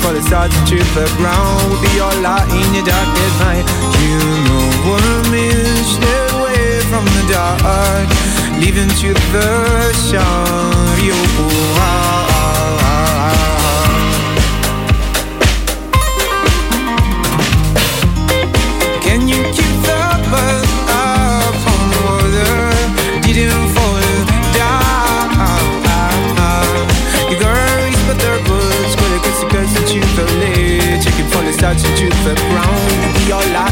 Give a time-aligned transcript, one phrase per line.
[0.00, 1.70] for the stars into the ground.
[1.70, 3.66] Will be all out in your darkest night.
[4.02, 5.76] You know what I mean?
[5.96, 8.08] Stay away from the dark.
[8.60, 11.04] Leaving to the sun.
[11.04, 12.17] You Can
[32.28, 33.16] the ground.
[33.16, 33.67] Be all out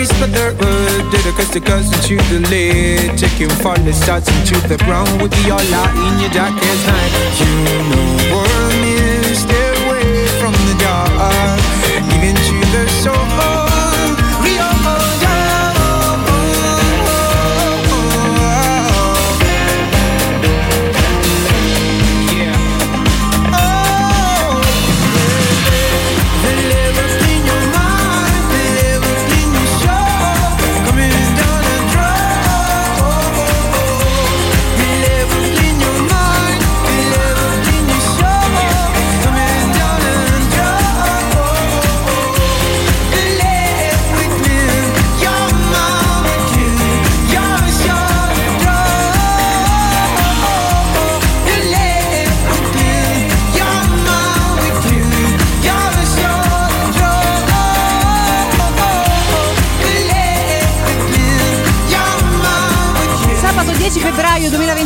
[0.00, 3.18] reach but the wood Did a cause the cuts into the lid.
[3.18, 5.20] Taking falling starts into the ground.
[5.20, 7.12] Would be all out in your darkest night.
[7.40, 7.52] You
[7.90, 11.69] know what I mean Stay away from the dark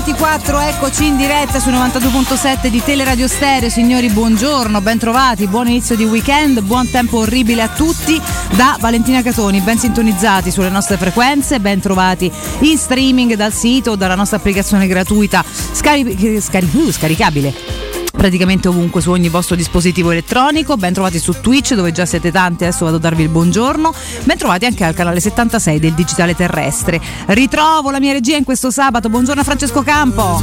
[0.04, 3.70] 24, eccoci in diretta su 92.7 di Teleradio Stereo.
[3.70, 8.20] Signori, buongiorno, bentrovati, buon inizio di weekend, buon tempo orribile a tutti
[8.50, 12.30] da Valentina Catoni, ben sintonizzati sulle nostre frequenze, ben trovati
[12.60, 15.42] in streaming dal sito, dalla nostra applicazione gratuita
[15.72, 17.83] scaric- scaric- scaricabile
[18.16, 20.76] praticamente ovunque su ogni vostro dispositivo elettronico.
[20.76, 23.92] Ben trovati su Twitch dove già siete tanti, adesso vado a darvi il buongiorno.
[24.24, 27.00] Ben trovati anche al canale 76 del Digitale Terrestre.
[27.26, 29.08] Ritrovo la mia regia in questo sabato.
[29.08, 30.40] Buongiorno a Francesco Campo.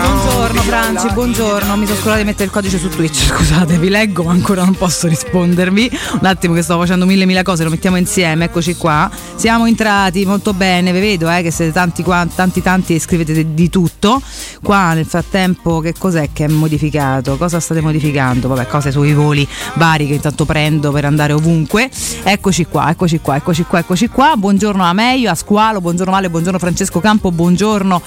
[0.00, 1.76] Buongiorno Franci, buongiorno.
[1.76, 3.26] Mi sono scordata di mettere il codice su Twitch.
[3.28, 5.90] Scusate, vi leggo ma ancora non posso rispondervi.
[6.20, 8.46] Un attimo che sto facendo mille mille cose, lo mettiamo insieme.
[8.46, 9.10] Eccoci qua.
[9.36, 12.04] Siamo entrati molto bene, vi vedo eh, che siete tanti
[12.34, 13.97] tanti tanti e scrivete di tutto.
[14.62, 17.36] Qua nel frattempo che cos'è che è modificato?
[17.36, 18.46] Cosa state modificando?
[18.48, 21.90] Vabbè, cose sui voli vari che intanto prendo per andare ovunque.
[22.22, 24.34] Eccoci qua, eccoci qua, eccoci qua, eccoci qua.
[24.36, 28.02] Buongiorno a Meio, a Squalo, buongiorno Vale, buongiorno Francesco Campo, buongiorno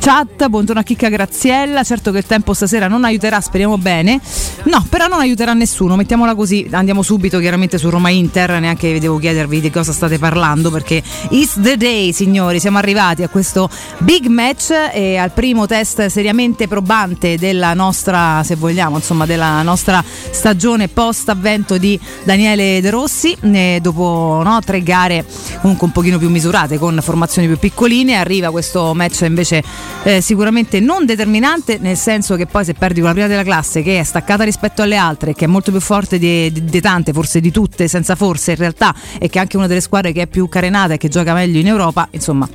[0.00, 1.82] chat, buongiorno a Chicca Graziella.
[1.82, 4.20] Certo che il tempo stasera non aiuterà, speriamo bene.
[4.64, 6.68] No, però non aiuterà nessuno, mettiamola così.
[6.72, 11.58] Andiamo subito chiaramente su Roma Inter, neanche devo chiedervi di cosa state parlando perché it's
[11.60, 12.60] the day, signori.
[12.60, 13.68] Siamo arrivati a questo
[13.98, 14.72] big match
[15.04, 21.28] e al primo test seriamente probante della nostra, se vogliamo, insomma, della nostra stagione post
[21.28, 23.36] avvento di Daniele De Rossi.
[23.40, 25.24] E dopo no, tre gare
[25.60, 29.62] comunque un pochino più misurate con formazioni più piccoline, arriva questo match invece
[30.04, 33.82] eh, sicuramente non determinante, nel senso che poi se perdi con la prima della classe
[33.82, 37.12] che è staccata rispetto alle altre, che è molto più forte di, di, di tante,
[37.12, 40.22] forse di tutte, senza forse in realtà, e che è anche una delle squadre che
[40.22, 42.48] è più carenata e che gioca meglio in Europa, insomma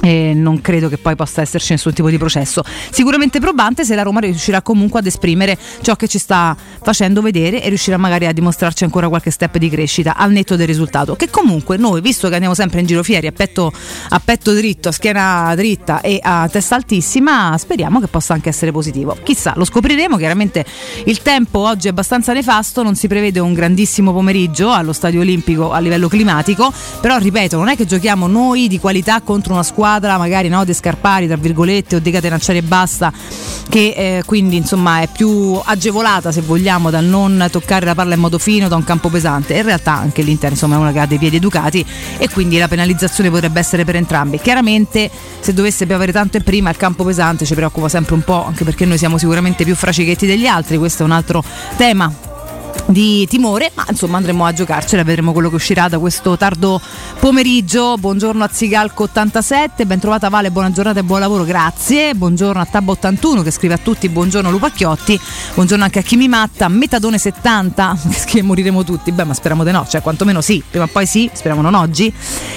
[0.00, 2.62] e non credo che poi possa esserci nessun tipo di processo.
[2.90, 7.62] Sicuramente probante se la Roma riuscirà comunque ad esprimere ciò che ci sta facendo vedere
[7.62, 11.16] e riuscirà magari a dimostrarci ancora qualche step di crescita al netto del risultato.
[11.16, 13.72] Che comunque noi, visto che andiamo sempre in giro fieri a petto,
[14.08, 18.72] a petto dritto, a schiena dritta e a testa altissima, speriamo che possa anche essere
[18.72, 19.16] positivo.
[19.22, 20.16] Chissà, lo scopriremo.
[20.16, 20.64] Chiaramente
[21.04, 25.72] il tempo oggi è abbastanza nefasto, non si prevede un grandissimo pomeriggio allo stadio olimpico
[25.72, 29.88] a livello climatico, però ripeto, non è che giochiamo noi di qualità contro una squadra
[29.90, 33.12] squadra magari no, De Scarpari tra virgolette o De Catenacciari e basta
[33.68, 38.20] che eh, quindi insomma è più agevolata se vogliamo dal non toccare la palla in
[38.20, 39.54] modo fino da un campo pesante.
[39.54, 41.84] In realtà anche l'Inter insomma è una che ha dei piedi educati
[42.18, 44.38] e quindi la penalizzazione potrebbe essere per entrambi.
[44.38, 45.10] Chiaramente
[45.40, 48.64] se dovesse piovere tanto e prima il campo pesante ci preoccupa sempre un po' anche
[48.64, 51.42] perché noi siamo sicuramente più fracichetti degli altri questo è un altro
[51.76, 52.29] tema
[52.90, 56.80] di timore, ma insomma andremo a giocarcela, vedremo quello che uscirà da questo tardo
[57.18, 57.96] pomeriggio.
[57.96, 62.14] Buongiorno a Zigalco87, ben trovata Vale, buona giornata e buon lavoro, grazie.
[62.14, 65.18] Buongiorno a Tab81 che scrive a tutti buongiorno Lupacchiotti,
[65.54, 69.86] buongiorno anche a Kimi Matta, Metadone70 che scrive moriremo tutti, beh ma speriamo di no,
[69.88, 72.12] cioè quantomeno sì, prima o poi sì, speriamo non oggi.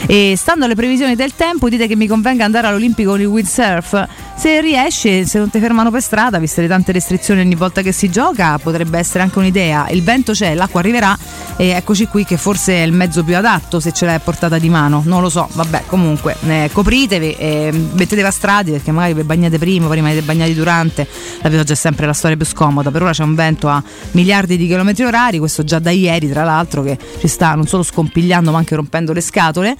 [0.05, 4.07] E stando alle previsioni del tempo dite che mi convenga andare all'Olimpico con il windsurf,
[4.35, 7.91] se riesce, se non ti fermano per strada, viste le tante restrizioni ogni volta che
[7.91, 9.87] si gioca, potrebbe essere anche un'idea.
[9.89, 11.17] Il vento c'è, l'acqua arriverà
[11.55, 14.57] e eccoci qui che forse è il mezzo più adatto se ce l'hai a portata
[14.57, 19.13] di mano, non lo so, vabbè comunque eh, copritevi e mettetevi a strati perché magari
[19.13, 21.07] vi bagnate prima, poi rimanete bagnati durante,
[21.41, 24.57] la vedo già sempre la storia più scomoda, per ora c'è un vento a miliardi
[24.57, 28.51] di chilometri orari, questo già da ieri tra l'altro che ci sta non solo scompigliando
[28.51, 29.75] ma anche rompendo le scatole.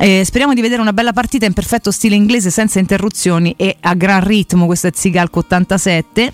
[0.00, 3.94] E speriamo di vedere una bella partita in perfetto stile inglese senza interruzioni e a
[3.94, 6.32] gran ritmo, questo è Zigalco 87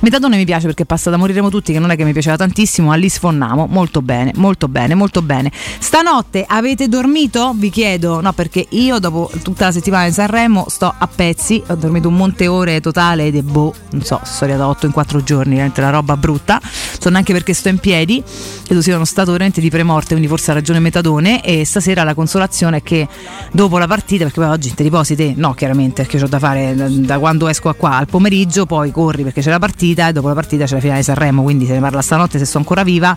[0.00, 2.90] Metadone mi piace perché passa da moriremo tutti, che non è che mi piaceva tantissimo,
[2.90, 5.50] Alice Fonnamo, molto bene, molto bene, molto bene.
[5.78, 7.52] Stanotte avete dormito?
[7.54, 11.74] Vi chiedo, no perché io dopo tutta la settimana in Sanremo sto a pezzi, ho
[11.74, 15.22] dormito un monte ore totale ed è boh, non so, storia da 8 in 4
[15.22, 16.60] giorni, veramente una roba brutta,
[16.98, 18.22] sono anche perché sto in piedi,
[18.64, 21.42] credo sia uno stato veramente di premorte, quindi forse ha ragione Metadone.
[21.42, 23.08] E stasera la consolazione è che
[23.52, 26.74] dopo la partita, perché poi oggi ti riposi te, no chiaramente perché ho da fare
[26.74, 30.34] da quando esco qua al pomeriggio, poi corri perché c'è la partita e dopo la
[30.34, 33.16] partita c'è la finale di Sanremo, quindi se ne parla stanotte se sto ancora viva.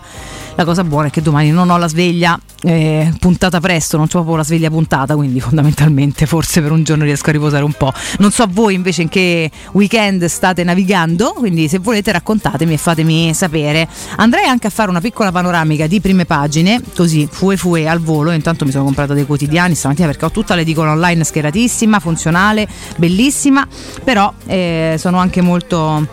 [0.54, 4.08] La cosa buona è che domani non ho la sveglia eh, puntata presto, non ho
[4.08, 7.92] proprio la sveglia puntata, quindi fondamentalmente forse per un giorno riesco a riposare un po'.
[8.18, 13.34] Non so voi invece in che weekend state navigando, quindi se volete raccontatemi e fatemi
[13.34, 13.88] sapere.
[14.16, 18.30] Andrei anche a fare una piccola panoramica di prime pagine, così fue fue al volo,
[18.30, 23.66] intanto mi sono comprata dei quotidiani stamattina perché ho tutta l'edicola online schieratissima, funzionale, bellissima,
[24.04, 26.06] però eh, sono anche molto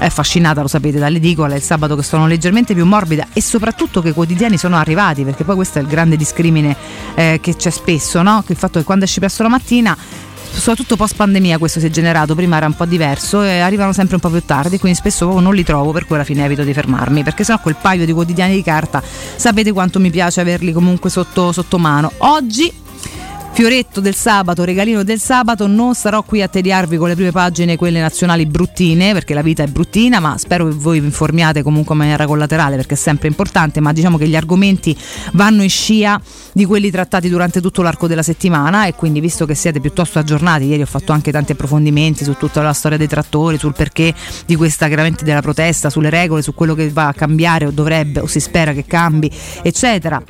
[0.00, 4.08] è affascinata, lo sapete, dall'edicola, il sabato che sono leggermente più morbida e soprattutto che
[4.08, 6.74] i quotidiani sono arrivati, perché poi questo è il grande discrimine
[7.14, 8.42] eh, che c'è spesso, no?
[8.44, 9.96] Che il fatto che quando esci presto la mattina
[10.52, 14.16] soprattutto post pandemia questo si è generato, prima era un po' diverso e arrivano sempre
[14.16, 16.72] un po' più tardi, quindi spesso non li trovo, per cui alla fine evito di
[16.72, 19.02] fermarmi, perché sennò quel paio di quotidiani di carta
[19.36, 22.10] sapete quanto mi piace averli comunque sotto, sotto mano.
[22.18, 22.72] Oggi
[23.52, 27.76] fioretto del sabato, regalino del sabato, non starò qui a tediarvi con le prime pagine,
[27.76, 31.94] quelle nazionali bruttine, perché la vita è bruttina, ma spero che voi vi informiate comunque
[31.94, 34.96] in maniera collaterale, perché è sempre importante, ma diciamo che gli argomenti
[35.32, 36.20] vanno in scia
[36.52, 40.64] di quelli trattati durante tutto l'arco della settimana e quindi visto che siete piuttosto aggiornati,
[40.64, 44.14] ieri ho fatto anche tanti approfondimenti su tutta la storia dei trattori, sul perché
[44.46, 48.20] di questa chiaramente della protesta, sulle regole, su quello che va a cambiare o dovrebbe
[48.20, 49.30] o si spera che cambi,
[49.62, 50.22] eccetera.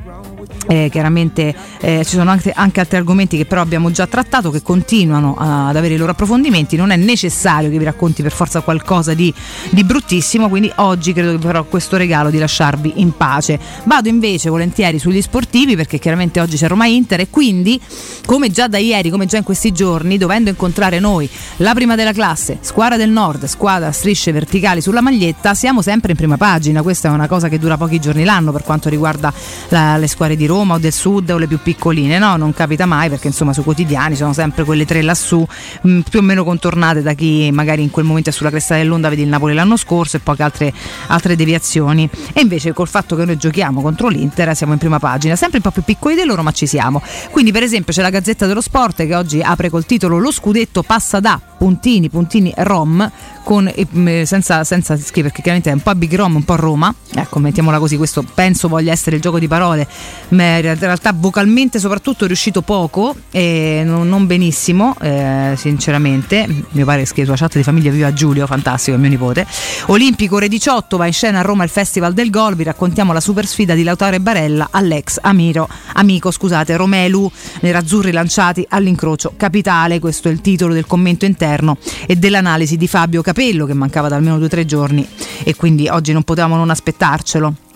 [0.66, 4.62] Eh, chiaramente eh, ci sono anche, anche, altri argomenti che però abbiamo già trattato che
[4.62, 6.76] continuano ad avere i loro approfondimenti.
[6.76, 9.33] Non è necessario che vi racconti per forza qualcosa di,
[9.71, 13.59] di bruttissimo quindi oggi credo che farò questo regalo di lasciarvi in pace.
[13.85, 17.80] Vado invece volentieri sugli sportivi perché chiaramente oggi c'è Roma Inter e quindi
[18.26, 22.12] come già da ieri come già in questi giorni dovendo incontrare noi la prima della
[22.12, 26.83] classe squadra del nord squadra strisce verticali sulla maglietta siamo sempre in prima pagina.
[26.83, 29.33] Questa è una cosa che dura pochi giorni l'anno per quanto riguarda
[29.69, 32.37] la, le squadre di Roma o del sud o le più piccoline, no?
[32.37, 35.44] Non capita mai perché insomma sui quotidiani sono sempre quelle tre lassù,
[35.82, 38.76] mh, mm, più o meno contornate da chi magari in quel momento è sulla cresta
[38.76, 40.73] dell'onda, vedi il Napoli l'anno scorso e poche altre,
[41.09, 42.09] altre deviazioni.
[42.32, 45.62] E invece col fatto che noi giochiamo contro l'Inter siamo in prima pagina, sempre un
[45.62, 47.02] po' più piccoli di loro, ma ci siamo.
[47.30, 50.82] Quindi per esempio c'è la Gazzetta dello Sport che oggi apre col titolo Lo scudetto
[50.82, 53.11] passa da puntini, puntini Rom
[53.42, 56.94] con, eh, senza, senza scrivere perché chiaramente è un po' Big Rom, un po' Roma,
[57.14, 59.87] ecco mettiamola così, questo penso voglia essere il gioco di parole,
[60.28, 66.85] ma in realtà vocalmente soprattutto è riuscito poco e non, non benissimo, eh, sinceramente, mi
[66.85, 69.47] pare che sulla chat di famiglia viva Giulio, fantastico, è mio nipote.
[69.87, 73.20] Olimpico ore 18 va in scena a Roma il Festival del Gol, vi raccontiamo la
[73.20, 77.30] super sfida di Lautaro e Barella all'ex Amiro, amico scusate, Romelu,
[77.61, 83.23] nerazzurri lanciati all'incrocio capitale, questo è il titolo del commento interno e dell'analisi di Fabio
[83.23, 85.06] Capelli capello che mancava da almeno due o tre giorni
[85.44, 87.70] e quindi oggi non potevamo non aspettarcelo.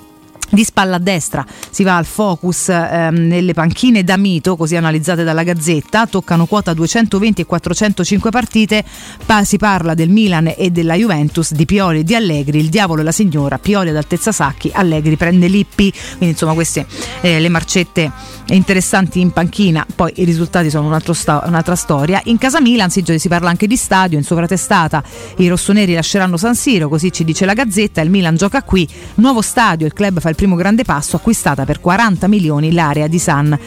[0.55, 1.45] Di spalla a destra.
[1.69, 6.73] Si va al focus ehm, nelle panchine da mito, così analizzate dalla Gazzetta, toccano quota
[6.73, 8.85] 220 e 405 partite,
[9.27, 13.01] pa- si parla del Milan e della Juventus, di Pioli e di Allegri, il diavolo
[13.01, 16.87] e la signora, Pioli ad altezza Sacchi, Allegri prende Lippi, quindi insomma queste
[17.23, 18.13] eh, le marcette
[18.47, 22.21] interessanti in panchina, poi i risultati sono un sto- un'altra storia.
[22.27, 25.03] In casa Milan si, si parla anche di stadio, in sovratestata.
[25.39, 29.41] I rossoneri lasceranno San Siro, così ci dice la Gazzetta, il Milan gioca qui, nuovo
[29.41, 33.59] stadio, il club fa il primo grande passo, acquistata per 40 milioni l'area di San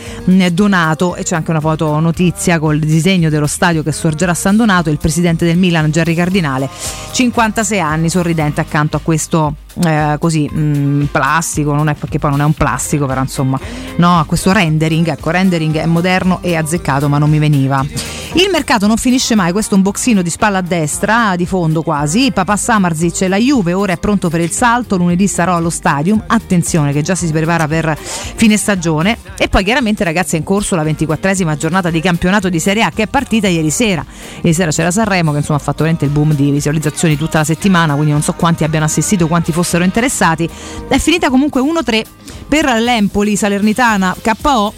[0.52, 1.16] Donato.
[1.16, 4.90] E c'è anche una foto notizia col disegno dello stadio che sorgerà a San Donato,
[4.90, 6.70] il presidente del Milan Gerry Cardinale,
[7.12, 9.56] 56 anni, sorridente accanto a questo
[9.86, 13.60] eh, così mh, mm, plastico, non è perché poi non è un plastico, però insomma,
[13.98, 17.86] no, questo rendering, ecco, rendering è moderno e azzeccato, ma non mi veniva.
[18.34, 21.82] Il mercato non finisce mai, questo è un boxino di spalla a destra, di fondo
[21.82, 22.32] quasi.
[22.32, 26.24] Papà Samarzic e la Juve ora è pronto per il salto, lunedì sarò allo stadium.
[26.28, 29.18] Attenzione che già si prepara per fine stagione.
[29.38, 32.92] E poi chiaramente ragazzi è in corso la 24esima giornata di campionato di Serie A
[32.92, 34.06] che è partita ieri sera.
[34.36, 37.44] Ieri sera c'era Sanremo che insomma ha fatto veramente il boom di visualizzazioni tutta la
[37.44, 40.50] settimana, quindi non so quanti abbiano assistito, quanti fossero interessati.
[40.88, 42.04] È finita comunque 1-3
[42.48, 44.74] per l'Empoli Salernitana KO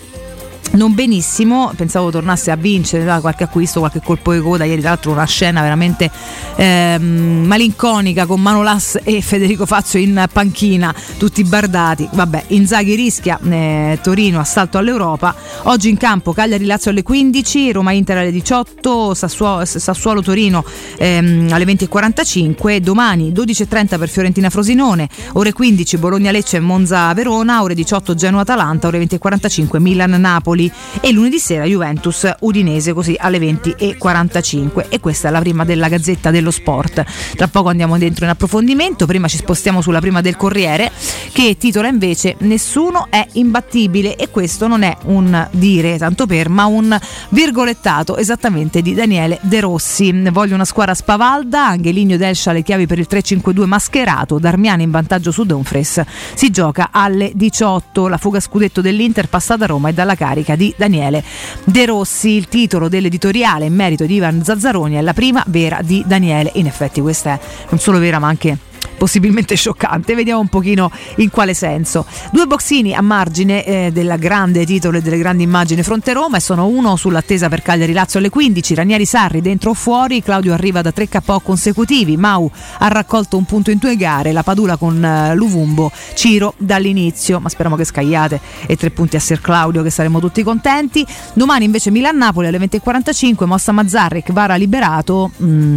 [0.71, 4.65] non benissimo, pensavo tornasse a vincere da qualche acquisto, qualche colpo di coda.
[4.65, 6.11] Ieri, tra l'altro, una scena veramente
[6.55, 12.07] ehm, malinconica con Manolas e Federico Fazio in panchina, tutti bardati.
[12.11, 15.33] Vabbè, Inzaghi rischia eh, Torino, assalto all'Europa.
[15.63, 20.63] Oggi in campo Cagliari Lazio alle 15, Roma Inter alle 18, Sassuolo, Sassuolo Torino
[20.97, 22.77] ehm, alle 20.45.
[22.77, 28.41] Domani 12.30 per Fiorentina Frosinone, ore 15 Bologna Lecce e Monza Verona, ore 18 Genoa
[28.41, 30.11] Atalanta, ore 20.45 Milan
[30.59, 30.71] Napoli.
[30.99, 36.29] E lunedì sera Juventus Udinese così alle 20.45 e questa è la prima della Gazzetta
[36.29, 37.05] dello Sport.
[37.35, 40.91] Tra poco andiamo dentro in approfondimento, prima ci spostiamo sulla prima del Corriere
[41.31, 46.65] che titola invece Nessuno è imbattibile e questo non è un dire tanto per ma
[46.65, 46.97] un
[47.29, 50.11] virgolettato esattamente di Daniele De Rossi.
[50.31, 55.31] Voglio una squadra spavalda, Angeligno Delscia le chiavi per il 3-5-2 mascherato, Darmiani in vantaggio
[55.31, 56.01] su Donfres.
[56.33, 60.55] Si gioca alle 18, la fuga scudetto dell'Inter passa da Roma e dalla carica cronaca
[60.55, 61.23] di Daniele
[61.63, 62.29] De Rossi.
[62.29, 66.51] Il titolo dell'editoriale in merito di Ivan Zazzaroni è la prima vera di Daniele.
[66.55, 67.39] In effetti questa è
[67.69, 68.57] non solo vera ma anche
[68.99, 70.13] possibilmente scioccante.
[70.13, 72.05] Vediamo un pochino in quale senso.
[72.31, 76.41] Due boxini a margine eh, del grande titolo e delle grandi immagini fronte Roma e
[76.41, 80.81] sono uno sull'attesa per Cagliari Lazio alle 15, Ranieri Sarri dentro o fuori, Claudio arriva
[80.81, 85.03] da tre KO consecutivi, Mau ha raccolto un punto in due gare, la Padula con
[85.03, 89.89] eh, Luvumbo, Ciro dall'inizio, ma speriamo che scagliate e tre punti a Ser Claudio che
[89.89, 91.05] saremo tutti contenti.
[91.33, 95.31] Domani invece Milan-Napoli alle 20.45, Mossa Mazzarri, Vara liberato.
[95.41, 95.75] Mm,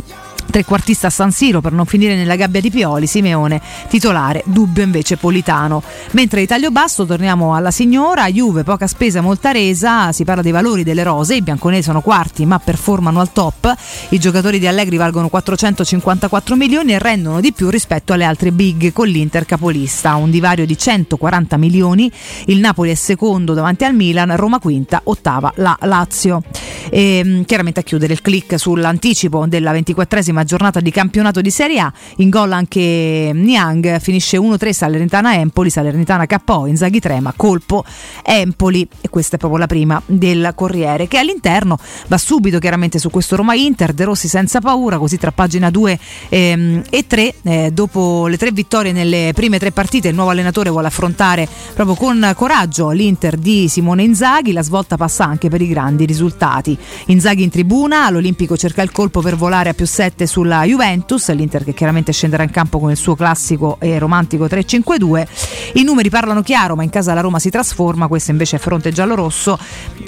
[0.50, 5.16] trequartista a San Siro per non finire nella gabbia di Pioli, Simeone titolare, dubbio invece
[5.16, 5.82] Politano.
[6.12, 10.84] Mentre Italia Basso torniamo alla signora, Juve poca spesa molta resa, si parla dei valori
[10.84, 13.75] delle rose, i bianconesi sono quarti ma performano al top,
[14.11, 18.92] i giocatori di Allegri valgono 454 milioni e rendono di più rispetto alle altre big
[18.92, 22.11] con l'Inter capolista, un divario di 140 milioni,
[22.46, 26.42] il Napoli è secondo davanti al Milan, Roma quinta, ottava la Lazio.
[26.90, 31.80] E, ehm, chiaramente a chiudere il click sull'anticipo della 24esima giornata di campionato di Serie
[31.80, 31.92] A.
[32.16, 37.84] In gol anche Niang, finisce 1-3 Salernitana Empoli, Salernitana KO, Inzaghi trema, colpo
[38.22, 43.10] Empoli e questa è proprio la prima del Corriere che all'interno va subito chiaramente su
[43.10, 45.98] questo Roma Inter, De Rossi senza paura, così tra pagina 2
[46.28, 50.70] ehm, e 3 eh, dopo le tre vittorie nelle prime tre partite il nuovo allenatore
[50.70, 55.68] vuole affrontare proprio con coraggio l'Inter di Simone Inzaghi, la svolta passa anche per i
[55.68, 56.76] grandi risultati.
[57.06, 61.64] Inzaghi in tribuna, l'Olimpico cerca il colpo per volare a più 7 sulla Juventus, l'Inter
[61.64, 65.26] che chiaramente scenderà in campo con il suo classico e romantico 3-5-2.
[65.75, 68.93] I numeri parlano chiaro, ma in casa la Roma si trasforma, questo invece è fronte
[68.93, 69.59] giallo-rosso.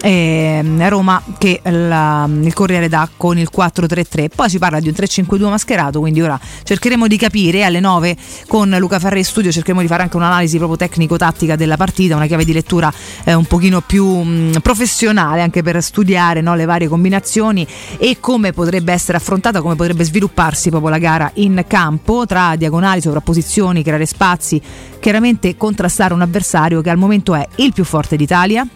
[0.00, 4.28] Eh, Roma che la, il Corriere dà con il 4-3-3.
[4.34, 8.16] Poi si parla di un 3-5-2 mascherato, quindi ora cercheremo di capire alle 9
[8.46, 12.26] con Luca Ferri in studio, cercheremo di fare anche un'analisi proprio tecnico-tattica della partita, una
[12.26, 12.92] chiave di lettura
[13.24, 17.66] eh, un pochino più mh, professionale anche per studiare no, le varie combinazioni
[17.98, 22.56] e come potrebbe essere affrontata, come potrebbe sviluppare svilupparsi proprio la gara in campo tra
[22.56, 24.60] diagonali, sovrapposizioni, creare spazi,
[24.98, 28.66] chiaramente contrastare un avversario che al momento è il più forte d'Italia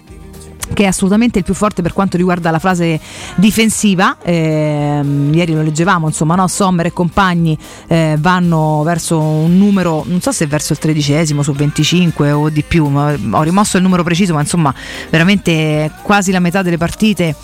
[0.73, 3.01] che è assolutamente il più forte per quanto riguarda la fase
[3.37, 4.17] difensiva.
[4.23, 5.01] Eh,
[5.33, 6.47] ieri lo leggevamo, insomma, no?
[6.49, 7.57] Sommer e compagni
[7.87, 12.63] eh, vanno verso un numero, non so se verso il tredicesimo su 25 o di
[12.63, 14.75] più, ho rimosso il numero preciso, ma insomma,
[15.11, 17.35] veramente quasi la metà delle partite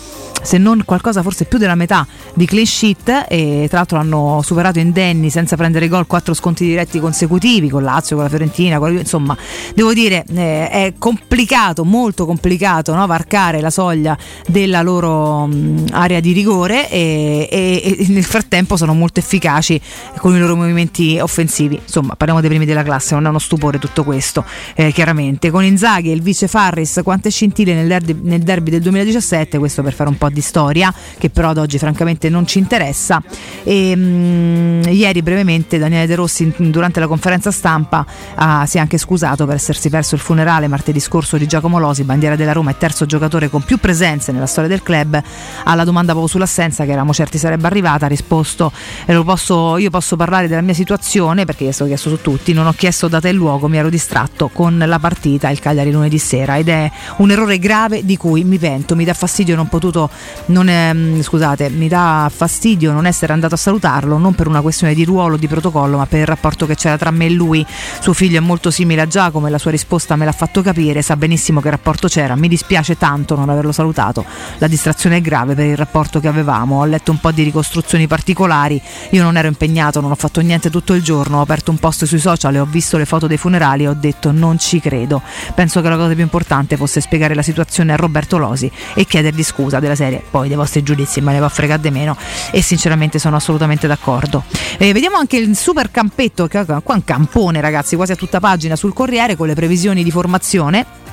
[0.45, 2.05] se non qualcosa forse più della metà
[2.35, 6.99] di clean sheet e tra l'altro hanno superato indenni senza prendere gol quattro sconti diretti
[6.99, 9.35] consecutivi con Lazio, con la Fiorentina, con insomma
[9.73, 13.07] devo dire eh, è complicato, molto complicato no?
[13.15, 18.93] Varcare la soglia della loro mh, area di rigore e, e, e, nel frattempo sono
[18.93, 19.79] molto efficaci
[20.17, 23.79] con i loro movimenti offensivi, insomma parliamo dei primi della classe, non è uno stupore
[23.79, 24.43] tutto questo
[24.75, 28.81] eh, chiaramente, con Inzaghi e il vice Farris quante scintille nel derby, nel derby del
[28.81, 32.59] 2017, questo per fare un po' di storia che però ad oggi francamente non ci
[32.59, 33.21] interessa.
[33.63, 38.05] E, mh, ieri brevemente Daniele De Rossi durante la conferenza stampa
[38.35, 42.03] ah, si è anche scusato per essersi perso il funerale martedì scorso di Giacomo Losi,
[42.03, 45.21] bandiera della Roma e terzo giocatore con più presenze nella storia del club.
[45.63, 48.71] Alla domanda proprio sull'assenza che eravamo certi sarebbe arrivata ha risposto
[49.05, 52.67] eh, posso, io posso parlare della mia situazione perché io sto chiesto su tutti, non
[52.67, 56.57] ho chiesto data e luogo, mi ero distratto con la partita il Cagliari lunedì sera
[56.57, 60.09] ed è un errore grave di cui mi pento, mi dà fastidio non potuto
[60.47, 64.93] non mm, scusate, mi dà fastidio non essere andato a salutarlo, non per una questione
[64.93, 67.65] di ruolo, di protocollo, ma per il rapporto che c'era tra me e lui.
[67.99, 71.01] Suo figlio è molto simile a Giacomo e la sua risposta me l'ha fatto capire,
[71.01, 74.25] sa benissimo che rapporto c'era, mi dispiace tanto non averlo salutato,
[74.57, 78.07] la distrazione è grave per il rapporto che avevamo, ho letto un po' di ricostruzioni
[78.07, 78.81] particolari,
[79.11, 82.05] io non ero impegnato, non ho fatto niente tutto il giorno, ho aperto un post
[82.05, 85.21] sui social e ho visto le foto dei funerali e ho detto non ci credo,
[85.53, 89.43] penso che la cosa più importante fosse spiegare la situazione a Roberto Losi e chiedergli
[89.43, 90.23] scusa della serie.
[90.29, 92.17] Poi dei vostri giudizi me ne va a fregare di meno.
[92.51, 94.43] E sinceramente sono assolutamente d'accordo.
[94.77, 98.93] Eh, vediamo anche il super campetto, qua un campone ragazzi, quasi a tutta pagina sul
[98.93, 101.03] Corriere con le previsioni di formazione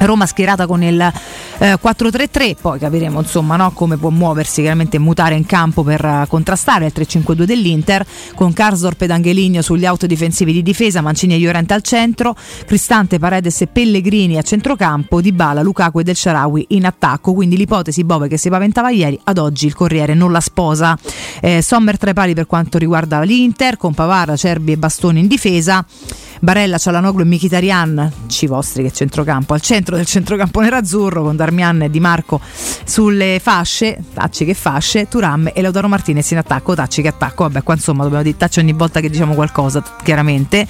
[0.00, 1.00] Roma schierata con il
[1.58, 6.26] eh, 4-3-3, poi capiremo insomma no, come può muoversi, chiaramente mutare in campo per uh,
[6.26, 8.04] contrastare il 3-5-2 dell'Inter,
[8.34, 13.60] con Karsdorp ed Angeligno sugli autodifensivi di difesa, Mancini e Llorente al centro, Cristante, Paredes
[13.60, 18.28] e Pellegrini a centrocampo, Di Bala, Lukaku e Del Sharawi in attacco, quindi l'ipotesi Bove
[18.28, 20.98] che si paventava ieri, ad oggi il Corriere non la sposa.
[21.40, 25.26] Eh, Sommer tra i pali per quanto riguarda l'Inter, con Pavara, Cerbi e Bastoni in
[25.26, 25.84] difesa.
[26.40, 31.82] Barella, Cialanoglu e Michitarian, ci vostri che centrocampo, al centro del centrocampo nerazzurro con Darmian
[31.82, 32.40] e Di Marco
[32.84, 37.62] sulle fasce, Tacci che fasce, Turam e Lautaro Martinez in attacco, Tacci che attacco, vabbè
[37.62, 40.66] qua insomma dobbiamo dire Tacci ogni volta che diciamo qualcosa, chiaramente.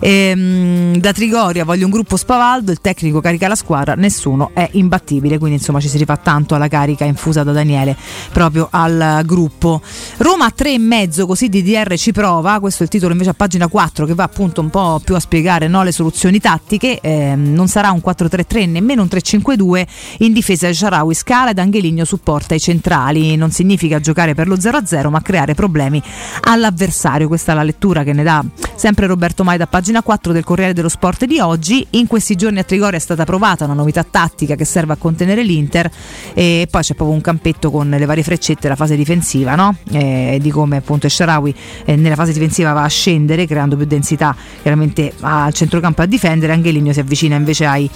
[0.00, 5.38] Ehm, da Trigoria voglio un gruppo spavaldo, il tecnico carica la squadra, nessuno è imbattibile,
[5.38, 7.96] quindi insomma ci si rifà tanto alla carica infusa da Daniele
[8.32, 9.80] proprio al gruppo.
[10.18, 13.34] Roma a tre e mezzo, così DDR ci prova, questo è il titolo invece a
[13.34, 17.34] pagina 4 che va appunto un po' più a spiegare no, le soluzioni tattiche, eh,
[17.36, 19.86] non sarà un 4-3-3 nemmeno un 3-5-2,
[20.18, 25.08] in difesa Sharawi scala ed Angeligno supporta i centrali, non significa giocare per lo 0-0
[25.08, 26.02] ma creare problemi
[26.44, 28.44] all'avversario, questa è la lettura che ne dà
[28.76, 31.86] Sempre Roberto Maida, pagina 4 del Corriere dello Sport di oggi.
[31.92, 35.42] In questi giorni a Trigoria è stata provata una novità tattica che serve a contenere
[35.42, 35.90] l'Inter
[36.34, 39.76] e poi c'è proprio un campetto con le varie freccette, la fase difensiva, no?
[39.92, 41.54] eh, di come appunto Sharawi
[41.86, 46.52] eh, nella fase difensiva va a scendere creando più densità chiaramente al centrocampo a difendere,
[46.52, 47.88] Angeligno si avvicina invece ai,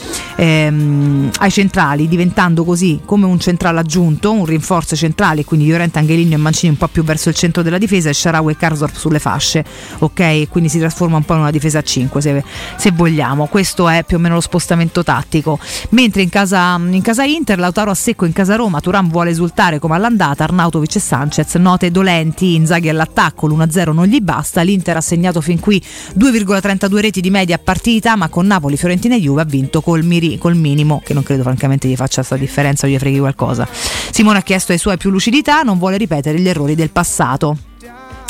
[0.51, 6.35] ehm, ai centrali diventando così come un centrale aggiunto, un rinforzo centrale, quindi Llorente, Angeligno
[6.35, 9.19] e Mancini un po' più verso il centro della difesa e Sharawi e Karsdorp sulle
[9.19, 9.65] fasce,
[9.99, 10.49] ok?
[10.49, 12.45] Quindi si trasforma un po' in una difesa a 5 se,
[12.77, 15.59] se vogliamo, questo è più o meno lo spostamento tattico,
[15.91, 19.79] mentre in casa, in casa Inter Lautaro a secco in casa Roma, Turan vuole esultare
[19.79, 25.01] come all'andata, Arnautovic e Sanchez, note dolenti, Inzaghi all'attacco, l'1-0 non gli basta, l'Inter ha
[25.01, 25.83] segnato fin qui
[26.19, 30.05] 2,32 reti di media a partita, ma con Napoli, Fiorentina e Juve ha vinto col,
[30.05, 33.69] miri, col minimo, che non credo francamente gli faccia questa differenza o gli freghi qualcosa.
[33.71, 37.70] Simone ha chiesto ai suoi più lucidità, non vuole ripetere gli errori del passato.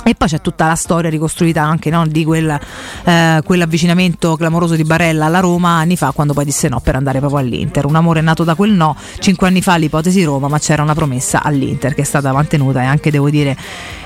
[0.02, 2.58] E poi c'è tutta la storia ricostruita anche no, di quel,
[3.04, 7.18] eh, quell'avvicinamento clamoroso di Barella alla Roma anni fa, quando poi disse no per andare
[7.18, 7.84] proprio all'Inter.
[7.84, 11.42] Un amore nato da quel no, cinque anni fa l'ipotesi Roma, ma c'era una promessa
[11.42, 13.56] all'Inter che è stata mantenuta e anche devo dire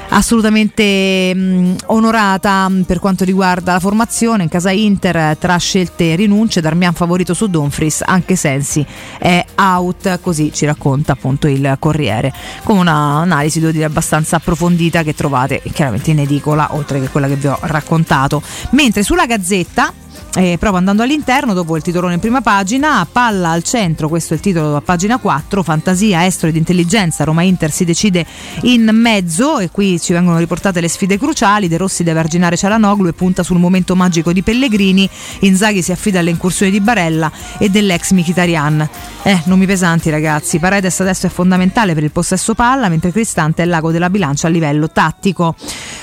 [0.08, 4.42] assolutamente mh, onorata per quanto riguarda la formazione.
[4.42, 8.84] In casa Inter tra scelte e rinunce Darmian favorito su Donfris anche Sensi
[9.18, 12.32] è out così ci racconta appunto il Corriere.
[12.62, 17.36] Con un'analisi devo dire abbastanza approfondita che trovate chiaramente in edicola oltre che quella che
[17.36, 18.42] vi ho raccontato.
[18.70, 19.92] Mentre sulla Gazzetta
[20.36, 24.36] eh, proprio andando all'interno, dopo il titolone in prima pagina, palla al centro, questo è
[24.36, 28.26] il titolo a pagina 4, fantasia, estro ed intelligenza, Roma Inter si decide
[28.62, 33.06] in mezzo e qui ci vengono riportate le sfide cruciali, De Rossi deve arginare Cialanoglu
[33.06, 35.08] e punta sul momento magico di Pellegrini,
[35.40, 38.88] Inzaghi si affida alle incursioni di Barella e dell'ex Mkhitaryan.
[39.22, 43.62] Eh, non mi pesanti ragazzi, Paredes adesso è fondamentale per il possesso palla, mentre Cristante
[43.62, 45.54] è il lago della bilancia a livello tattico.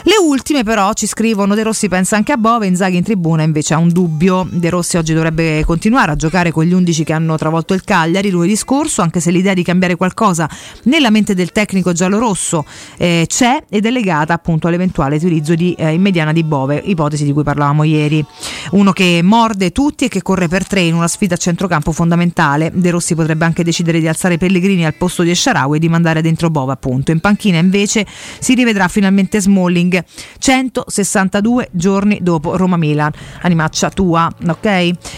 [0.04, 3.74] Le ultime però ci scrivono De Rossi pensa anche a Bove, Inzaghi in tribuna invece
[3.74, 4.48] ha un dubbio dubbio.
[4.50, 8.30] De Rossi oggi dovrebbe continuare a giocare con gli 11 che hanno travolto il Cagliari
[8.30, 10.48] lunedì scorso, anche se l'idea di cambiare qualcosa
[10.84, 12.66] nella mente del tecnico giallorosso
[12.98, 17.26] eh, c'è ed è legata appunto all'eventuale utilizzo di, eh, in mediana di Bove, ipotesi
[17.26, 18.24] di cui parlavamo ieri.
[18.72, 22.72] Uno che morde tutti e che corre per tre in una sfida a centrocampo fondamentale.
[22.74, 26.22] De Rossi potrebbe anche decidere di alzare Pellegrini al posto di Esciaraui e di mandare
[26.22, 27.12] dentro Bove appunto.
[27.12, 28.06] In panchina invece
[28.40, 30.04] si rivedrà finalmente Smalling
[30.38, 33.12] 162 giorni dopo Roma-Milan.
[33.42, 34.66] Animaccia tua sua, ok?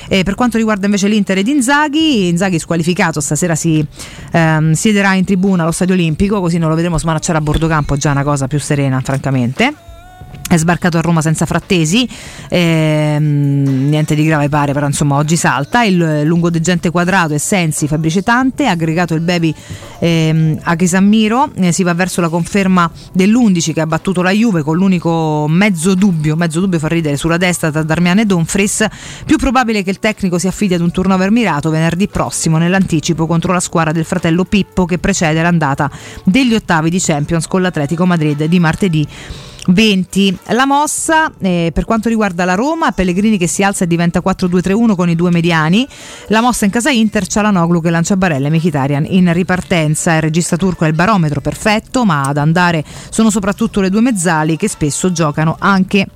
[0.08, 3.86] E per quanto riguarda invece l'Inter ed Inzaghi, Inzaghi squalificato stasera si
[4.32, 7.98] ehm, siederà in tribuna allo Stadio Olimpico, così non lo vedremo smanacciare a bordo campo,
[7.98, 9.92] già una cosa più serena, francamente
[10.54, 12.08] è sbarcato a Roma senza frattesi,
[12.48, 15.84] ehm, niente di grave pare, però insomma oggi salta.
[15.84, 19.54] Il lungodegente quadrato e Sensi, Fabrice Tante, aggregato il baby
[20.00, 24.62] ehm, a Chisammiro, eh, si va verso la conferma dell'11 che ha battuto la Juve
[24.62, 28.86] con l'unico mezzo dubbio, mezzo dubbio fa ridere sulla destra tra Darmian e Donfris.
[29.26, 33.54] Più probabile che il tecnico si affidi ad un turnover mirato venerdì prossimo nell'anticipo contro
[33.54, 35.90] la squadra del fratello Pippo che precede l'andata
[36.24, 39.08] degli ottavi di Champions con l'Atletico Madrid di martedì
[39.68, 40.40] 20.
[40.48, 44.96] La mossa eh, per quanto riguarda la Roma, Pellegrini che si alza e diventa 4-2-3-1
[44.96, 45.88] con i due mediani.
[46.28, 50.16] La mossa in casa Inter, Cialanoglu che lancia Barella e Mkhitaryan in ripartenza.
[50.16, 54.58] Il regista turco è il barometro perfetto, ma ad andare sono soprattutto le due mezzali
[54.58, 56.08] che spesso giocano anche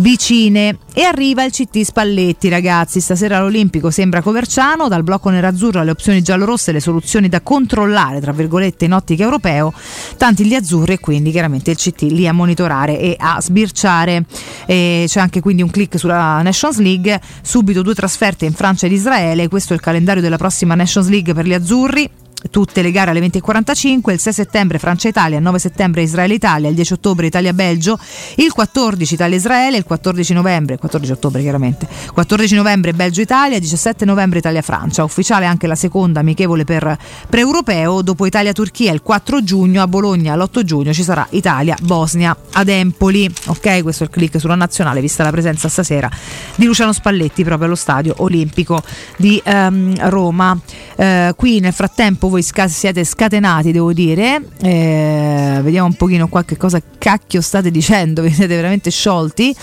[0.00, 0.78] vicine.
[0.92, 3.00] E arriva il CT Spalletti, ragazzi.
[3.00, 4.88] Stasera all'Olimpico sembra Coverciano.
[4.88, 9.72] Dal blocco nerazzurro alle opzioni giallorosse, le soluzioni da controllare, tra virgolette, in ottica europeo.
[10.16, 14.24] Tanti gli azzurri e quindi chiaramente il CT lì a monitorare e a sbirciare.
[14.66, 17.20] E c'è anche quindi un click sulla Nations League.
[17.42, 19.48] Subito due trasferte in Francia ed Israele.
[19.48, 22.10] Questo è il calendario della prossima Nations League per gli azzurri
[22.50, 26.92] tutte le gare alle 20.45, il 6 settembre Francia-Italia, il 9 settembre Israele-Italia, il 10
[26.94, 27.98] ottobre Italia-Belgio,
[28.36, 35.04] il 14 Italia-Israele, il 14 novembre, 14 ottobre chiaramente, 14 novembre Belgio-Italia, 17 novembre Italia-Francia,
[35.04, 36.96] ufficiale anche la seconda amichevole per
[37.28, 43.30] pre-europeo, dopo Italia-Turchia il 4 giugno, a Bologna l'8 giugno ci sarà Italia-Bosnia ad Empoli,
[43.46, 46.08] ok questo è il click sulla nazionale vista la presenza stasera
[46.54, 48.82] di Luciano Spalletti proprio allo stadio olimpico
[49.16, 54.40] di um, Roma, uh, qui nel frattempo voi sca- siete scatenati, devo dire.
[54.62, 59.54] Eh, vediamo un pochino qua che cosa cacchio state dicendo, vi siete veramente sciolti.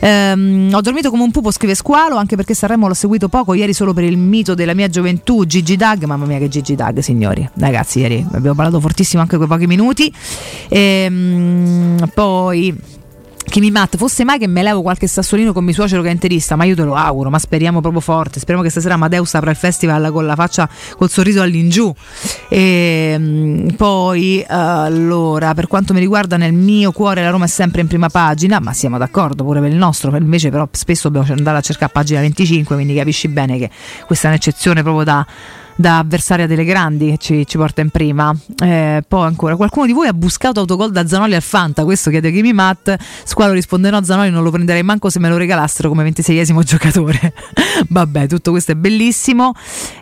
[0.00, 3.74] Um, ho dormito come un pupo, scrive Squalo, anche perché Sanremo l'ho seguito poco, ieri
[3.74, 7.46] solo per il mito della mia gioventù, Gigi Dag, mamma mia che Gigi Dag, signori.
[7.54, 10.12] Ragazzi, ieri abbiamo parlato fortissimo anche quei pochi minuti.
[10.68, 12.98] E, um, poi
[13.50, 16.54] Kimi Matt, fosse mai che me levo qualche sassolino con mio suocero che è interista,
[16.54, 18.38] ma io te lo auguro, ma speriamo proprio forte.
[18.38, 21.92] Speriamo che stasera Amadeus apra il festival con la faccia col sorriso all'ingiù.
[22.48, 27.80] E, ehm, poi, allora, per quanto mi riguarda, nel mio cuore la Roma è sempre
[27.80, 31.58] in prima pagina, ma siamo d'accordo pure per il nostro, invece, però, spesso dobbiamo andare
[31.58, 33.68] a cercare pagina 25, quindi capisci bene che
[34.06, 35.26] questa è un'eccezione proprio da
[35.76, 38.34] da avversaria delle grandi che ci, ci porta in prima.
[38.62, 41.84] Eh, poi ancora, qualcuno di voi ha buscato autogol da Zanoli al Fanta?
[41.84, 42.94] Questo chiede Kimi Matt.
[43.24, 47.34] Squalo risponde no, Zanoli non lo prenderei manco se me lo regalassero come 26esimo giocatore.
[47.88, 49.52] Vabbè, tutto questo è bellissimo.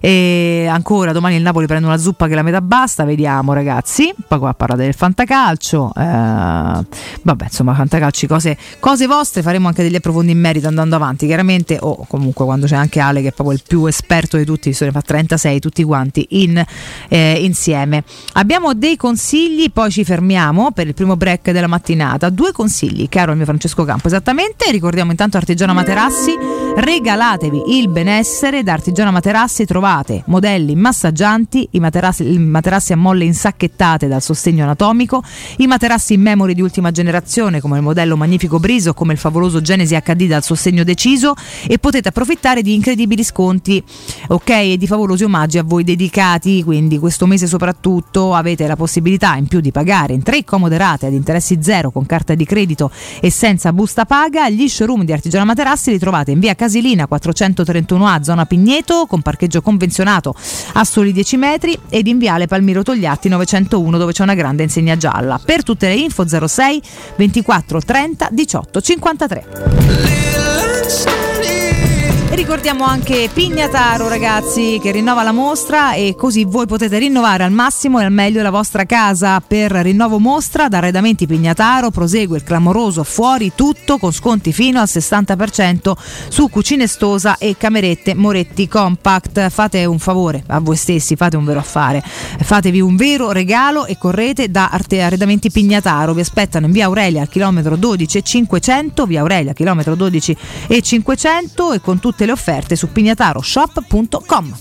[0.00, 4.14] E ancora, domani il Napoli prende una zuppa che la metà basta, vediamo ragazzi.
[4.26, 5.92] Poi qua parlate del fantacalcio.
[5.96, 11.26] Eh, vabbè, insomma, fantacalci, cose, cose vostre, faremo anche degli approfondimenti in merito andando avanti,
[11.26, 14.72] chiaramente, o comunque quando c'è anche Ale che è proprio il più esperto di tutti,
[14.72, 16.62] se ne fa 36 tutti quanti in,
[17.08, 18.04] eh, insieme.
[18.34, 22.28] Abbiamo dei consigli, poi ci fermiamo per il primo break della mattinata.
[22.30, 24.70] Due consigli, caro il mio Francesco Campo, esattamente.
[24.70, 26.34] Ricordiamo intanto Artigiana Materassi,
[26.76, 33.24] regalatevi il benessere da Artigiana Materassi, trovate modelli massaggianti, i materassi, i materassi a molle
[33.24, 35.22] insacchettate dal sostegno anatomico,
[35.58, 39.60] i materassi in memory di ultima generazione come il modello Magnifico Briso, come il favoloso
[39.60, 41.34] Genesi HD dal sostegno deciso
[41.66, 43.82] e potete approfittare di incredibili sconti,
[44.28, 49.36] ok, e di favolosi omaggi a voi dedicati, quindi questo mese soprattutto avete la possibilità
[49.36, 52.90] in più di pagare in tre comode rate ad interessi zero con carta di credito
[53.20, 54.50] e senza busta paga.
[54.50, 59.62] Gli showroom di Artigiana Materassi li trovate in via Casilina 431A, zona Pigneto, con parcheggio
[59.62, 60.34] convenzionato
[60.72, 64.96] a soli 10 metri ed in viale Palmiro Togliatti 901 dove c'è una grande insegna
[64.96, 65.40] gialla.
[65.42, 66.82] Per tutte le info 06
[67.16, 69.46] 24 30 18 53
[72.36, 78.00] ricordiamo anche Pignataro ragazzi che rinnova la mostra e così voi potete rinnovare al massimo
[78.00, 79.40] e al meglio la vostra casa.
[79.40, 84.88] Per rinnovo mostra da Arredamenti Pignataro prosegue il clamoroso fuori tutto con sconti fino al
[84.88, 85.92] 60%
[86.28, 89.48] su cucine stosa e camerette Moretti Compact.
[89.48, 92.02] Fate un favore a voi stessi fate un vero affare.
[92.02, 96.12] Fatevi un vero regalo e correte da Arredamenti Pignataro.
[96.12, 100.36] Vi aspettano in via Aurelia al chilometro 12 e 500 via Aurelia chilometro 12
[100.66, 104.56] e 500 e con tutte le offerte su pignataroshop.com.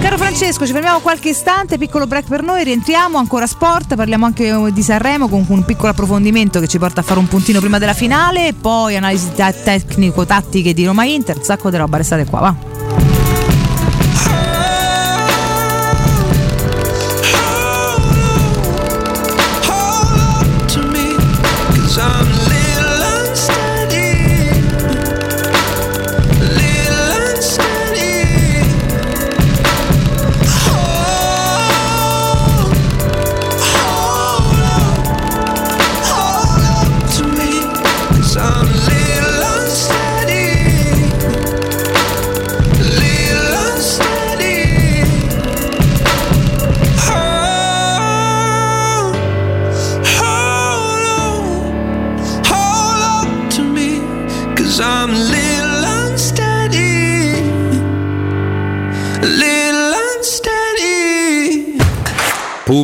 [0.00, 4.72] Caro Francesco, ci fermiamo qualche istante, piccolo break per noi, rientriamo, ancora sport, parliamo anche
[4.72, 7.94] di Sanremo con un piccolo approfondimento che ci porta a fare un puntino prima della
[7.94, 12.95] finale, poi analisi tecnico-tattiche di Roma Inter, sacco di roba, restate qua, va.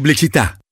[0.03, 0.59] Pubblicità.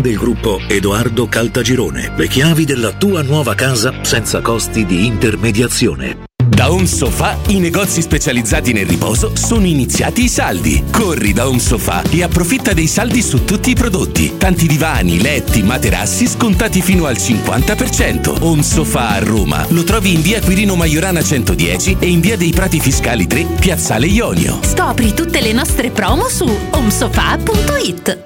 [0.00, 2.12] del gruppo Edoardo Caltagirone.
[2.16, 6.24] Le chiavi della tua nuova casa senza costi di intermediazione.
[6.56, 10.84] Da Home Sofa i negozi specializzati nel riposo sono iniziati i saldi.
[10.90, 14.38] Corri da Home Sofa e approfitta dei saldi su tutti i prodotti.
[14.38, 18.38] Tanti divani, letti, materassi scontati fino al 50%.
[18.40, 22.52] Home Sofa a Roma lo trovi in via Quirino Maiorana 110 e in via dei
[22.52, 24.60] Prati Fiscali 3, Piazzale Ionio.
[24.62, 28.25] Scopri tutte le nostre promo su homesofa.it.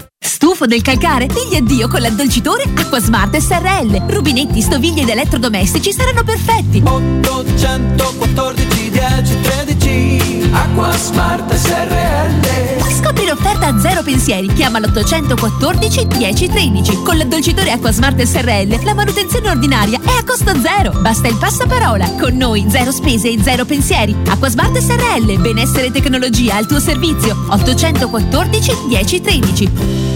[0.23, 1.25] Stufo del calcare?
[1.25, 4.03] Digli addio con l'addolcitore Acquasmart SRL.
[4.07, 6.81] Rubinetti, stoviglie ed elettrodomestici saranno perfetti.
[6.83, 14.47] 814 10 13 Acquasmart SRL Scopri l'offerta a zero pensieri.
[14.53, 17.01] Chiama l'814 10 13.
[17.03, 20.91] Con l'addolcitore Acquasmart SRL la manutenzione ordinaria è a costo zero.
[21.01, 22.11] Basta il passaparola.
[22.19, 24.15] Con noi zero spese e zero pensieri.
[24.27, 25.39] Acquasmart SRL.
[25.39, 27.35] Benessere e tecnologia al tuo servizio.
[27.49, 30.10] 814 10 13.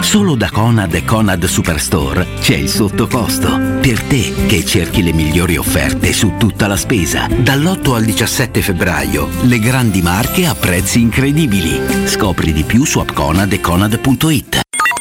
[0.00, 3.48] Solo da Conad e Conad Superstore c'è il sottocosto.
[3.80, 7.26] Per te che cerchi le migliori offerte su tutta la spesa.
[7.26, 12.06] Dall'8 al 17 febbraio, le grandi marche a prezzi incredibili.
[12.06, 14.67] Scopri di più su appconad e conad.it.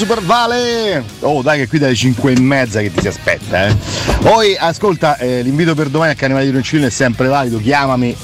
[0.00, 1.04] Super Vale!
[1.20, 3.76] Oh dai che qui dalle 5 e mezza che ti si aspetta eh.
[4.22, 8.16] Poi ascolta, eh, l'invito per domani a Carnevale di Roncino è sempre valido, chiamami,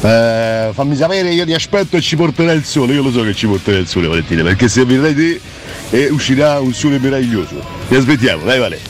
[0.00, 3.34] eh, fammi sapere, io ti aspetto e ci porterai il sole, io lo so che
[3.34, 5.40] ci porterai il sole Valentina, perché se verrai te
[5.90, 7.60] eh, uscirà un sole meraviglioso.
[7.88, 8.80] Ti aspettiamo, dai Vale!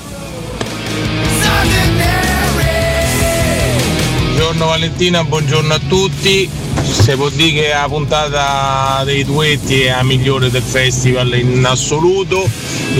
[4.18, 6.63] Buongiorno Valentina, buongiorno a tutti.
[6.94, 12.48] Se può dire che la puntata dei duetti è la migliore del festival in assoluto.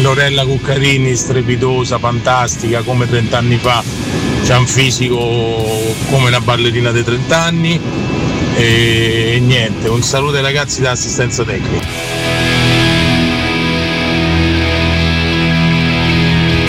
[0.02, 3.83] Lorella Cuccarini strepitosa, fantastica, come 30 anni fa.
[4.44, 5.16] C'ha un fisico
[6.11, 7.80] come una ballerina dei 30 anni.
[8.57, 11.87] E niente, un saluto ai ragazzi dell'assistenza tecnica.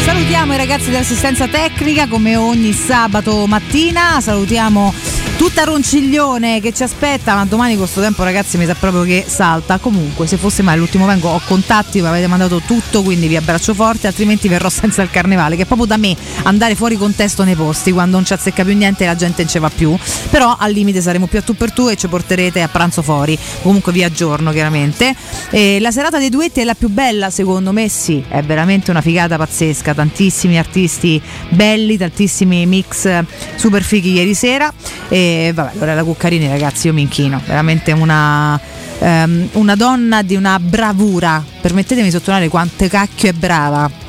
[0.05, 4.93] Salutiamo i ragazzi dell'assistenza tecnica come ogni sabato mattina, salutiamo
[5.38, 9.77] tutta Ronciglione che ci aspetta, ma domani questo tempo ragazzi mi sa proprio che salta.
[9.79, 13.73] Comunque se fosse mai l'ultimo vengo ho contatti, mi avete mandato tutto, quindi vi abbraccio
[13.73, 17.55] forte, altrimenti verrò senza il carnevale, che è proprio da me andare fuori contesto nei
[17.55, 19.97] posti, quando non ci azzecca più niente la gente non ce va più.
[20.29, 23.38] Però al limite saremo più a tu per tu e ci porterete a pranzo fuori.
[23.61, 25.13] Comunque vi aggiorno chiaramente.
[25.49, 29.01] E la serata dei duetti è la più bella, secondo me sì, è veramente una
[29.01, 33.23] figata pazzesca, tantissimi artisti belli, tantissimi mix
[33.55, 34.71] super fighi ieri sera.
[35.09, 37.41] E vabbè, Lorella Cuccarini, ragazzi, io mi inchino.
[37.45, 38.59] Veramente una,
[38.99, 41.43] ehm, una donna di una bravura.
[41.61, 44.05] Permettetemi di sottolineare quante cacchio è brava.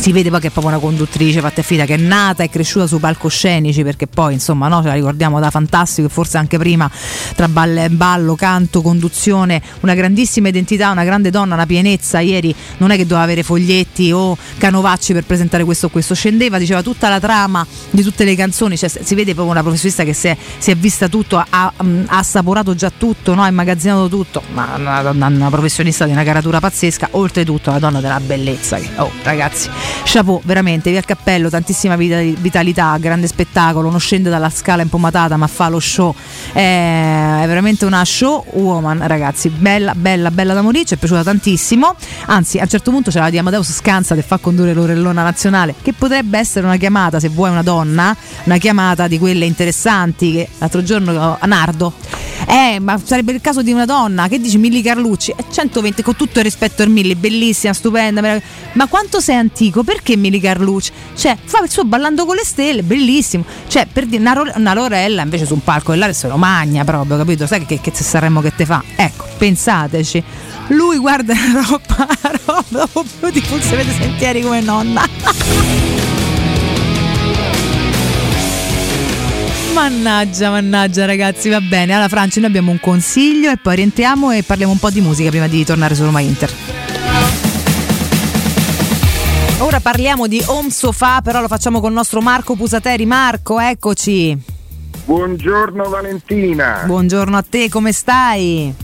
[0.00, 2.48] Si vede poi che è proprio una conduttrice fatta e finita che è nata e
[2.48, 6.56] cresciuta su palcoscenici perché poi insomma no, ce la ricordiamo da fantastico e forse anche
[6.56, 6.90] prima
[7.36, 12.20] tra ballo, canto, conduzione, una grandissima identità, una grande donna, una pienezza.
[12.20, 16.56] Ieri non è che doveva avere foglietti o canovacci per presentare questo o questo, scendeva,
[16.56, 20.14] diceva tutta la trama di tutte le canzoni, cioè, si vede proprio una professionista che
[20.14, 21.72] si è, si è vista tutto, ha, ha
[22.06, 23.42] assaporato già tutto, no?
[23.42, 28.00] ha immagazzinato tutto, ma una, una, una professionista di una caratura pazzesca, oltretutto una donna
[28.00, 28.78] della bellezza.
[28.96, 29.68] Oh ragazzi,
[30.04, 35.46] chapeau, veramente, via il cappello, tantissima vitalità, grande spettacolo, non scende dalla scala impomatata ma
[35.46, 36.14] fa lo show,
[36.52, 41.94] è, veramente una show woman ragazzi, bella, bella, bella da morire, ci è piaciuta tantissimo,
[42.26, 45.74] anzi a un certo punto c'è la di Amadeus Scanza che fa condurre l'orellona nazionale,
[45.80, 50.48] che potrebbe essere una chiamata, se vuoi una donna, una chiamata di quelle interessanti che
[50.58, 51.92] l'altro giorno a Nardo,
[52.46, 56.16] eh ma sarebbe il caso di una donna, che dici Milli Carlucci, è 120 con
[56.16, 58.40] tutto il rispetto per Milli, bellissima, stupenda,
[58.72, 59.79] ma quanto sei antico?
[59.82, 60.92] Perché Milli Carlucci?
[61.16, 63.44] Cioè, fa il suo ballando con le stelle, bellissimo.
[63.66, 67.16] Cioè, per dire una, una Lorella invece su un palco dell'area se lo magna proprio,
[67.16, 67.46] capito?
[67.46, 68.82] Sai che, che, Sanremo che te fa?
[68.96, 70.22] Ecco, pensateci.
[70.68, 72.06] Lui guarda la roba,
[72.68, 75.06] la roba più di pulse vede sentieri come nonna.
[79.72, 81.94] Mannaggia, mannaggia ragazzi, va bene.
[81.94, 85.30] Alla Francia noi abbiamo un consiglio e poi rientriamo e parliamo un po' di musica
[85.30, 86.52] prima di tornare su Roma Inter.
[89.60, 93.04] Ora parliamo di home sofa, però lo facciamo con il nostro Marco Pusateri.
[93.04, 94.36] Marco, eccoci.
[95.04, 96.84] Buongiorno Valentina.
[96.86, 98.74] Buongiorno a te, come stai?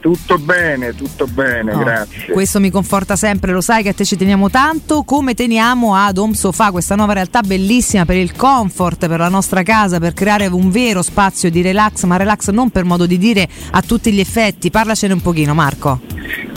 [0.00, 2.32] Tutto bene, tutto bene, No, grazie.
[2.32, 6.18] Questo mi conforta sempre, lo sai che a te ci teniamo tanto, come teniamo ad
[6.18, 10.46] Home Sofa, questa nuova realtà bellissima per il comfort, per la nostra casa, per creare
[10.46, 14.20] un vero spazio di relax, ma relax non per modo di dire a tutti gli
[14.20, 14.70] effetti.
[14.70, 16.00] Parlacene un pochino, Marco.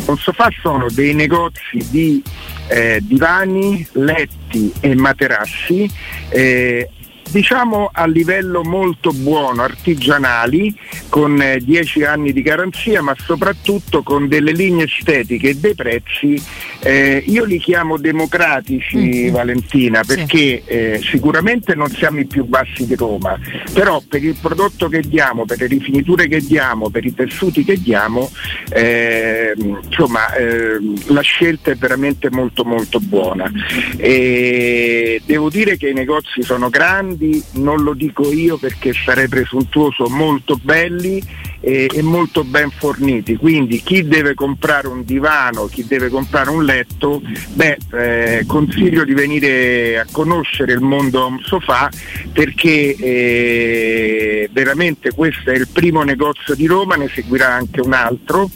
[0.10, 2.24] Un sofà sono dei negozi di
[2.68, 5.88] eh, divani, letti e materassi.
[6.30, 6.89] eh,
[7.32, 10.75] Diciamo a livello molto buono, artigianali,
[11.09, 16.41] con eh, 10 anni di garanzia, ma soprattutto con delle linee estetiche e dei prezzi,
[16.80, 22.95] eh, io li chiamo democratici, Valentina, perché eh, sicuramente non siamo i più bassi di
[22.95, 23.38] Roma,
[23.73, 27.80] però per il prodotto che diamo, per le rifiniture che diamo, per i tessuti che
[27.80, 28.32] diamo,
[28.71, 33.51] eh, insomma eh, la scelta è veramente molto molto buona.
[33.97, 37.18] E devo dire che i negozi sono grandi,
[37.53, 41.22] non lo dico io perché sarei presuntuoso, molto belli
[41.60, 46.64] e, e molto ben forniti, quindi chi deve comprare un divano, chi deve comprare un
[46.64, 47.22] letto,
[47.53, 51.89] beh, eh, consiglio di venire a conoscere il mondo home sofa
[52.32, 58.49] perché eh, veramente questo è il primo negozio di Roma, ne seguirà anche un altro,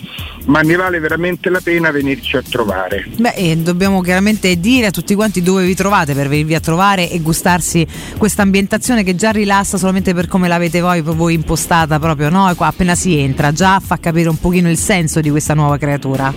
[0.46, 3.06] ma ne vale veramente la pena venirci a trovare.
[3.18, 7.10] Beh, e dobbiamo chiaramente dire a tutti quanti dove vi trovate per venirvi a trovare
[7.10, 7.86] e gustarsi
[8.18, 12.52] questa ambientazione che già rilassa solamente per come l'avete voi, voi impostata proprio, no?
[12.56, 16.34] Qua appena si entra, già fa capire un pochino il senso di questa nuova creatura.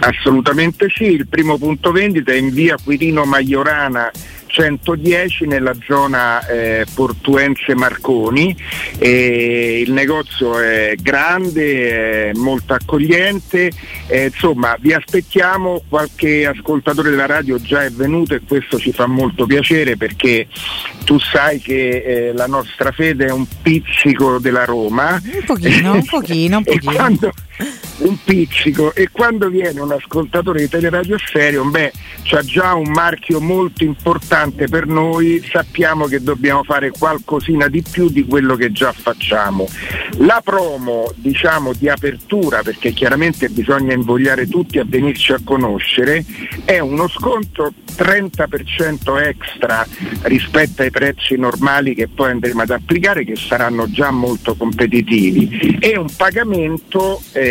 [0.00, 4.10] Assolutamente sì, il primo punto vendita è in via Quirino Maiorana
[4.48, 8.56] 110 nella zona eh, Portuense Marconi
[8.98, 13.70] e il negozio è grande, è molto accogliente,
[14.08, 19.06] eh, insomma vi aspettiamo, qualche ascoltatore della radio già è venuto e questo ci fa
[19.06, 20.48] molto piacere perché
[21.04, 25.20] tu sai che eh, la nostra fede è un pizzico della Roma.
[25.22, 27.32] Un pochino, un pochino, un pochino.
[27.98, 28.94] Un pizzico.
[28.94, 31.92] E quando viene un ascoltatore di Teleradio Stereo, beh,
[32.22, 38.08] c'ha già un marchio molto importante per noi, sappiamo che dobbiamo fare qualcosina di più
[38.08, 39.68] di quello che già facciamo.
[40.18, 46.24] La promo, diciamo, di apertura, perché chiaramente bisogna invogliare tutti a venirci a conoscere,
[46.64, 49.86] è uno sconto 30% extra
[50.22, 55.78] rispetto ai prezzi normali che poi andremo ad applicare che saranno già molto competitivi.
[55.80, 57.47] E un pagamento eh,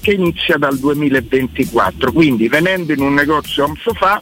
[0.00, 4.20] che inizia dal 2024 quindi venendo in un negozio home sofa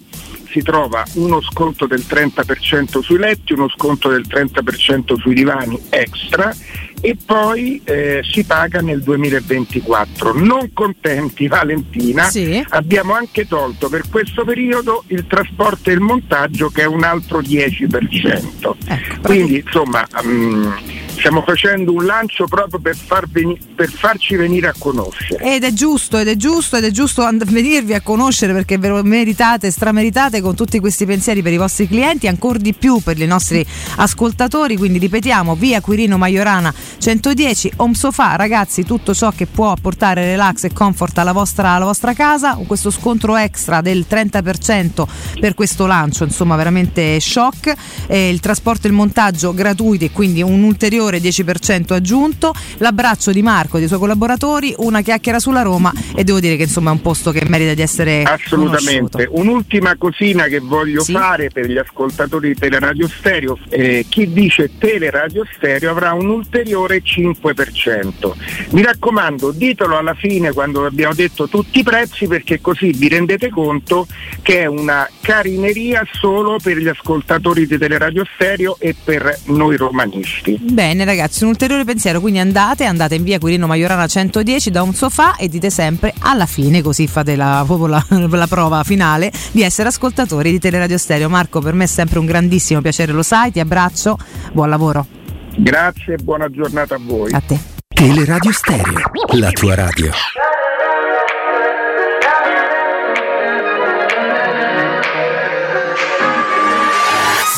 [0.48, 6.54] si trova uno sconto del 30% sui letti, uno sconto del 30% sui divani extra
[7.00, 10.32] e poi eh, si paga nel 2024.
[10.34, 12.64] Non contenti Valentina, Sì.
[12.70, 17.40] abbiamo anche tolto per questo periodo il trasporto e il montaggio che è un altro
[17.40, 19.20] 10%.
[19.22, 20.70] Quindi insomma mm,
[21.16, 25.54] stiamo facendo un lancio proprio per, far veni- per farci venire a conoscere.
[25.54, 28.88] Ed è giusto, ed è giusto, ed è giusto and- venirvi a conoscere perché ve
[28.88, 33.18] lo meritate, strameritate con tutti questi pensieri per i vostri clienti, ancora di più per
[33.20, 33.64] i nostri
[33.96, 34.76] ascoltatori.
[34.76, 40.64] Quindi ripetiamo, via Quirino Maiorana 110, Home Sofa, ragazzi, tutto ciò che può apportare relax
[40.64, 45.04] e comfort alla vostra, alla vostra casa, questo scontro extra del 30%
[45.40, 47.74] per questo lancio, insomma veramente shock.
[48.06, 52.52] Eh, il trasporto e il montaggio gratuiti quindi un ulteriore 10% aggiunto.
[52.78, 56.64] L'abbraccio di Marco e dei suoi collaboratori, una chiacchiera sulla Roma e devo dire che
[56.64, 59.28] insomma è un posto che merita di essere Assolutamente.
[59.30, 65.44] Un'ultima cosina che voglio fare per gli ascoltatori di Teleradio Stereo, eh, chi dice Teleradio
[65.56, 68.32] Stereo avrà un ulteriore 5%.
[68.70, 73.50] Mi raccomando, ditelo alla fine quando abbiamo detto tutti i prezzi perché così vi rendete
[73.50, 74.06] conto
[74.42, 80.58] che è una carineria solo per gli ascoltatori di Teleradio Stereo e per noi romanisti.
[80.60, 84.94] Bene ragazzi, un ulteriore pensiero, quindi andate, andate in via Quirino Maiorana 110 da un
[84.94, 89.88] sofà e dite sempre alla fine, così fate la, la, la prova finale di essere
[89.88, 91.28] ascoltatori di Teleradio Stereo.
[91.28, 94.18] Marco, per me è sempre un grandissimo piacere, lo sai, ti abbraccio,
[94.52, 95.25] buon lavoro.
[95.58, 97.32] Grazie e buona giornata a voi.
[97.32, 97.58] A te.
[97.88, 99.00] Teleradio Stereo,
[99.38, 100.10] la tua radio.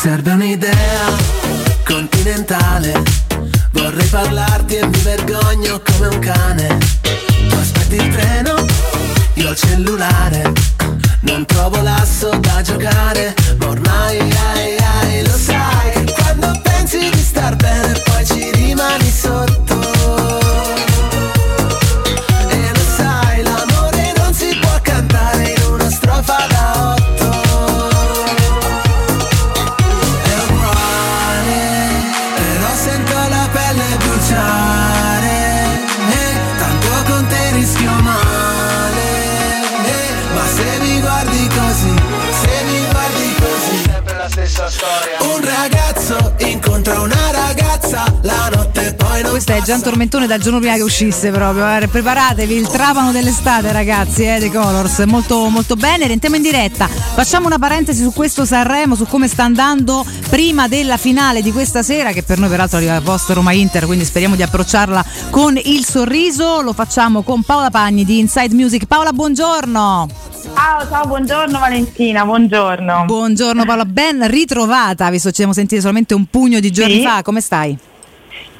[0.00, 1.16] Serve un'idea
[1.84, 3.02] continentale.
[3.72, 6.78] Vorrei parlarti e mi vergogno come un cane.
[7.48, 8.64] Tu aspetti il treno,
[9.34, 10.52] io il cellulare.
[11.22, 15.57] Non trovo l'asso da giocare, ma ormai ai, ai, lo sai.
[18.34, 18.57] Bene,
[49.38, 51.64] Questo è Gian Tormentone dal giorno prima che uscisse proprio.
[51.76, 54.98] eh, Preparatevi, il trapano dell'estate, ragazzi, eh, The Colors.
[55.06, 56.06] Molto, molto bene.
[56.08, 56.88] Rientriamo in diretta.
[56.88, 61.84] Facciamo una parentesi su questo Sanremo, su come sta andando prima della finale di questa
[61.84, 65.84] sera, che per noi peraltro arriva post Roma Inter, quindi speriamo di approcciarla con il
[65.86, 66.60] sorriso.
[66.60, 68.86] Lo facciamo con Paola Pagni di Inside Music.
[68.86, 70.08] Paola, buongiorno.
[70.52, 73.04] Ciao, ciao, buongiorno Valentina, buongiorno.
[73.04, 77.02] Buongiorno Paola, ben ritrovata, visto ci siamo sentiti solamente un pugno di giorni Sì.
[77.02, 77.22] fa.
[77.22, 77.78] Come stai?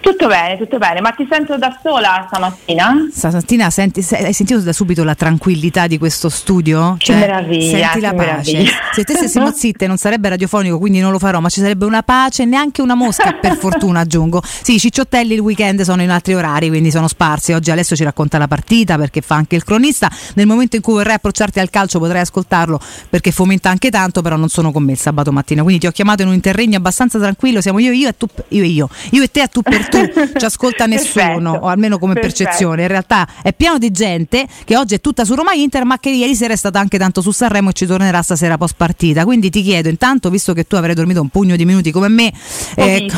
[0.00, 3.08] Tutto bene, tutto bene, ma ti sento da sola stamattina?
[3.12, 6.94] Stamattina senti, se- hai sentito da subito la tranquillità di questo studio?
[6.98, 8.26] Che meraviglia, Senti la pace.
[8.52, 8.70] meraviglia.
[8.94, 12.02] Se te stessimo zitte non sarebbe radiofonico, quindi non lo farò, ma ci sarebbe una
[12.02, 14.40] pace, neanche una mosca, per fortuna aggiungo.
[14.44, 17.52] Sì, i cicciottelli il weekend sono in altri orari, quindi sono sparsi.
[17.52, 20.08] Oggi Alessio ci racconta la partita perché fa anche il cronista.
[20.34, 22.80] Nel momento in cui vorrai approcciarti al calcio potrai ascoltarlo
[23.10, 25.62] perché fomenta anche tanto, però non sono con me il sabato mattina.
[25.62, 28.62] Quindi ti ho chiamato in un interregno abbastanza tranquillo, siamo io, io e tu, io
[28.62, 29.98] e io, io e te a tu per tu,
[30.38, 32.44] ci ascolta nessuno, o almeno come Perfetto.
[32.44, 32.82] percezione.
[32.82, 36.10] In realtà è pieno di gente che oggi è tutta su Roma Inter, ma che
[36.10, 39.24] ieri sera è stata anche tanto su Sanremo e ci tornerà stasera post partita.
[39.24, 42.32] Quindi ti chiedo, intanto, visto che tu avrai dormito un pugno di minuti come me,
[42.76, 43.10] eh,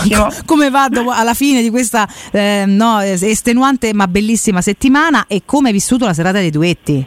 [0.45, 5.69] come va dopo- alla fine di questa eh, no, estenuante ma bellissima settimana e come
[5.69, 7.07] hai vissuto la serata dei duetti?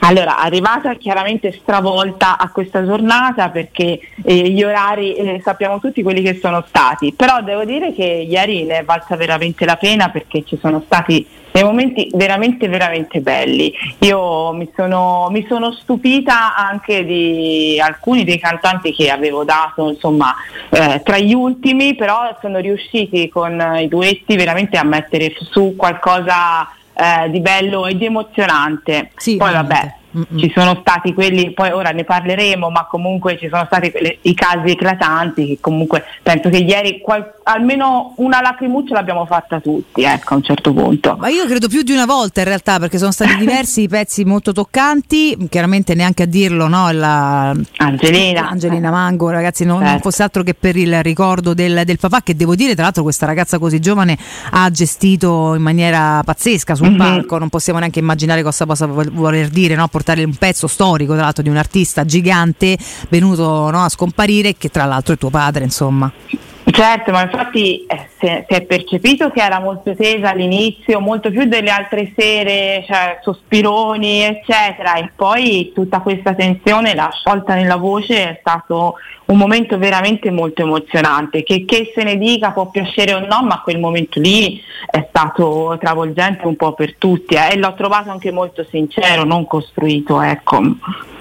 [0.00, 6.22] Allora, arrivata chiaramente stravolta a questa giornata perché eh, gli orari eh, sappiamo tutti quelli
[6.22, 10.44] che sono stati, però devo dire che ieri ne è valsa veramente la pena perché
[10.44, 13.72] ci sono stati dei momenti veramente veramente belli.
[14.00, 20.34] Io mi sono, mi sono stupita anche di alcuni dei cantanti che avevo dato insomma
[20.70, 26.68] eh, tra gli ultimi, però sono riusciti con i duetti veramente a mettere su qualcosa
[26.94, 29.10] eh, di bello e di emozionante.
[29.16, 30.00] Sì, Poi veramente.
[30.12, 34.18] Vabbè, ci sono stati quelli, poi ora ne parleremo, ma comunque ci sono stati quelli-
[34.22, 40.02] i casi eclatanti che comunque penso che ieri qual- almeno una lacrimuccia l'abbiamo fatta tutti,
[40.02, 41.16] ecco a un certo punto.
[41.18, 44.24] Ma io credo più di una volta in realtà, perché sono stati diversi i pezzi
[44.24, 46.90] molto toccanti, chiaramente neanche a dirlo, no?
[46.92, 47.54] La...
[47.78, 48.48] Angelina.
[48.48, 50.02] Angelina Mango, ragazzi, non, non Certo.
[50.02, 53.26] fosse altro che per il ricordo del, del papà, che devo dire, tra l'altro, questa
[53.26, 54.16] ragazza così giovane
[54.50, 56.96] ha gestito in maniera pazzesca sul Mhm.
[56.96, 57.38] palco.
[57.38, 59.88] Non possiamo neanche immaginare cosa possa vol- voler dire, no?
[60.02, 62.76] Portare un pezzo storico, tra l'altro, di un artista gigante
[63.08, 66.10] venuto no, a scomparire, che tra l'altro è tuo padre, insomma.
[66.64, 71.70] Certo, ma infatti eh, si, è, percepito che era molto tesa all'inizio, molto più delle
[71.70, 78.36] altre sere, cioè sospironi, eccetera, e poi tutta questa tensione, la sciolta nella voce è
[78.40, 78.94] stato
[79.26, 83.60] un momento veramente molto emozionante, che, che se ne dica può piacere o no, ma
[83.60, 88.30] quel momento lì è stato travolgente un po' per tutti eh, e l'ho trovato anche
[88.30, 90.60] molto sincero, non costruito, ecco.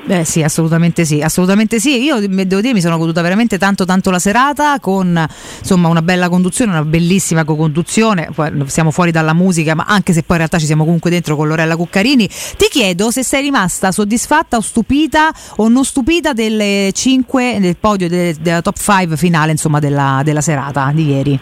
[0.08, 2.02] Eh sì, assolutamente sì, assolutamente sì.
[2.04, 5.28] Io devo dire mi sono goduta veramente tanto tanto la serata con
[5.60, 8.30] insomma una bella conduzione, una bellissima co-conduzione.
[8.34, 11.36] Poi siamo fuori dalla musica, ma anche se poi in realtà ci siamo comunque dentro
[11.36, 12.28] con Lorella Cuccarini.
[12.28, 18.10] Ti chiedo se sei rimasta soddisfatta o stupita o non stupita delle 5 del podio
[18.10, 21.40] de- della top 5 finale, insomma, della, della serata di ieri.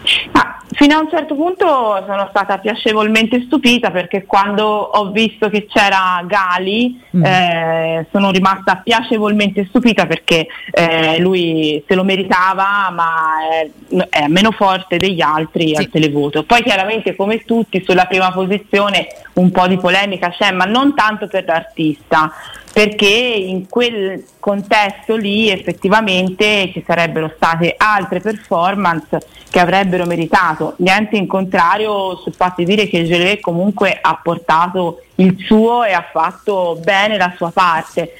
[0.72, 1.66] Fino a un certo punto
[2.06, 7.24] sono stata piacevolmente stupita perché quando ho visto che c'era Gali Mm.
[7.24, 13.10] eh, sono rimasta piacevolmente stupita perché eh, lui se lo meritava ma
[13.50, 16.44] è, è meno forte degli altri al televoto.
[16.44, 21.26] Poi chiaramente come tutti sulla prima posizione un po' di polemica c'è ma non tanto
[21.26, 22.32] per l'artista
[22.72, 29.18] perché in quel contesto lì effettivamente ci sarebbero state altre performance
[29.50, 30.74] che avrebbero meritato.
[30.78, 35.92] Niente in contrario sul fatto di dire che Gelé comunque ha portato il suo e
[35.92, 38.12] ha fatto bene la sua parte.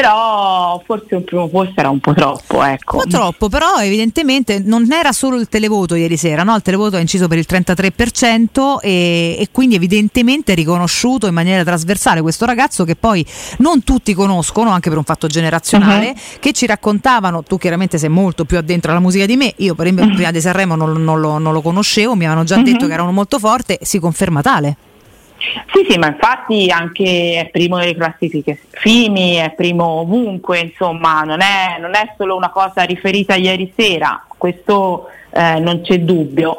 [0.00, 2.96] Però forse un primo posto era un po' troppo, ecco.
[2.96, 6.56] Un po' troppo, però evidentemente non era solo il televoto ieri sera, no?
[6.56, 11.62] il televoto ha inciso per il 33% e, e quindi evidentemente è riconosciuto in maniera
[11.62, 13.24] trasversale questo ragazzo che poi
[13.58, 16.14] non tutti conoscono, anche per un fatto generazionale, Mhm.
[16.40, 19.86] che ci raccontavano, tu chiaramente sei molto più addentro alla musica di me, io per
[19.86, 22.64] esempio prima di Sanremo non, non lo, non lo conoscevo, mi avevano già Mhm.
[22.64, 24.76] detto che era uno molto forte, si conferma tale.
[25.72, 31.40] Sì, sì, ma infatti anche è primo nelle classifiche FIMI, è primo ovunque, insomma, non
[31.40, 36.56] è, non è solo una cosa riferita ieri sera, questo eh, non c'è dubbio.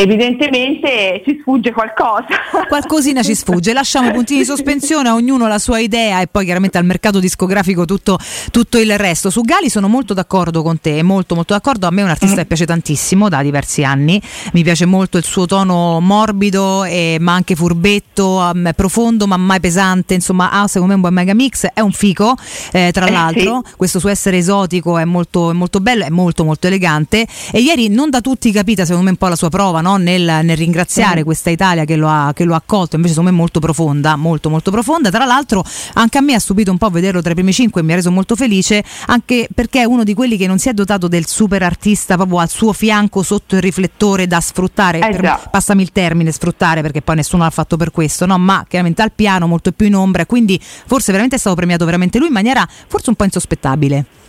[0.00, 2.24] Evidentemente ci sfugge qualcosa.
[2.66, 6.78] Qualcosina ci sfugge, lasciamo puntini di sospensione, a ognuno la sua idea e poi chiaramente
[6.78, 8.18] al mercato discografico tutto,
[8.50, 9.28] tutto il resto.
[9.28, 12.36] Su Gali sono molto d'accordo con te, molto molto d'accordo, a me è un artista
[12.36, 14.18] che piace tantissimo da diversi anni,
[14.54, 19.60] mi piace molto il suo tono morbido eh, ma anche furbetto, um, profondo ma mai
[19.60, 22.36] pesante, insomma ha secondo me un buon mega mix, è un fico
[22.72, 26.44] eh, tra Eh, l'altro, questo suo essere esotico è molto, è molto bello, è molto
[26.44, 27.26] molto elegante.
[27.52, 29.89] E ieri non da tutti capita secondo me un po' la sua prova no?
[29.96, 33.36] Nel, nel ringraziare questa Italia che lo, ha, che lo ha accolto, invece secondo me
[33.36, 35.10] molto profonda, molto molto profonda.
[35.10, 35.64] Tra l'altro
[35.94, 37.96] anche a me ha stupito un po' vederlo tra i primi cinque e mi ha
[37.96, 41.26] reso molto felice, anche perché è uno di quelli che non si è dotato del
[41.26, 45.92] super artista proprio al suo fianco sotto il riflettore da sfruttare, Eh per- passami il
[45.92, 48.38] termine sfruttare perché poi nessuno l'ha fatto per questo, no?
[48.38, 52.18] ma chiaramente al piano molto più in ombra, quindi forse veramente è stato premiato veramente
[52.18, 54.19] lui in maniera forse un po' insospettabile.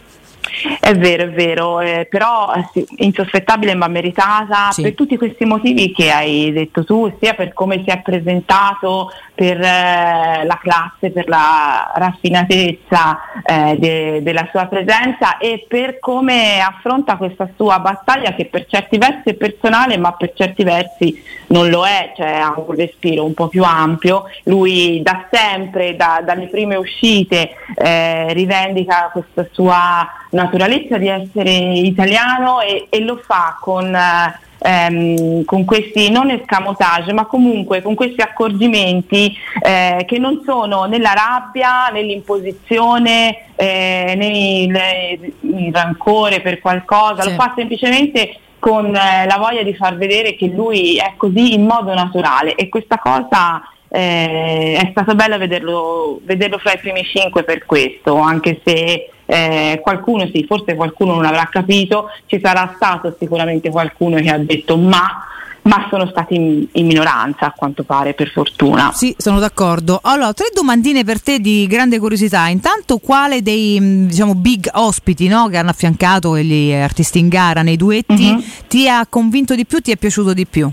[0.79, 4.81] È vero, è vero, eh, però eh, sì, insospettabile ma meritata Sì.
[4.81, 9.59] per tutti questi motivi che hai detto tu, sia per come si è presentato, per
[9.61, 17.15] eh, la classe, per la raffinatezza eh, de- della sua presenza e per come affronta
[17.15, 21.85] questa sua battaglia che per certi versi è personale ma per certi versi non lo
[21.85, 24.25] è, cioè ha un respiro un po' più ampio.
[24.43, 32.61] Lui da sempre, da- dalle prime uscite, eh, rivendica questa sua naturalezza di essere italiano
[32.61, 38.21] e, e lo fa con, eh, ehm, con questi non escamotage, ma comunque con questi
[38.21, 47.29] accorgimenti eh, che non sono nella rabbia, nell'imposizione, eh, nel, rancore per qualcosa, Sì.
[47.29, 51.65] lo fa semplicemente con eh, la voglia di far vedere che lui è così in
[51.65, 57.43] modo naturale e questa cosa eh, è stato bello vederlo, vederlo fra i primi cinque
[57.43, 63.15] per questo, anche se eh, qualcuno, sì, forse qualcuno non avrà capito, ci sarà stato
[63.17, 65.25] sicuramente qualcuno che ha detto ma,
[65.63, 68.91] ma sono stati in, in minoranza a quanto pare, per fortuna.
[68.93, 69.99] Sì, sono d'accordo.
[70.03, 72.47] Allora, tre domandine per te di grande curiosità.
[72.47, 77.61] Intanto, quale dei mh, diciamo big ospiti no, che hanno affiancato gli artisti in gara
[77.61, 78.43] nei duetti Mhm.
[78.67, 80.69] ti ha convinto di più, ti è piaciuto di più?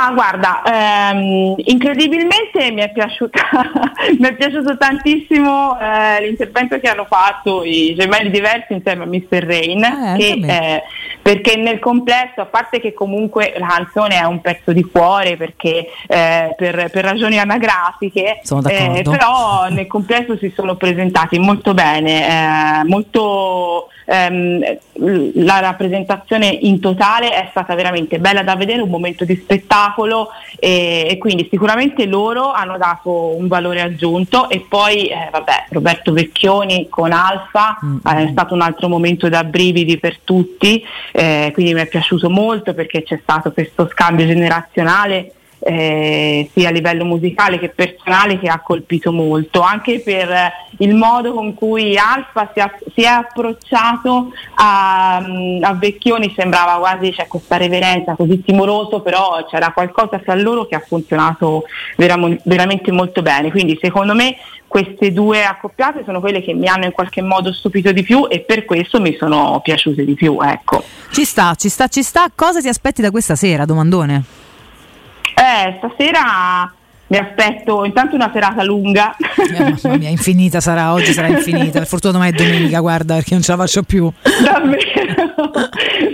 [0.00, 3.42] Ma guarda, ehm, incredibilmente mi è, piaciuta,
[4.18, 9.44] mi è piaciuto tantissimo eh, l'intervento che hanno fatto i gemelli diversi insieme a Mr.
[9.44, 10.82] Rain, Eh, che, eh,
[11.22, 15.86] perché nel complesso, a parte che comunque la canzone è un pezzo di cuore, perché
[16.06, 22.84] eh, per, per ragioni anagrafiche, eh, però nel complesso si sono presentati molto bene, eh,
[22.84, 24.78] molto, ehm,
[25.34, 31.06] la rappresentazione in totale è stata veramente bella da vedere, un momento di spettacolo e,
[31.08, 34.48] e quindi sicuramente loro hanno dato un valore aggiunto.
[34.48, 39.44] E poi eh, vabbè, Roberto Vecchioni con Alfa eh, è stato un altro momento da
[39.44, 45.32] brividi per tutti, eh, quindi mi è piaciuto molto perché c'è stato questo scambio generazionale
[45.60, 50.94] eh, sia a livello musicale che personale che ha colpito molto, anche per eh, il
[50.94, 52.62] modo con cui Alfa si,
[52.94, 59.46] si è approcciato a, mm, a Vecchioni, sembrava quasi c'è questa reverenza così timoroso, però
[59.48, 61.64] c'era qualcosa fra loro che ha funzionato
[61.96, 64.36] veramo- veramente molto bene, quindi secondo me
[64.66, 68.40] queste due accoppiate sono quelle che mi hanno in qualche modo stupito di più e
[68.40, 70.84] per questo mi sono piaciute di più, ecco.
[71.10, 72.30] Ci sta, ci sta, ci sta.
[72.32, 74.39] Cosa ti aspetti da questa sera, domandone?
[75.40, 76.70] Eh, stasera
[77.06, 79.16] mi aspetto intanto una serata lunga.
[79.16, 81.78] Eh, mamma mia, infinita sarà, oggi sarà infinita.
[81.80, 84.12] Per fortuna domani è domenica, guarda, perché non ce la faccio più.
[84.44, 85.50] Davvero.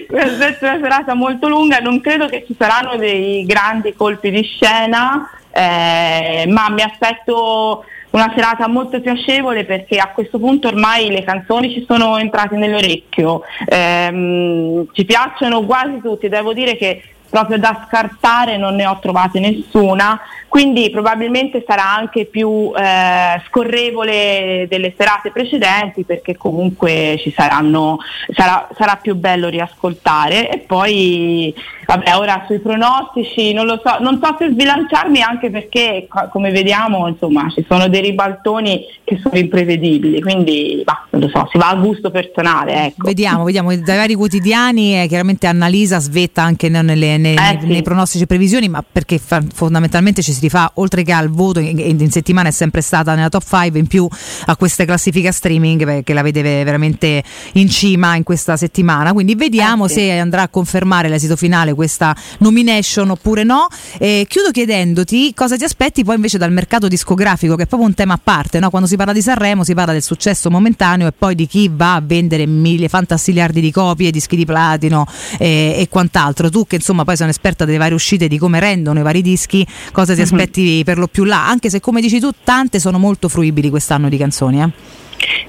[0.08, 4.42] Mi aspetto una serata molto lunga, non credo che ci saranno dei grandi colpi di
[4.42, 11.22] scena, eh, ma mi aspetto una serata molto piacevole perché a questo punto ormai le
[11.22, 17.02] canzoni ci sono entrate nell'orecchio, Ehm, ci piacciono quasi tutti, devo dire che
[17.36, 20.18] proprio da scartare non ne ho trovate nessuna,
[20.48, 27.98] quindi probabilmente sarà anche più eh, scorrevole delle serate precedenti perché comunque ci saranno,
[28.34, 30.48] sarà, sarà più bello riascoltare.
[30.50, 31.54] E poi
[31.86, 36.50] vabbè ora sui pronostici non lo so, non so se sbilanciarmi anche perché co- come
[36.50, 41.58] vediamo insomma ci sono dei ribaltoni che sono imprevedibili, quindi bah, non lo so, si
[41.58, 43.06] va a gusto personale, ecco.
[43.06, 45.00] Vediamo, vediamo dai vari quotidiani.
[45.02, 49.42] eh, chiaramente Annalisa svetta anche nelle- nei, nei- nei pronostici e previsioni, ma perché fa-
[49.54, 53.28] fondamentalmente ci si rifà oltre che al voto, in, in- settimana è sempre stata nella
[53.28, 54.08] top 5, in più
[54.46, 57.22] a queste classifiche a streaming perché la vede veramente
[57.52, 59.12] in cima in questa settimana.
[59.12, 63.68] Quindi vediamo se andrà a confermare l'esito finale questa nomination oppure no.
[63.98, 67.94] E chiudo chiedendoti cosa ti aspetti poi invece dal mercato discografico, che è proprio un
[67.94, 68.58] tema a parte.
[68.58, 68.70] no?
[68.70, 71.94] Quando si parla di Sanremo si parla del successo momentaneo e poi di chi va
[71.94, 75.06] a vendere mille fantastigliardi di copie, dischi di platino
[75.38, 76.50] e, e quant'altro.
[76.50, 79.64] Tu che insomma poi sei un'esperta delle varie uscite, di come rendono i vari dischi,
[79.92, 80.24] cosa ti Mhm.
[80.26, 81.46] aspetti per lo più là?
[81.46, 84.62] Anche se come dici tu tante sono molto fruibili quest'anno di canzoni.
[84.62, 84.70] Eh?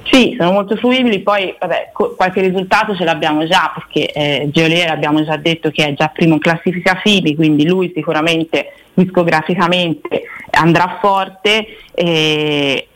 [0.09, 4.89] Sì, sono molto fruibili, poi vabbè, co- qualche risultato ce l'abbiamo già perché eh, Geolier
[4.89, 10.97] abbiamo già detto che è già primo in classifica FIBI, quindi lui sicuramente discograficamente andrà
[10.99, 11.67] forte.
[11.93, 12.87] E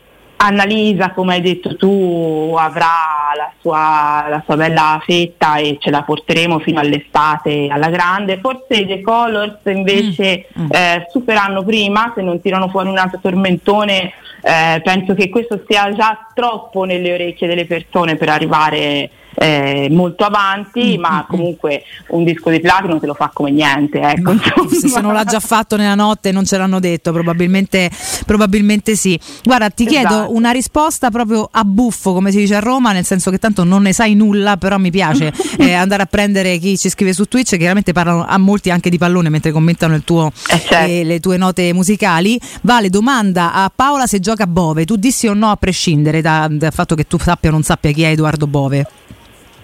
[0.44, 6.02] Annalisa, come hai detto tu, avrà la sua, la sua bella fetta e ce la
[6.02, 8.40] porteremo fino all'estate alla grande.
[8.40, 14.12] Forse i The Colors invece eh, superanno prima, se non tirano fuori un altro tormentone,
[14.42, 20.24] eh, penso che questo sia già troppo nelle orecchie delle persone per arrivare eh, molto
[20.24, 24.00] avanti, ma comunque un disco di platino te lo fa come niente.
[24.00, 24.34] Ecco,
[24.72, 27.90] Se, non l'ha già fatto nella notte non ce l'hanno detto, probabilmente,
[28.26, 29.18] probabilmente sì.
[29.42, 30.34] Guarda, ti chiedo Esatto.
[30.34, 33.82] una risposta proprio a buffo, come si dice a Roma, nel senso che tanto non
[33.82, 37.56] ne sai nulla, però mi piace eh, andare a prendere chi ci scrive su Twitch,
[37.56, 40.32] chiaramente parlano a molti anche di pallone mentre commentano il tuo,
[40.70, 42.38] eh, le tue note musicali.
[42.62, 46.48] Vale, domanda a Paola se gioca a Bove, tu dissi o no a prescindere da-
[46.50, 48.86] dal fatto che tu sappia o non sappia chi è Edoardo Bove.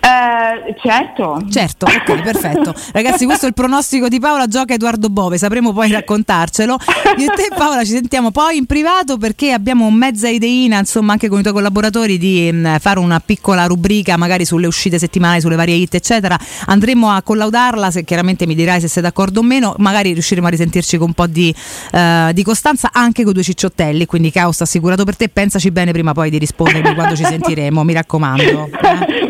[0.00, 1.42] Eh, certo.
[1.50, 2.74] Certo, ok, perfetto.
[2.92, 6.78] Ragazzi, questo è il pronostico di Paola, gioca Edoardo Bove, sapremo poi raccontarcelo.
[7.16, 11.28] Io e te Paola ci sentiamo poi in privato perché abbiamo mezza ideina, insomma, anche
[11.28, 15.56] con i tuoi collaboratori di mh, fare una piccola rubrica magari sulle uscite settimanali, sulle
[15.56, 16.38] varie hit, eccetera.
[16.66, 20.50] Andremo a collaudarla, se chiaramente mi dirai se sei d'accordo o meno, magari riusciremo a
[20.50, 21.54] risentirci con un po' di,
[21.92, 26.12] eh, di costanza anche con due cicciottelli, quindi caos assicurato per te, pensaci bene prima
[26.12, 28.70] poi di rispondermi quando ci sentiremo, mi raccomando.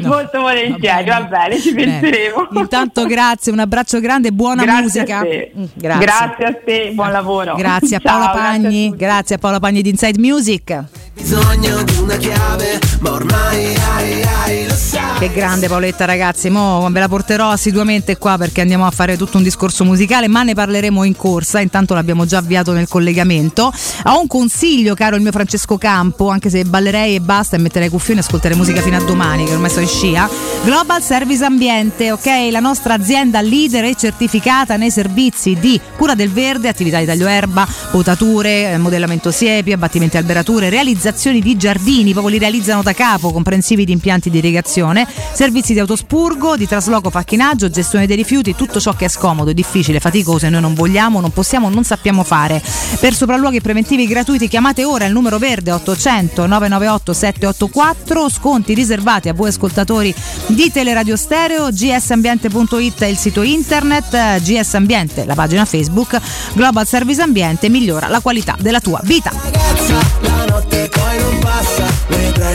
[0.02, 0.57] Molto volentieri,
[1.04, 1.98] va bene, ci Bene.
[2.00, 2.48] penseremo.
[2.52, 5.18] Intanto grazie, un abbraccio grande, buona Grazie musica.
[5.18, 5.52] a te.
[5.56, 6.06] Mm, Grazie.
[6.06, 7.54] Grazie a te, buon lavoro.
[7.54, 10.84] Grazie a Ciao, Paola grazie a Pagni, grazie a Paola Pagni di Inside Music.
[11.18, 15.18] Bisogno di una chiave, ma ormai ai, ai, lo sai.
[15.18, 19.36] Che grande Paoletta ragazzi, mo ve la porterò assiduamente qua perché andiamo a fare tutto
[19.36, 23.72] un discorso musicale, ma ne parleremo in corsa, intanto l'abbiamo già avviato nel collegamento.
[24.04, 27.88] Ho un consiglio caro il mio Francesco Campo, anche se ballerei e basta e metterei
[27.88, 30.30] cuffioni e ascolterei musica fino a domani che ormai sono in scia.
[30.62, 32.48] Global Service Ambiente, ok?
[32.50, 37.26] La nostra azienda leader e certificata nei servizi di cura del verde, attività di taglio
[37.26, 40.68] erba, potature, eh, modellamento siepi, abbattimenti alberature,
[41.08, 45.78] realizzazioni di giardini, proprio li realizzano da capo, comprensivi di impianti di irrigazione, servizi di
[45.78, 50.50] autospurgo, di trasloco, pacchinaggio, gestione dei rifiuti, tutto ciò che è scomodo, difficile, faticoso e
[50.50, 52.62] noi non vogliamo, non possiamo, non sappiamo fare.
[53.00, 59.34] Per sopralluoghi preventivi gratuiti chiamate ora il numero verde 800 998 784, sconti riservati a
[59.34, 60.14] voi ascoltatori
[60.48, 66.18] di Teleradio Stereo, gsambiente.it è il sito internet, GS Ambiente la pagina Facebook,
[66.52, 70.97] Global Service Ambiente migliora la qualità della tua vita.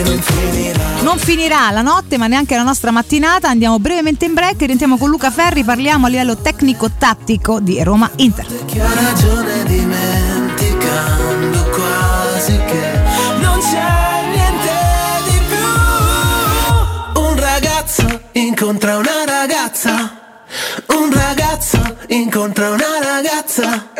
[0.02, 1.70] Non finirà.
[1.70, 3.48] La notte, ma neanche la nostra mattinata.
[3.48, 5.62] Andiamo brevemente in break e rientriamo con Luca Ferri.
[5.62, 8.46] Parliamo a livello tecnico-tattico di Roma Inter.
[18.36, 20.22] Incontra una ragazza.
[20.86, 23.90] Un ragazzo incontra una ragazza.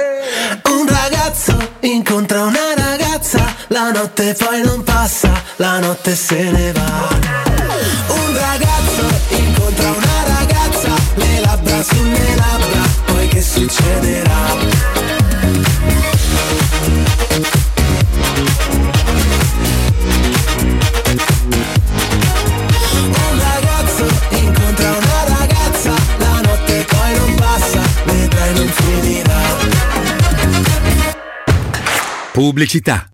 [0.65, 3.55] Un ragazzo incontra una ragazza.
[3.69, 7.09] La notte poi non passa, la notte se ne va.
[8.09, 10.95] Un ragazzo incontra una ragazza.
[11.15, 12.83] Le labbra sulle labbra.
[13.07, 14.33] Poi che succederà?
[32.33, 33.14] Pubblicità.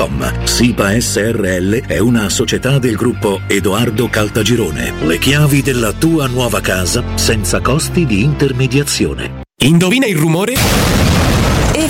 [0.01, 0.45] www.keicalt.com.
[0.45, 4.93] SIPA SRL è una società del gruppo Edoardo Caltagirone.
[5.01, 9.41] Le chiavi della tua nuova casa senza costi di intermediazione.
[9.63, 11.30] Indovina il rumore?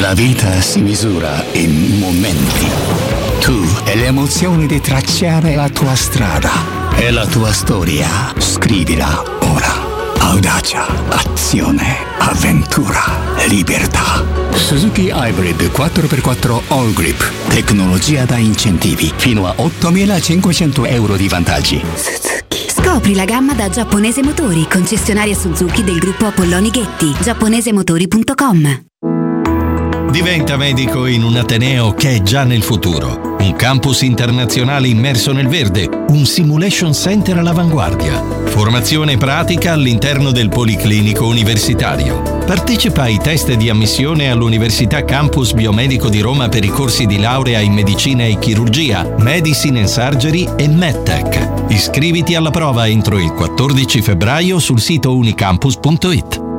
[0.00, 2.66] La vita si misura in momenti.
[3.40, 6.50] Tu e le emozioni di tracciare la tua strada
[6.96, 8.08] e la tua storia.
[8.38, 9.90] Scrivila ora.
[10.18, 13.00] Audacia, azione, avventura,
[13.48, 14.24] libertà.
[14.54, 17.30] Suzuki Hybrid 4x4 All Grip.
[17.48, 19.12] Tecnologia da incentivi.
[19.16, 21.82] Fino a 8.500 euro di vantaggi.
[22.68, 27.14] Scopri la gamma da Giapponese Motori, concessionaria Suzuki del gruppo Apolloni Ghetti.
[27.20, 28.90] giapponesemotori.com
[30.12, 33.36] Diventa medico in un Ateneo che è già nel futuro.
[33.40, 38.22] Un campus internazionale immerso nel verde, un simulation center all'avanguardia.
[38.44, 42.20] Formazione pratica all'interno del Policlinico Universitario.
[42.44, 47.60] Partecipa ai test di ammissione all'Università Campus Biomedico di Roma per i corsi di laurea
[47.60, 51.68] in medicina e chirurgia, medicine and surgery e medtech.
[51.68, 56.51] Iscriviti alla prova entro il 14 febbraio sul sito unicampus.it.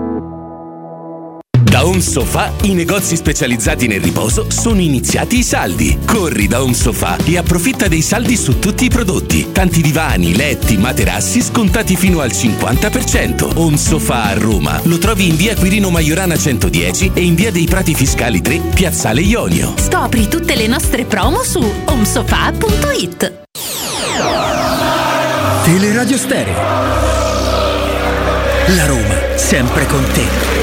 [1.84, 6.00] Da Home Sofa i negozi specializzati nel riposo sono iniziati i saldi.
[6.06, 9.52] Corri da Home Sofa e approfitta dei saldi su tutti i prodotti.
[9.52, 13.58] Tanti divani, letti, materassi scontati fino al 50%.
[13.58, 17.66] Home Sofa a Roma lo trovi in via Quirino Maiorana 110 e in via dei
[17.66, 19.74] Prati Fiscali 3, Piazzale Ionio.
[19.76, 23.48] Scopri tutte le nostre promo su omsofa.it.
[25.66, 26.62] Teleradio Stereo.
[28.68, 30.62] La Roma, sempre con te.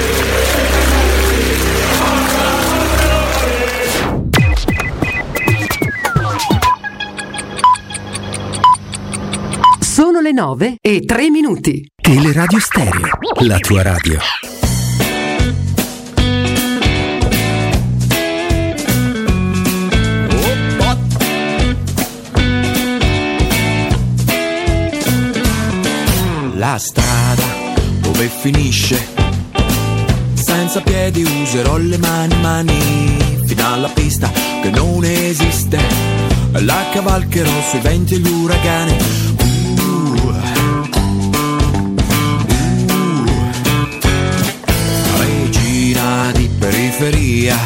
[10.02, 11.86] Sono le 9 e 3 minuti.
[11.94, 13.18] Teleradio Stereo.
[13.40, 14.18] La tua radio.
[26.54, 27.44] La strada
[28.00, 29.06] dove finisce?
[30.32, 34.30] Senza piedi userò le mani, mani, fino alla pista
[34.62, 35.78] che non esiste.
[36.52, 39.19] La cavalcherò sui venti e gli uragani.
[47.00, 47.56] Periferia,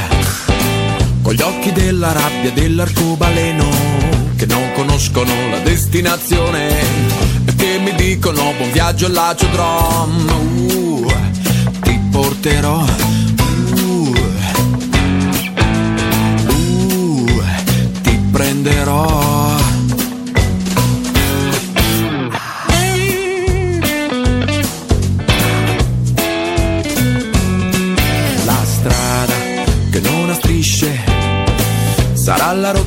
[1.20, 3.68] con gli occhi della rabbia dell'arcobaleno,
[4.37, 6.68] che non conoscono la destinazione
[7.45, 10.28] e che mi dicono buon viaggio all'aciodrom.
[10.70, 11.12] Uh,
[11.80, 12.85] ti porterò.
[12.85, 14.14] uh,
[16.47, 17.43] uh,
[18.03, 19.43] ti prenderò.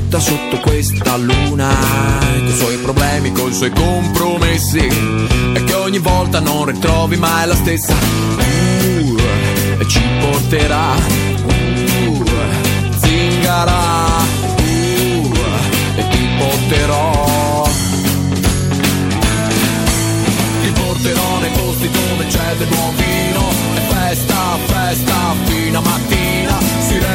[0.08, 1.70] Rotta sotto questa luna
[2.22, 7.46] con i suoi problemi, con i suoi compromessi e che ogni volta non ritrovi mai
[7.46, 7.94] la stessa.
[7.94, 9.18] Uh,
[9.80, 10.96] e ci porterà
[11.44, 12.24] uh,
[12.98, 14.06] zingara
[14.56, 15.34] uh,
[15.96, 17.70] e ti porterò.
[20.62, 26.17] Ti porterò nei posti dove c'è del buon vino e festa, festa fino a mattina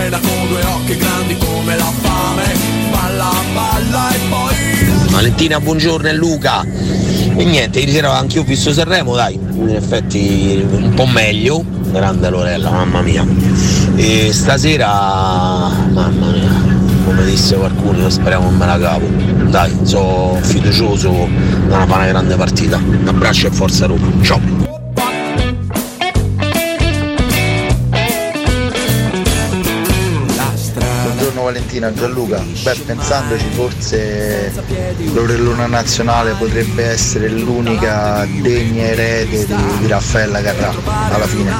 [0.02, 2.42] sirena con due occhi grandi come la fame
[2.90, 6.64] balla, balla e poi Valentina, buongiorno è Luca.
[6.64, 11.62] E niente, ieri sera anche io ho visto Sanremo, dai, in effetti un po' meglio,
[11.90, 13.24] grande Lorella, mamma mia.
[13.94, 16.50] E stasera, mamma mia,
[17.04, 19.06] come disse qualcuno, speriamo non me la cavo.
[19.50, 21.28] Dai, sono fiducioso
[21.68, 22.78] da una grande partita.
[22.78, 24.10] Un abbraccio e forza Roma.
[24.22, 24.71] Ciao.
[31.72, 32.44] Valentina, Gianluca.
[32.62, 34.52] Beh, pensandoci forse
[35.12, 40.74] l'Orellona Nazionale potrebbe essere l'unica degna erede di, di Raffaella Carrà
[41.10, 41.50] alla fine.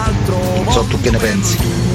[0.65, 1.92] Non so tu che ne pensi.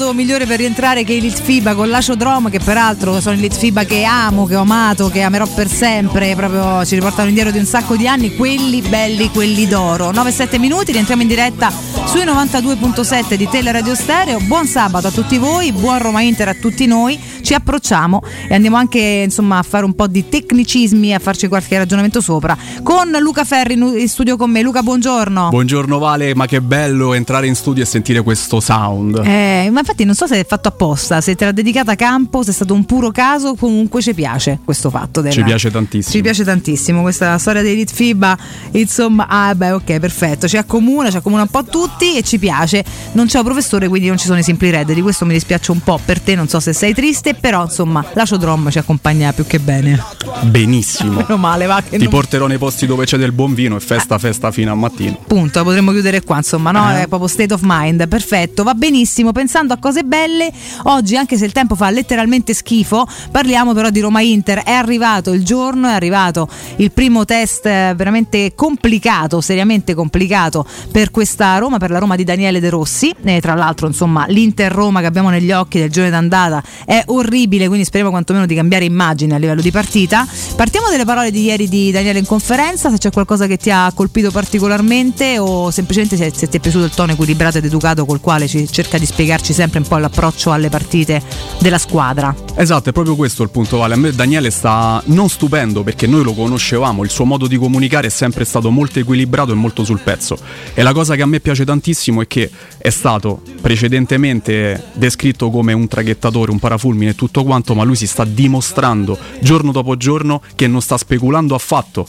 [0.00, 4.04] Modo migliore per rientrare che i Litfiba con l'Aciodrom, che peraltro sono i Litfiba che
[4.04, 7.96] amo, che ho amato, che amerò per sempre, proprio ci riportano indietro di un sacco
[7.96, 10.10] di anni, quelli belli, quelli d'oro.
[10.10, 11.70] 9-7 minuti, rientriamo in diretta
[12.06, 14.38] sui 92.7 di Teleradio Stereo.
[14.40, 17.18] Buon sabato a tutti voi, buon Roma Inter a tutti noi.
[17.42, 21.76] Ci approcciamo e andiamo anche insomma, a fare un po' di tecnicismi, a farci qualche
[21.76, 22.56] ragionamento sopra.
[22.82, 24.62] Con Luca Ferri in studio con me.
[24.62, 25.50] Luca, buongiorno.
[25.50, 29.20] Buongiorno Vale, ma che bello entrare in studio e sentire questo sound.
[29.24, 32.42] Eh, ma infatti non so se è fatto apposta, se te l'ha dedicata a campo,
[32.42, 35.20] se è stato un puro caso, comunque ci piace questo fatto.
[35.20, 35.34] Della...
[35.34, 36.14] Ci piace tantissimo.
[36.14, 38.36] Ci piace tantissimo questa storia dei Litfiba,
[38.72, 42.84] insomma, ah beh ok perfetto, ci accomuna, ci accomuna un po' tutti e ci piace.
[43.12, 45.72] Non c'è un professore quindi non ci sono i Simply Red, di questo mi dispiace
[45.72, 49.46] un po' per te, non so se sei triste, però insomma l'Aciodrom ci accompagna più
[49.46, 50.02] che bene.
[50.42, 51.20] Benissimo.
[51.26, 53.80] Meno male, va che Ti non- porterò nei posti dove c'è del buon vino e
[53.80, 55.18] festa festa fino a mattino.
[55.26, 56.90] Punto, potremmo chiudere qua, insomma, no?
[56.92, 57.02] Eh.
[57.02, 59.32] È proprio state of mind, perfetto, va benissimo.
[59.32, 60.52] Pensando a cose belle,
[60.84, 64.62] oggi, anche se il tempo fa letteralmente schifo, parliamo però di Roma Inter.
[64.62, 71.10] È arrivato il giorno, è arrivato il primo test eh, veramente complicato, seriamente complicato per
[71.10, 73.12] questa Roma, per la Roma di Daniele De Rossi.
[73.22, 77.66] E tra l'altro, insomma, l'Inter Roma che abbiamo negli occhi del giorno d'andata è orribile,
[77.66, 80.26] quindi speriamo quantomeno di cambiare immagine a livello di partita.
[80.54, 83.90] Partiamo dalle parole di ieri di Daniele in conferenza, se c'è qualcosa che ti ha
[83.94, 88.20] colpito particolarmente o semplicemente se, se ti è piaciuto il tono equilibrato ed educato col
[88.20, 91.22] quale ci cerca di spiegarci sempre un po' l'approccio alle partite
[91.58, 92.34] della squadra.
[92.54, 93.92] Esatto, è proprio questo il punto Vale.
[93.92, 98.06] A me Daniele sta non stupendo perché noi lo conoscevamo, il suo modo di comunicare
[98.06, 100.38] è sempre stato molto equilibrato e molto sul pezzo.
[100.72, 105.74] E la cosa che a me piace tantissimo è che è stato precedentemente descritto come
[105.74, 110.40] un traghettatore, un parafulmine e tutto quanto, ma lui si sta dimostrando giorno dopo giorno
[110.54, 112.06] che non sta speculando affatto.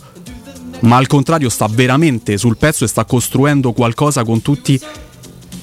[0.81, 4.79] Ma al contrario sta veramente sul pezzo e sta costruendo qualcosa con tutti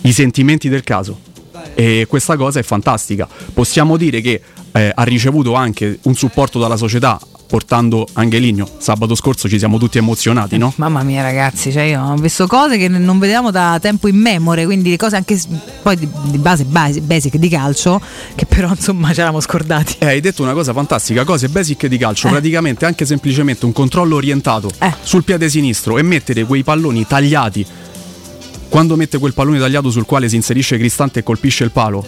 [0.02, 1.26] i sentimenti del caso.
[1.74, 3.28] E questa cosa è fantastica.
[3.52, 4.40] Possiamo dire che
[4.72, 8.68] eh, ha ricevuto anche un supporto dalla società portando Angeligno.
[8.76, 10.72] Sabato scorso ci siamo tutti emozionati, no?
[10.76, 14.94] Mamma mia ragazzi, cioè io ho visto cose che non vedevamo da tempo immemore, quindi
[14.96, 15.40] cose anche
[15.82, 18.00] poi di, base basi- basic di calcio,
[18.34, 19.96] che però insomma ci eravamo scordati.
[19.98, 24.16] Eh, hai detto una cosa fantastica, cose basic di calcio, praticamente anche semplicemente un controllo
[24.16, 27.66] orientato sul piede sinistro e mettere quei palloni tagliati.
[28.68, 32.06] Quando mette quel pallone tagliato sul quale si inserisce Cristante e colpisce il palo,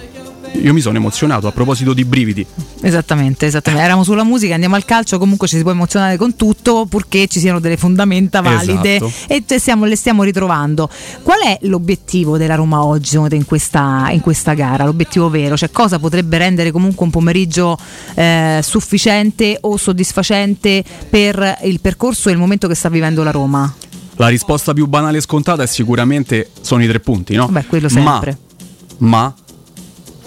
[0.52, 2.44] io mi sono emozionato a proposito di brividi.
[2.82, 3.84] Esattamente, esattamente.
[3.84, 7.38] Eravamo sulla musica, andiamo al calcio, comunque ci si può emozionare con tutto purché ci
[7.40, 9.12] siano delle fondamenta valide Esatto.
[9.28, 10.88] e stiamo- le stiamo ritrovando.
[11.22, 14.84] Qual è l'obiettivo della Roma oggi in questa, in questa gara?
[14.84, 15.56] L'obiettivo vero?
[15.56, 17.78] Cioè cosa potrebbe rendere comunque un pomeriggio
[18.14, 23.72] eh, sufficiente o soddisfacente per il percorso e il momento che sta vivendo la Roma?
[24.20, 27.48] La risposta più banale e scontata è sicuramente sono i tre punti, no?
[27.48, 28.36] Beh, quello sempre.
[28.98, 29.34] Ma, ma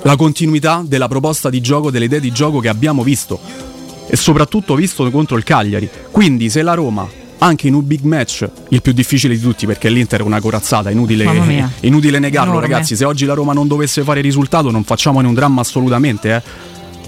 [0.01, 3.39] la continuità della proposta di gioco, delle idee di gioco che abbiamo visto
[4.07, 5.87] e soprattutto visto contro il Cagliari.
[6.09, 9.89] Quindi se la Roma anche in un big match, il più difficile di tutti perché
[9.89, 11.25] l'Inter è una corazzata, inutile,
[11.81, 12.67] inutile negarlo Enorme.
[12.67, 16.41] ragazzi, se oggi la Roma non dovesse fare risultato non facciamone un dramma assolutamente, eh.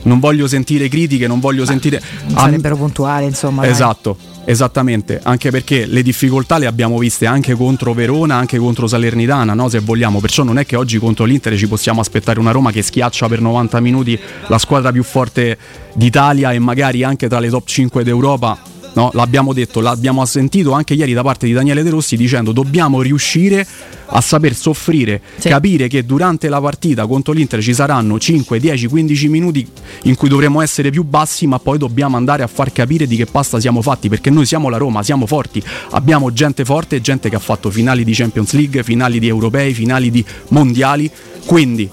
[0.03, 1.99] Non voglio sentire critiche, non voglio sentire...
[2.27, 3.63] Non a- sarebbero puntuali, insomma.
[4.11, 4.34] dai.
[4.47, 9.69] Esattamente, anche perché le difficoltà le abbiamo viste anche contro Verona, anche contro Salernitana, no?
[9.69, 12.83] se vogliamo, perciò non è che oggi contro l'Inter ci possiamo aspettare una Roma che
[12.83, 14.17] schiaccia per 90 minuti
[14.47, 15.57] la squadra più forte
[15.95, 18.74] d'Italia e magari anche tra le top 5 d'Europa.
[18.95, 23.01] No, l'abbiamo detto, l'abbiamo sentito anche ieri da parte di Daniele De Rossi dicendo dobbiamo
[23.01, 23.67] riuscire
[24.07, 29.27] a saper soffrire, capire che durante la partita contro l'Inter ci saranno 5, 10, 15
[29.27, 29.67] minuti
[30.03, 33.25] in cui dovremo essere più bassi, ma poi dobbiamo andare a far capire di che
[33.25, 37.35] pasta siamo fatti, perché noi siamo la Roma, siamo forti, abbiamo gente forte, gente che
[37.35, 41.11] ha fatto finali di Champions League, finali di europei, finali di mondiali,
[41.45, 41.89] quindi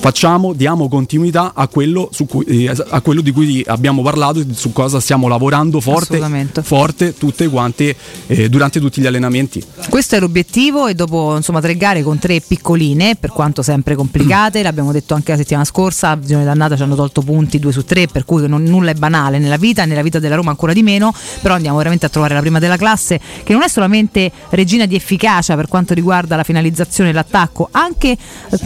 [0.00, 4.46] facciamo, diamo continuità a quello, su cui- eh, a quello di cui abbiamo parlato e
[4.52, 6.18] su cosa stiamo lavorando forte,
[6.62, 7.94] forte tutte quante
[8.26, 9.62] eh, durante tutti gli allenamenti.
[9.90, 14.62] Questo è l'obiettivo e dopo insomma tre gare con tre piccoline, per quanto sempre complicate,
[14.64, 17.84] l'abbiamo detto anche la settimana scorsa, a visione dannata ci hanno tolto punti due su
[17.84, 20.82] tre, per cui non- nulla è banale nella vita, nella vita della Roma ancora di
[20.82, 24.86] meno, però andiamo veramente a trovare la prima della classe che non è solamente regina
[24.86, 28.16] di efficacia per quanto riguarda la finalizzazione e l'attacco, anche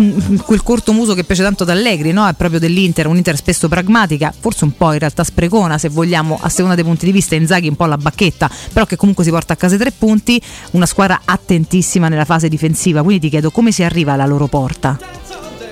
[0.01, 2.27] mm, quel corto muso che piace tanto ad Allegri, no?
[2.27, 6.49] è proprio dell'Inter, un'Inter spesso pragmatica, forse un po' in realtà sprecona se vogliamo, a
[6.49, 9.55] seconda dei punti di vista, Inzaghi un po' la bacchetta, però che comunque si porta
[9.55, 10.41] a casa tre punti,
[10.73, 14.99] una squadra attentissima nella fase difensiva, quindi ti chiedo come si arriva alla loro porta.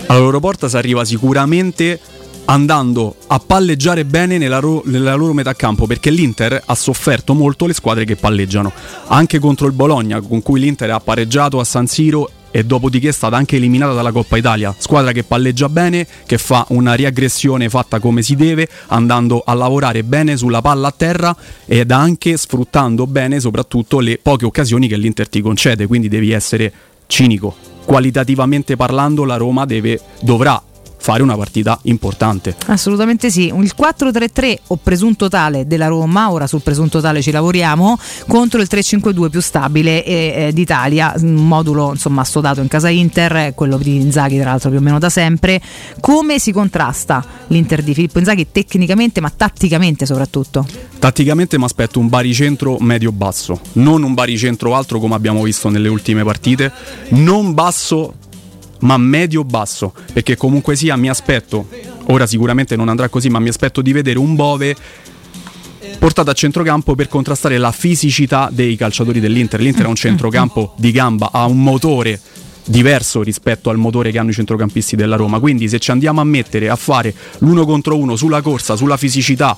[0.06, 2.00] Alla loro porta si arriva sicuramente
[2.46, 7.66] andando a palleggiare bene nella, ro- nella loro metà campo perché l'Inter ha sofferto molto
[7.66, 8.72] le squadre che palleggiano
[9.06, 13.12] anche contro il Bologna con cui l'Inter ha pareggiato a San Siro e dopodiché è
[13.12, 14.72] stata anche eliminata dalla Coppa Italia.
[14.78, 20.04] Squadra che palleggia bene, che fa una riaggressione fatta come si deve, andando a lavorare
[20.04, 21.34] bene sulla palla a terra
[21.64, 26.72] ed anche sfruttando bene soprattutto le poche occasioni che l'Inter ti concede, quindi devi essere
[27.06, 27.56] cinico.
[27.84, 30.62] Qualitativamente parlando la Roma deve, dovrà
[31.02, 32.54] fare una partita importante.
[32.66, 37.98] Assolutamente sì, il 4-3-3 o presunto tale della Roma, ora sul presunto tale ci lavoriamo,
[38.28, 43.52] contro il 3-5-2 più stabile eh, eh, d'Italia, un modulo insomma assodato in casa Inter,
[43.56, 45.60] quello di Inzaghi tra l'altro più o meno da sempre.
[45.98, 50.64] Come si contrasta l'Inter di Filippo Inzaghi tecnicamente ma tatticamente soprattutto?
[51.00, 56.22] Tatticamente mi aspetto un baricentro medio-basso, non un baricentro altro come abbiamo visto nelle ultime
[56.22, 56.70] partite,
[57.08, 58.14] non basso
[58.82, 61.68] ma medio-basso, perché comunque sia mi aspetto,
[62.06, 64.76] ora sicuramente non andrà così, ma mi aspetto di vedere un Bove
[65.98, 69.60] portato a centrocampo per contrastare la fisicità dei calciatori dell'Inter.
[69.60, 72.20] L'Inter è un centrocampo di gamba, ha un motore
[72.64, 75.40] diverso rispetto al motore che hanno i centrocampisti della Roma.
[75.40, 79.56] Quindi se ci andiamo a mettere a fare l'uno contro uno sulla corsa, sulla fisicità,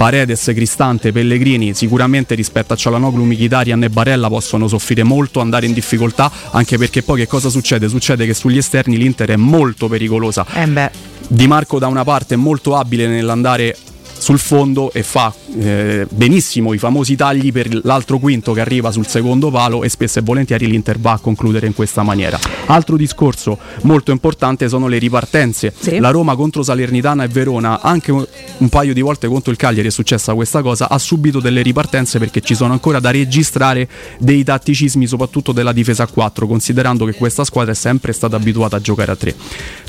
[0.00, 5.74] Paredes, Cristante, Pellegrini sicuramente rispetto a Cialanoglu, Mkhitaryan e Barella possono soffrire molto, andare in
[5.74, 7.86] difficoltà, anche perché poi che cosa succede?
[7.86, 10.46] Succede che sugli esterni l'Inter è molto pericolosa.
[10.54, 10.90] Eh
[11.28, 13.76] Di Marco da una parte è molto abile nell'andare
[14.20, 19.06] sul fondo e fa eh, benissimo i famosi tagli per l'altro quinto che arriva sul
[19.06, 22.38] secondo palo e spesso e volentieri l'Inter va a concludere in questa maniera.
[22.66, 25.72] Altro discorso molto importante sono le ripartenze.
[25.78, 25.98] Sì.
[25.98, 29.90] La Roma contro Salernitana e Verona, anche un paio di volte contro il Cagliari è
[29.90, 33.88] successa questa cosa, ha subito delle ripartenze perché ci sono ancora da registrare
[34.18, 38.76] dei tatticismi soprattutto della difesa a 4, considerando che questa squadra è sempre stata abituata
[38.76, 39.34] a giocare a 3.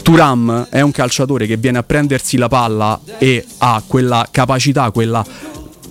[0.01, 5.23] Turam è un calciatore che viene a prendersi la palla e ha quella capacità, quella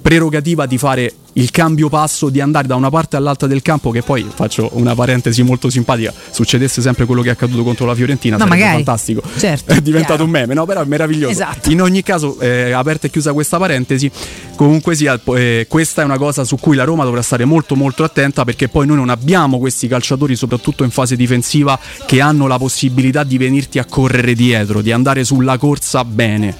[0.02, 4.02] prerogativa di fare il cambio passo di andare da una parte all'altra del campo che
[4.02, 8.36] poi faccio una parentesi molto simpatica succedesse sempre quello che è accaduto contro la Fiorentina
[8.36, 8.82] No, sarebbe magari.
[8.82, 10.24] fantastico Certo, è diventato chiaro.
[10.24, 11.70] un meme no però è meraviglioso Esatto.
[11.70, 14.11] in ogni caso eh, aperta e chiusa questa parentesi
[14.57, 18.02] comunque sia eh, questa è una cosa su cui la Roma dovrà stare molto molto
[18.02, 22.59] attenta perché poi noi non abbiamo questi calciatori soprattutto in fase difensiva che hanno la
[22.59, 26.57] possibilità di venirti a correre dietro di andare sulla corsa bene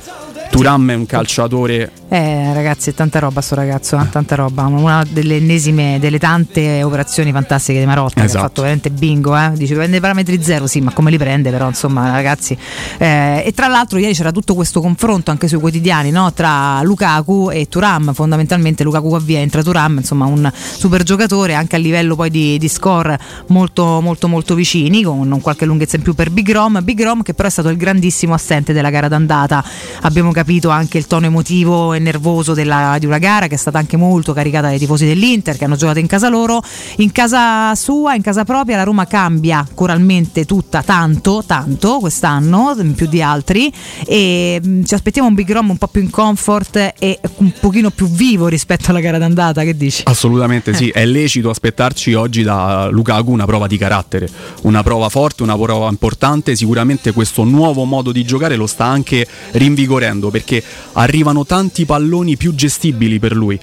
[0.51, 4.65] Turam è un calciatore Eh ragazzi, è tanta roba sto ragazzo, eh, tanta roba.
[4.67, 8.43] Una delle ennesime, delle tante operazioni fantastiche di Marotta che ha Esatto.
[8.43, 9.37] fatto veramente bingo.
[9.37, 9.53] Eh.
[9.55, 12.59] Dice prende i parametri zero, sì, ma come li prende però insomma ragazzi.
[12.99, 16.33] Eh, e tra l'altro ieri c'era tutto questo confronto anche sui quotidiani no?
[16.33, 18.13] tra Lukaku e Turam.
[18.13, 22.59] Fondamentalmente Lukaku va via, entra Turam, insomma un super giocatore anche a livello poi di,
[22.59, 23.17] di score
[23.47, 26.81] molto molto molto vicini, con qualche lunghezza in più per Big Rom.
[26.83, 29.65] Big Rom che però è stato il grandissimo assente della gara d'andata.
[30.03, 30.40] Abbiamo capito
[30.71, 34.33] anche il tono emotivo e nervoso della- di una gara che è stata anche molto
[34.33, 36.63] caricata dai tifosi dell'Inter che hanno giocato in casa loro.
[36.97, 43.07] In casa sua, in casa propria, la Roma cambia coralmente tutta tanto, tanto quest'anno, più
[43.07, 43.73] di altri.
[44.07, 47.91] E mh, ci aspettiamo un Big Rom un po' più in comfort e un pochino
[47.91, 49.63] più vivo rispetto alla gara d'andata.
[49.63, 50.03] Che dici?
[50.05, 54.29] Assolutamente sì, è lecito aspettarci oggi da Lukaku una prova di carattere,
[54.63, 59.27] una prova forte, una prova importante, sicuramente questo nuovo modo di giocare lo sta anche
[59.53, 60.63] rinvigorendo perché
[60.93, 63.59] arrivano tanti palloni più gestibili per lui.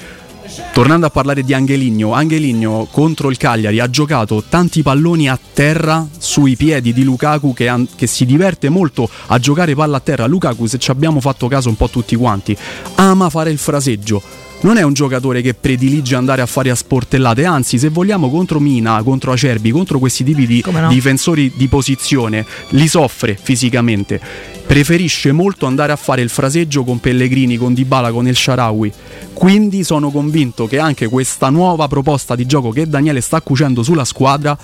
[0.71, 6.07] Tornando a parlare di Angeligno, Angeligno contro il Cagliari ha giocato tanti palloni a terra
[6.17, 10.25] sui piedi di Lukaku che, han- che si diverte molto a giocare palla a terra.
[10.25, 12.55] Lukaku, se ci abbiamo fatto caso un po' tutti quanti,
[12.95, 14.21] ama fare il fraseggio.
[14.59, 18.59] Non è un giocatore che predilige andare a fare a sportellate, anzi, se vogliamo contro
[18.59, 20.87] Mina, contro Acerbi, contro questi tipi di no?
[20.87, 24.19] difensori di posizione, li soffre fisicamente.
[24.65, 28.91] Preferisce molto andare a fare il fraseggio con Pellegrini, con Dybala, con El Sharawi.
[29.31, 34.05] Quindi sono convinto che anche questa nuova proposta di gioco che Daniele sta cucendo sulla
[34.05, 34.57] squadra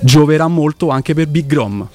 [0.00, 1.86] gioverà molto anche per Big Rom.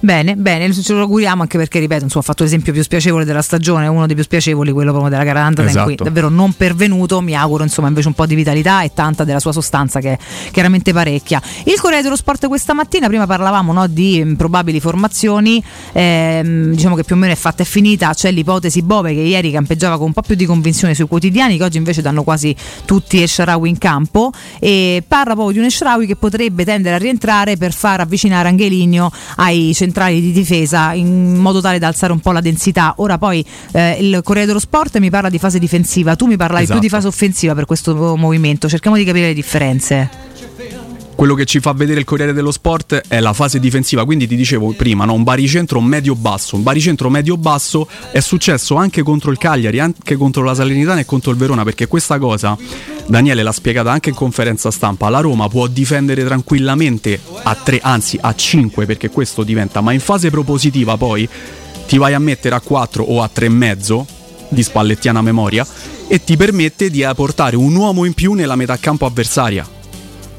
[0.00, 3.42] Bene, bene, ce lo auguriamo anche perché, ripeto, insomma, ha fatto l'esempio più spiacevole della
[3.42, 5.86] stagione, uno dei più spiacevoli, quello proprio della gara d'andata, in Esatto.
[5.86, 9.40] cui davvero non pervenuto, mi auguro insomma invece un po' di vitalità e tanta della
[9.40, 10.18] sua sostanza che è
[10.52, 11.42] chiaramente parecchia.
[11.64, 15.62] Il Corriere dello Sport questa mattina, prima parlavamo no, di mh, probabili formazioni,
[15.92, 19.50] ehm, diciamo che più o meno è fatta e finita, c'è l'ipotesi Bove che ieri
[19.50, 22.54] campeggiava con un po' più di convinzione sui quotidiani, che oggi invece danno quasi
[22.84, 24.30] tutti Esharawi in campo
[24.60, 29.10] e parla proprio di un Esharawi che potrebbe tendere a rientrare per far avvicinare Angeligno
[29.36, 32.94] ai centrali di difesa in modo tale da alzare un po' la densità.
[32.98, 36.64] Ora poi eh, il Corriere dello Sport mi parla di fase difensiva, tu mi parlavi
[36.64, 36.78] Esatto.
[36.78, 40.26] più di fase offensiva per questo movimento, cerchiamo di capire le differenze.
[41.14, 44.36] Quello che ci fa vedere il Corriere dello Sport è la fase difensiva, quindi ti
[44.36, 45.14] dicevo prima, no?
[45.14, 46.54] un baricentro medio-basso.
[46.54, 51.32] Un baricentro medio-basso è successo anche contro il Cagliari, anche contro la Salernitana e contro
[51.32, 52.56] il Verona, perché questa cosa
[53.08, 58.18] Daniele l'ha spiegata anche in conferenza stampa, la Roma può difendere tranquillamente a 3, anzi
[58.20, 61.26] a 5 perché questo diventa, ma in fase propositiva poi
[61.86, 64.04] ti vai a mettere a 4 o a 3,5
[64.50, 65.66] di spallettiana memoria
[66.06, 69.66] e ti permette di portare un uomo in più nella metà campo avversaria.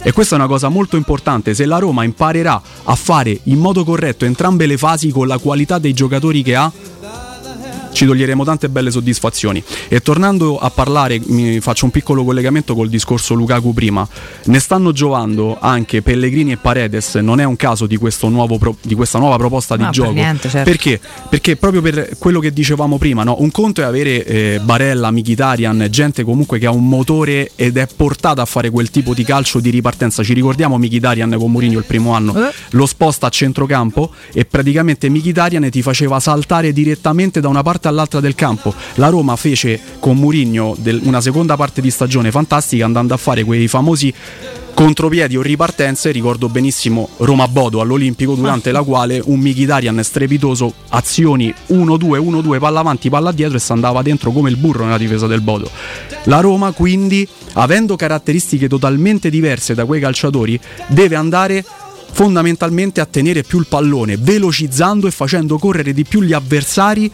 [0.02, 3.84] E questa è una cosa molto importante, se la Roma imparerà a fare in modo
[3.84, 6.72] corretto entrambe le fasi con la qualità dei giocatori che ha,
[7.92, 9.64] ci toglieremo tante belle soddisfazioni.
[9.88, 14.08] E tornando a parlare, mi faccio un piccolo collegamento col discorso Lukaku prima.
[14.46, 19.18] Ne stanno giovando anche Pellegrini e Paredes, non è un caso di, pro- di questa
[19.20, 20.12] nuova proposta di No, per gioco.
[20.12, 20.70] niente, certo.
[20.70, 21.00] Perché?
[21.30, 23.36] Perché proprio per quello che dicevamo prima, no?
[23.40, 27.88] un conto è avere eh, Barella, Mkhitaryan, gente comunque che ha un motore ed è
[27.96, 30.24] portata a fare quel tipo di calcio di ripartenza.
[30.24, 32.52] Ci ricordiamo Mkhitaryan con Mourinho il primo anno, Eh.
[32.72, 38.20] lo sposta a centrocampo e praticamente Mkhitaryan ti faceva saltare direttamente da una parte all'altra
[38.20, 38.74] del campo.
[38.96, 43.44] La Roma fece con Mourinho del- una seconda parte di stagione fantastica andando a fare
[43.44, 44.14] quei famosi
[44.74, 52.18] contropiedi o ripartenze, ricordo benissimo Roma-Bodo all'Olimpico durante la quale un Mkhitaryan strepitoso, azioni 1-2,
[52.18, 55.42] 1-2, palla avanti, palla dietro e si andava dentro come il burro nella difesa del
[55.42, 55.70] Bodo.
[56.26, 60.58] La Roma quindi, avendo caratteristiche totalmente diverse da quei calciatori,
[60.88, 61.66] deve andare
[62.12, 67.12] fondamentalmente a tenere più il pallone, velocizzando e facendo correre di più gli avversari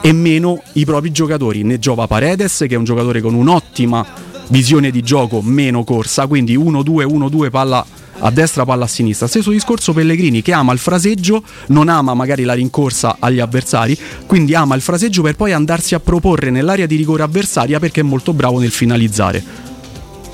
[0.00, 1.62] e meno i propri giocatori.
[1.62, 4.04] Ne giova Paredes, che è un giocatore con un'ottima
[4.48, 7.84] visione di gioco, meno corsa, quindi 1-2, 1-2 palla
[8.18, 9.26] a destra, palla a sinistra.
[9.26, 14.54] Stesso discorso Pellegrini che ama il fraseggio, non ama magari la rincorsa agli avversari, quindi
[14.54, 18.32] ama il fraseggio per poi andarsi a proporre nell'area di rigore avversaria perché è molto
[18.32, 19.72] bravo nel finalizzare.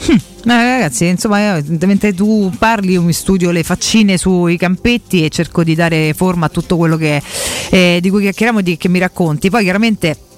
[0.09, 5.29] Eh, ragazzi, insomma, io, mentre tu parli, io mi studio le faccine sui campetti e
[5.29, 7.23] cerco di dare forma a tutto quello che,
[7.69, 9.51] eh, di cui chiacchieriamo e di, che mi racconti.
[9.51, 10.30] Poi chiaramente.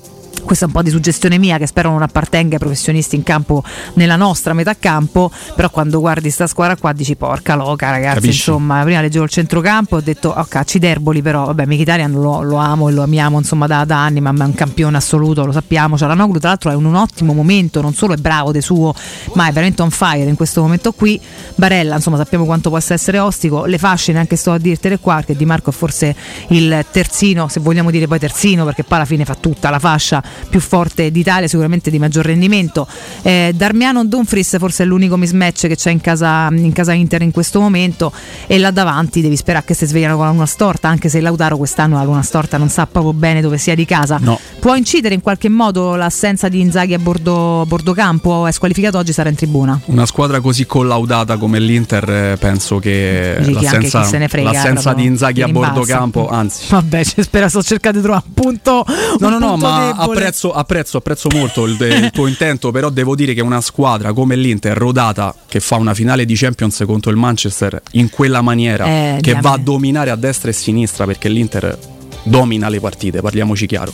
[0.44, 3.62] Questa è un po' di suggestione mia che spero non appartenga ai professionisti in campo
[3.94, 8.50] nella nostra metà campo, però quando guardi sta squadra qua dici porca loca ragazzi, Capisci?
[8.50, 12.88] insomma, prima leggevo il centrocampo, ho detto ok, Ciderboli però, vabbè, Mkhitaryan lo, lo amo
[12.88, 16.38] e lo amiamo insomma da, da anni, ma è un campione assoluto, lo sappiamo, Cialanoglu
[16.38, 18.94] tra l'altro è in un ottimo momento, non solo è bravo de suo,
[19.34, 21.20] ma è veramente on fire in questo momento qui.
[21.54, 25.34] Barella, insomma, sappiamo quanto possa essere ostico, le fasce neanche sto a dirtele qua, che
[25.36, 26.14] Di Marco è forse
[26.48, 30.21] il terzino, se vogliamo dire poi terzino, perché poi alla fine fa tutta la fascia
[30.48, 32.86] più forte d'Italia, sicuramente di maggior rendimento.
[33.22, 37.30] Eh, Darmiano Dumfries forse è l'unico mismatch che c'è in casa, in casa Inter in
[37.30, 38.12] questo momento
[38.46, 41.56] e là davanti devi sperare che si svegliano con la luna storta, anche se Lautaro
[41.56, 44.18] quest'anno la luna storta non sa proprio bene dove sia di casa.
[44.20, 44.38] No.
[44.58, 48.46] Può incidere in qualche modo l'assenza di Inzaghi a bordo, a bordo campo?
[48.46, 49.80] È squalificato oggi, sarà in tribuna.
[49.86, 55.04] Una squadra così collaudata come l'Inter, eh, penso che Dici l'assenza, se frega, l'assenza di
[55.04, 56.66] Inzaghi a bordo campo, anzi.
[56.68, 58.84] Vabbè, ci spero, sto cercando di trovare un punto.
[59.18, 60.11] No, un no, no, punto ma debole.
[60.12, 64.36] Apprezzo, apprezzo, apprezzo molto il, il tuo intento, però devo dire che una squadra come
[64.36, 69.18] l'Inter, rodata, che fa una finale di Champions contro il Manchester in quella maniera, Eh,
[69.20, 71.78] che va a dominare a destra e a sinistra, perché l'Inter
[72.24, 73.92] domina le partite, parliamoci chiaro.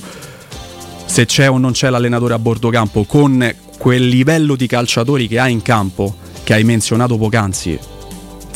[1.06, 5.38] Se c'è o non c'è l'allenatore a bordo campo, con quel livello di calciatori che
[5.38, 7.78] ha in campo, che hai menzionato poc'anzi,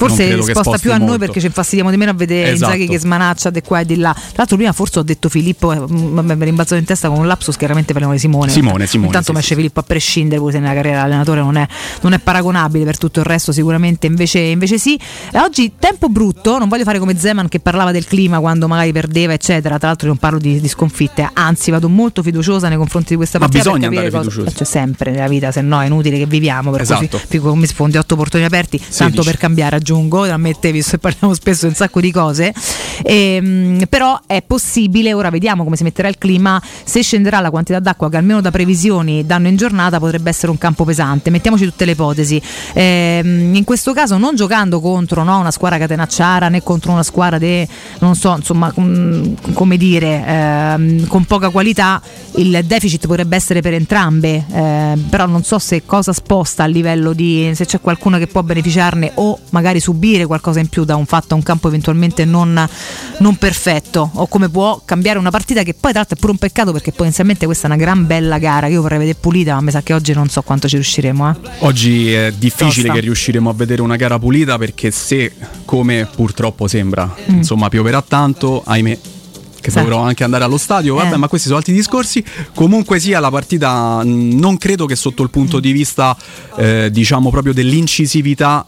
[0.09, 1.25] Forse credo che sposta sposti più a noi molto.
[1.25, 2.73] perché ci infastidiamo di meno a vedere Esatto.
[2.73, 4.13] Inzaghi che smanaccia di qua e di là.
[4.13, 7.27] Tra l'altro, prima forse ho detto Filippo, eh, mi è rimbalzato in testa con un
[7.27, 8.51] lapsus, chiaramente parliamo di Simone.
[8.51, 11.57] Simone, Simone, Intanto sì, mi esce Filippo a prescindere, pure se nella carriera dell'allenatore non
[11.57, 11.67] è,
[12.03, 14.99] non è paragonabile per tutto il resto, sicuramente invece, invece sì.
[15.33, 18.93] E oggi tempo brutto, non voglio fare come Zeman che parlava del clima quando magari
[18.93, 19.79] perdeva, eccetera.
[19.79, 23.39] Tra l'altro, non parlo di, di sconfitte, anzi, vado molto fiduciosa nei confronti di questa
[23.39, 23.65] Ma partita.
[23.71, 24.57] per bisogna andare cosa- fiduciosi.
[24.57, 26.71] C'è sempre nella vita, se no è inutile che viviamo.
[26.71, 27.07] Per Esatto.
[27.09, 28.93] così, più come sfondi otto portoni aperti, tanto
[29.23, 29.25] 16.
[29.25, 32.53] per cambiare aggiungo, a me te, visto che parliamo spesso di un sacco di cose,
[33.05, 37.81] Ehm, però è possibile, ora vediamo come si metterà il clima, se scenderà la quantità
[37.81, 41.85] d'acqua che almeno da previsioni danno in giornata potrebbe essere un campo pesante, mettiamoci tutte
[41.85, 42.41] le ipotesi,
[42.75, 47.39] Ehm, in questo caso non giocando contro no, una squadra catenacciara né contro una squadra
[47.39, 47.67] de,
[48.01, 52.01] non so, insomma, com- come dire, ehm, con poca qualità,
[52.37, 57.13] il deficit potrebbe essere per entrambe, ehm, però non so se cosa sposta a livello
[57.13, 61.07] di se c'è qualcuno che può beneficiarne o magari subire qualcosa in più da un
[61.07, 62.69] fatto a un campo eventualmente non,
[63.19, 66.39] non perfetto o come può cambiare una partita che poi tra l'altro è pure un
[66.39, 69.61] peccato perché potenzialmente questa è una gran bella gara che io vorrei vedere pulita ma
[69.63, 71.35] mi sa che oggi non so quanto ci riusciremo eh.
[71.61, 72.93] Oggi è difficile Tosta.
[72.93, 75.33] che riusciremo a vedere una gara pulita perché se,
[75.65, 77.37] come purtroppo sembra, Mm.
[77.37, 78.99] insomma pioverà tanto, ahimè,
[79.61, 79.79] che Sì.
[79.79, 81.17] dovrò anche andare allo stadio, vabbè, Eh.
[81.19, 82.25] ma questi sono altri discorsi.
[82.55, 86.17] Comunque sia la partita, mh, non credo che sotto il punto di vista,
[86.57, 88.65] eh, diciamo proprio dell'incisività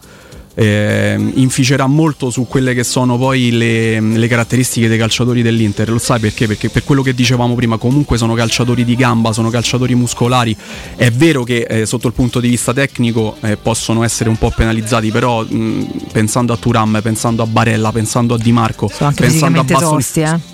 [0.55, 5.89] eh, inficerà molto su quelle che sono poi le, le caratteristiche dei calciatori dell'Inter.
[5.89, 6.47] Lo sai perché?
[6.47, 10.55] Perché per quello che dicevamo prima, comunque sono calciatori di gamba, sono calciatori muscolari.
[10.95, 14.51] È vero che eh, sotto il punto di vista tecnico eh, possono essere un po'
[14.55, 19.23] penalizzati, però mh, pensando a Turam, pensando a Barella, pensando a Di Marco, Sono anche
[19.23, 20.53] pensando a Bastoni, tosti, eh.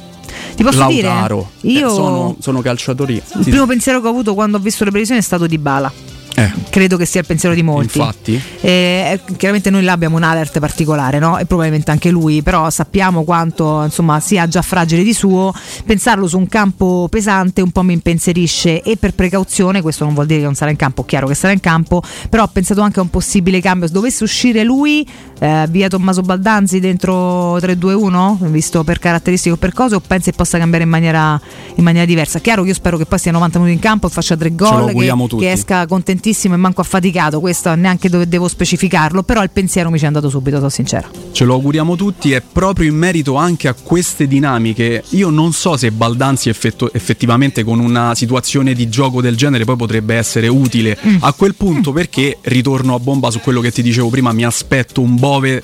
[0.55, 1.79] Ti posso Lautaro, dire?
[1.79, 3.15] Io eh, sono, sono calciatori.
[3.15, 5.91] il primo pensiero che ho avuto quando ho visto le previsioni è stato di Bala.
[6.35, 7.97] Eh, Credo che sia il pensiero di molti.
[7.97, 8.41] infatti.
[8.61, 11.37] Eh, chiaramente noi là abbiamo un alert particolare, no?
[11.37, 15.53] E probabilmente anche lui, però sappiamo quanto insomma sia già fragile di suo.
[15.85, 20.25] Pensarlo su un campo pesante un po' mi impensierisce e per precauzione, questo non vuol
[20.25, 22.99] dire che non sarà in campo, chiaro che sarà in campo, però ho pensato anche
[22.99, 23.87] a un possibile cambio.
[23.87, 25.05] Se dovesse uscire lui,
[25.39, 30.35] eh, via Tommaso Baldanzi dentro 3-2-1, visto per caratteristiche o per cose, o pensi che
[30.37, 31.39] possa cambiare in maniera,
[31.75, 32.39] in maniera diversa?
[32.39, 34.69] Chiaro che io spero che poi stia 90 minuti in campo e faccia tre gol,
[34.91, 35.05] che,
[35.45, 35.85] che esca
[36.21, 40.07] contentissimo e manco affaticato, questo neanche dove devo specificarlo, però il pensiero mi ci è
[40.07, 41.09] andato subito, sono sincera.
[41.31, 45.75] Ce lo auguriamo tutti e proprio in merito anche a queste dinamiche, io non so
[45.75, 50.97] se Baldanzi effetto- effettivamente con una situazione di gioco del genere poi potrebbe essere utile.
[51.21, 55.01] A quel punto perché ritorno a bomba su quello che ti dicevo prima, mi aspetto
[55.01, 55.63] un Bove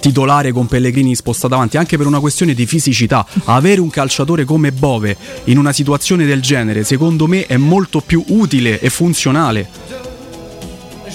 [0.00, 3.26] titolare con Pellegrini spostato avanti anche per una questione di fisicità.
[3.44, 8.24] Avere un calciatore come Bove in una situazione del genere secondo me è molto più
[8.28, 9.68] utile e funzionale.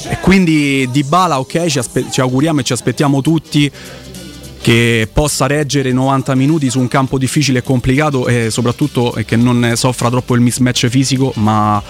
[0.09, 3.71] E quindi Di Bala, ok, ci, aspe- ci auguriamo e ci aspettiamo tutti
[4.61, 9.73] che possa reggere 90 minuti su un campo difficile e complicato e soprattutto che non
[9.75, 11.81] soffra troppo il mismatch fisico, ma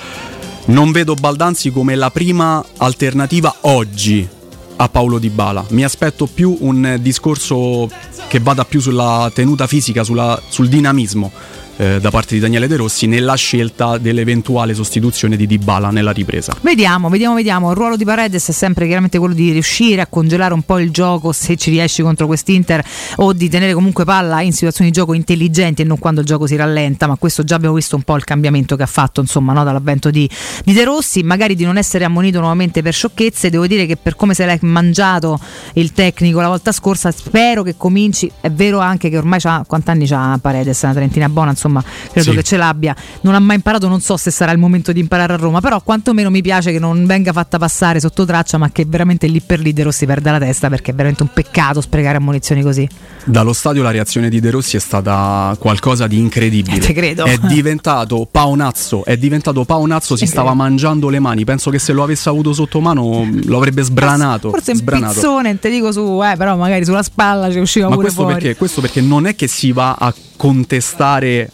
[0.65, 4.39] non vedo Baldanzi come la prima alternativa oggi
[4.81, 5.63] a Paolo Di Bala.
[5.69, 7.87] Mi aspetto più un discorso
[8.27, 11.31] che vada più sulla tenuta fisica, sulla- sul dinamismo
[11.77, 16.11] eh, da parte di Daniele De Rossi nella scelta dell'eventuale sostituzione di Di Bala nella
[16.11, 16.55] ripresa.
[16.61, 17.71] Vediamo, vediamo, vediamo.
[17.71, 20.91] Il ruolo di Paredes è sempre chiaramente quello di riuscire a congelare un po' il
[20.91, 22.83] gioco se ci riesci contro quest'Inter
[23.17, 26.47] o di tenere comunque palla in situazioni di gioco intelligenti e non quando il gioco
[26.47, 29.53] si rallenta, ma questo già abbiamo visto un po' il cambiamento che ha fatto insomma
[29.53, 30.29] no, dall'avvento di,
[30.63, 34.15] di De Rossi, magari di non essere ammonito nuovamente per sciocchezze, devo dire che per
[34.15, 35.39] come se l'è mangiato
[35.73, 39.89] il tecnico la volta scorsa spero che cominci, è vero anche che ormai c'ha, quanti
[39.89, 42.35] anni c'ha Paredes, una trentina buona, insomma credo Sì.
[42.37, 45.33] che ce l'abbia, non ha mai imparato, non so se sarà il momento di imparare
[45.33, 48.85] a Roma, però quantomeno mi piace che non venga fatta passare sotto traccia, ma che
[48.87, 52.17] veramente lì per lì De Rossi perda la testa perché è veramente un peccato sprecare
[52.17, 52.87] ammonizioni così.
[53.25, 56.77] Dallo stadio la reazione di De Rossi è stata qualcosa di incredibile.
[56.77, 57.25] Eh, te credo.
[57.25, 61.43] È diventato paonazzo, è diventato paonazzo, si Eh, stava mangiando le mani.
[61.43, 64.49] Penso che se lo avesse avuto sotto mano lo avrebbe sbranato.
[64.49, 65.13] Forse un sbranato.
[65.13, 68.21] pizzone, non te dico su, eh, però magari sulla spalla ci usciva Ma pure questo
[68.23, 68.39] fuori.
[68.41, 68.55] perché?
[68.57, 71.51] questo perché non è che si va a contestare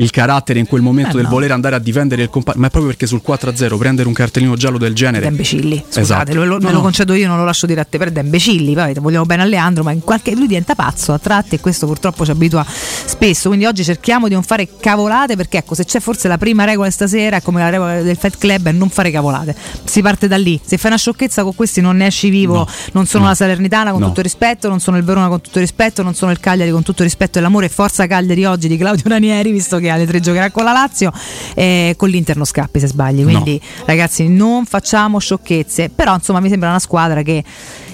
[0.00, 1.30] il carattere in quel momento Eh, del no.
[1.30, 4.56] voler andare a difendere il compagno, ma è proprio perché sul 4-0 prendere un cartellino
[4.56, 5.24] giallo del genere.
[5.24, 6.34] Da imbecilli, scusate, Esatto.
[6.44, 8.20] lo, No, me lo concedo io, non lo lascio dire a te, però è da
[8.20, 11.60] imbecilli, poi vogliamo bene a Leandro, ma in qualche, lui diventa pazzo a tratti e
[11.60, 15.84] questo purtroppo ci abitua spesso, quindi oggi cerchiamo di non fare cavolate perché ecco, se
[15.84, 18.88] c'è forse la prima regola stasera è come la regola del Fight Club è non
[18.88, 19.54] fare cavolate,
[19.84, 22.66] si parte da lì, se fai una sciocchezza con questi non ne esci vivo, No.
[22.92, 23.28] non sono No.
[23.30, 26.40] la Salernitana con tutto rispetto, non sono il Verona con tutto rispetto, non sono il
[26.40, 29.89] Cagliari con tutto rispetto e l'amore e forza Cagliari oggi di Claudio Ranieri, visto che
[29.90, 31.12] alle tre giocherà con la Lazio,
[31.54, 36.48] eh, con l'Inter non scappi se sbagli, quindi ragazzi non facciamo sciocchezze, però insomma mi
[36.48, 37.44] sembra una squadra che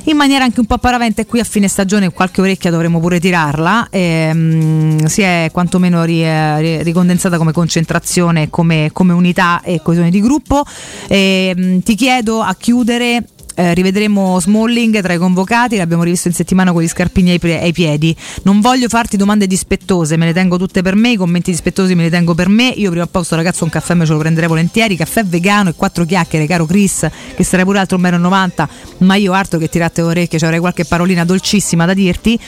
[0.09, 3.89] in maniera anche un po' paravente qui a fine stagione qualche orecchia dovremmo pure tirarla,
[3.91, 10.11] ehm, si è quantomeno ri- eh, ri- ricondensata come concentrazione, come, come unità e coesione
[10.11, 10.65] di gruppo.
[11.09, 13.25] Ehm, ti chiedo a chiudere
[13.57, 17.73] eh, rivedremo Smalling tra i convocati, l'abbiamo rivisto in settimana con gli scarpini ai, ai
[17.73, 18.15] piedi.
[18.43, 22.05] Non voglio farti domande dispettose, me le tengo tutte per me, i commenti dispettosi me
[22.05, 22.69] li tengo per me.
[22.69, 25.71] Io prima o poi sto ragazzo un caffè me ce lo prenderei volentieri, caffè vegano
[25.71, 28.67] e quattro chiacchiere, caro Chris, che sarai pure altro 1,90
[28.99, 32.39] m, ma io altro che tirate orecchie, ci avrei qualche parolina dolcissima da dirti.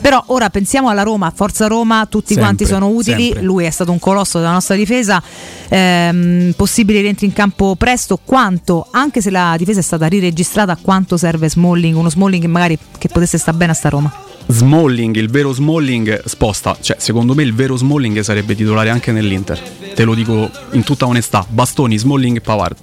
[0.00, 3.42] Però ora pensiamo alla Roma, Forza Roma, tutti Sempre, quanti sono utili, sempre.
[3.42, 5.22] lui è stato un colosso della nostra difesa,
[5.68, 11.16] ehm, possibili rientri in campo presto, quanto, anche se la difesa è stata riregistrata, quanto
[11.16, 14.12] serve Smalling, uno Smalling che magari che potesse stare bene a sta Roma.
[14.50, 19.58] Smalling, il vero Smalling sposta, cioè secondo me il vero Smalling sarebbe titolare anche nell'Inter.
[19.94, 22.76] Te lo dico in tutta onestà, Bastoni, Smalling e Pavard.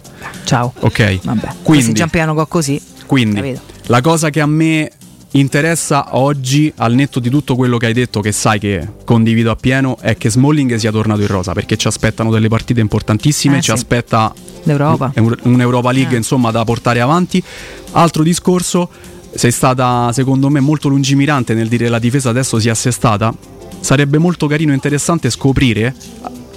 [0.43, 0.73] Ciao.
[0.79, 1.19] Ok.
[1.23, 2.79] Vabbè, Quindi, Giampiano così.
[3.07, 3.61] quindi capito.
[3.87, 4.91] la cosa che a me
[5.39, 9.97] interessa oggi, al netto di tutto quello che hai detto, che sai che condivido appieno,
[9.99, 13.65] è che Smalling sia tornato in rosa, perché ci aspettano delle partite importantissime, Eh, ci
[13.67, 13.71] sì.
[13.71, 14.33] aspetta
[14.63, 15.11] L'Europa.
[15.17, 16.17] un- un'Europa League Eh.
[16.17, 17.43] insomma da portare avanti.
[17.91, 18.89] Altro discorso,
[19.33, 23.33] sei stata secondo me molto lungimirante nel dire la difesa adesso si è assestata.
[23.81, 25.93] Sarebbe molto carino e interessante scoprire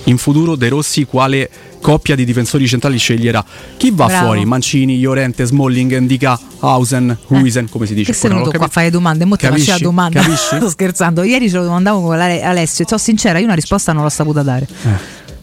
[0.05, 1.51] in futuro De Rossi quale
[1.81, 3.45] coppia di difensori centrali sceglierà
[3.77, 4.25] chi va Bravo.
[4.27, 8.11] fuori, Mancini, Llorente, Smalling, Indica, Hausen, Huisen, come si dice.
[8.11, 8.15] Eh.
[8.15, 9.25] Che sei venuto qua a fare domande?
[9.25, 10.21] Mo te faccio la domanda.
[10.21, 10.57] Capisci?
[10.57, 11.23] Sto scherzando.
[11.23, 12.85] Ieri ce lo domandavo con Ale- Alessio.
[12.87, 14.67] Sono sincera, io una risposta non l'ho saputa dare.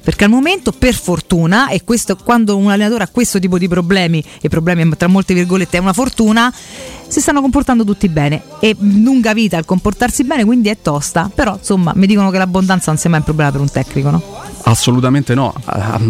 [0.05, 4.23] Perché al momento, per fortuna, e questo quando un allenatore ha questo tipo di problemi,
[4.39, 6.53] e problemi tra molte virgolette è una fortuna,
[7.07, 8.43] si stanno comportando tutti bene.
[8.59, 11.31] E lunga vita al comportarsi bene, quindi è tosta.
[11.33, 14.21] Però, insomma, mi dicono che l'abbondanza non sia mai un problema per un tecnico, no?
[14.67, 15.53] Assolutamente no,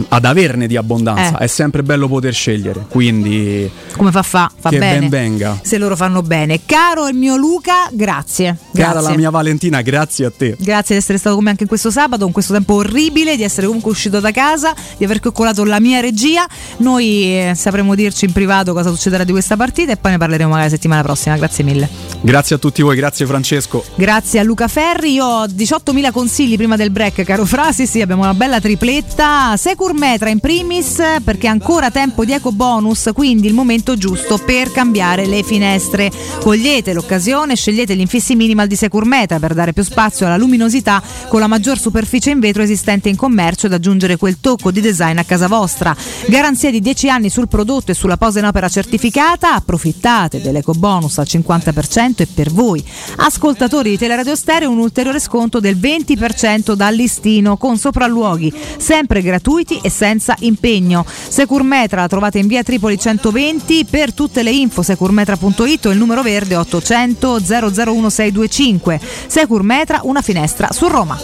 [0.08, 1.44] ad averne di abbondanza Eh.
[1.44, 4.50] è sempre bello poter scegliere, quindi Come fa fa?
[4.58, 5.00] Fa che bene.
[5.00, 5.60] ben venga.
[5.62, 6.62] Se loro fanno bene.
[6.66, 8.58] Caro il mio Luca, grazie.
[8.74, 9.10] Cara Grazie.
[9.10, 10.56] la mia Valentina, grazie a te.
[10.58, 13.44] Grazie di essere stato con me anche in questo sabato, con questo tempo orribile, di
[13.44, 16.46] essere comunque uscito da casa, di aver coccolato la mia regia.
[16.78, 20.50] Noi eh, sapremo dirci in privato cosa succederà di questa partita e poi ne parleremo
[20.50, 21.36] magari la settimana prossima.
[21.36, 22.15] Grazie mille.
[22.26, 23.86] Grazie a tutti voi, grazie Francesco.
[23.94, 25.14] Grazie a Luca Ferri.
[25.14, 27.86] Io ho 18.000 consigli prima del break, caro Frasi.
[27.86, 29.56] Sì, abbiamo una bella tripletta.
[29.58, 34.40] Secur Metra in primis, perché è ancora tempo di eco bonus, quindi il momento giusto
[34.40, 36.12] per cambiare le finestre.
[36.42, 41.04] Cogliete l'occasione, scegliete gli infissi minimal di Secur Metra per dare più spazio alla luminosità
[41.28, 45.20] con la maggior superficie in vetro esistente in commercio ed aggiungere quel tocco di design
[45.20, 45.96] a casa vostra.
[46.26, 49.54] Garanzia di 10 anni sul prodotto e sulla posa in opera certificata.
[49.54, 52.84] Approfittate dell'eco bonus al 50% e per voi,
[53.18, 59.80] ascoltatori di Teleradio Stereo, un ulteriore sconto del 20% dal listino con sopralluoghi sempre gratuiti
[59.82, 61.06] e senza impegno.
[61.06, 66.22] Securmetra la trovate in via Tripoli 120 per tutte le info securmetra.it o il numero
[66.22, 69.00] verde 800 001625.
[69.28, 71.18] Securmetra, una finestra su Roma.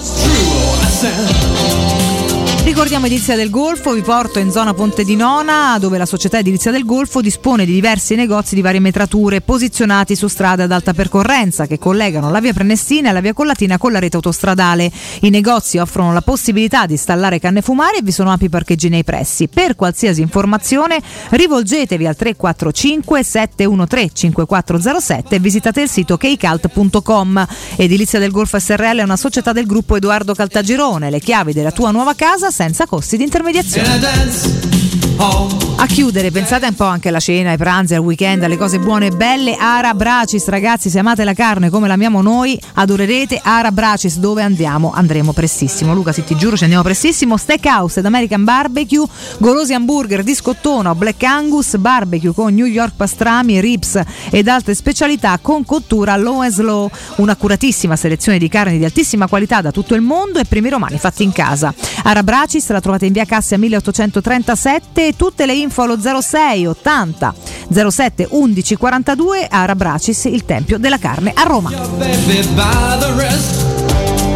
[2.63, 6.69] Ricordiamo Edilizia del Golfo, vi porto in zona Ponte di Nona, dove la società Edilizia
[6.69, 11.65] del Golfo dispone di diversi negozi di varie metrature posizionati su strade ad alta percorrenza
[11.65, 14.91] che collegano la via Prenestina e la via Collatina con la rete autostradale.
[15.21, 19.03] I negozi offrono la possibilità di installare canne fumare e vi sono ampi parcheggi nei
[19.03, 19.47] pressi.
[19.47, 21.01] Per qualsiasi informazione
[21.31, 27.47] rivolgetevi al 345 713 5407 e visitate il sito keycult.com.
[27.75, 31.89] Edilizia del Golfo SRL è una società del gruppo Edoardo Caltagirone, le chiavi della tua
[31.89, 35.00] nuova casa senza costi di intermediazione.
[35.23, 39.07] A chiudere, pensate un po' anche alla cena, ai pranzi, al weekend, alle cose buone
[39.07, 39.55] e belle.
[39.55, 44.17] Ara Bracis, ragazzi, se amate la carne come l'amiamo noi, adorerete Ara Bracis.
[44.17, 44.91] Dove andiamo?
[44.93, 45.93] Andremo prestissimo.
[45.93, 47.37] Luca, se ti giuro, ci andiamo prestissimo.
[47.37, 49.05] Steakhouse ed American Barbecue,
[49.37, 53.99] golosi hamburger di scottona Black Angus, barbecue con New York pastrami, ribs
[54.31, 56.89] ed altre specialità con cottura low and slow.
[57.17, 61.21] Un'accuratissima selezione di carni di altissima qualità da tutto il mondo e primi romani fatti
[61.23, 61.73] in casa.
[62.03, 67.33] Ara Bracis la trovate in via Cassia 1837 e tutte le info allo 06 80
[67.89, 71.71] 07 11 42 Ara Bracis, il Tempio della Carne a Roma.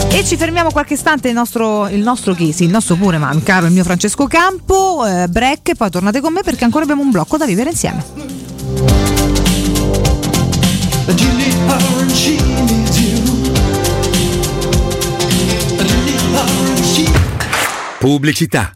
[0.09, 2.51] E ci fermiamo qualche istante il nostro, il nostro chi?
[2.51, 6.33] Sì, il nostro pure, ma caro il mio Francesco Campo, eh, break, poi tornate con
[6.33, 8.03] me perché ancora abbiamo un blocco da vivere insieme.
[17.99, 18.75] Pubblicità.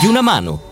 [0.00, 0.71] di una mano.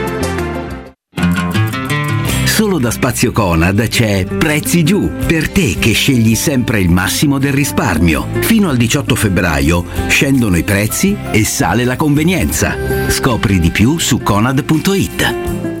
[2.61, 7.53] Solo da Spazio Conad c'è Prezzi Giù, per te che scegli sempre il massimo del
[7.53, 8.27] risparmio.
[8.41, 12.77] Fino al 18 febbraio scendono i prezzi e sale la convenienza.
[13.09, 15.80] Scopri di più su conad.it.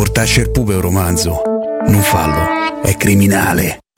[0.00, 1.42] Portasce il pupe un romanzo.
[1.86, 3.80] Non fallo, è criminale.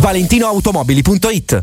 [0.00, 1.62] ValentinoAutomobili.it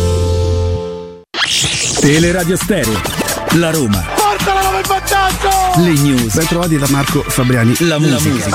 [2.01, 2.99] Teleradio Stereo.
[3.51, 4.03] La Roma.
[4.15, 5.49] Portala come vantaggio!
[5.83, 6.33] Le news.
[6.33, 7.75] Ben trovati da Marco Fabriani.
[7.81, 8.49] La musica.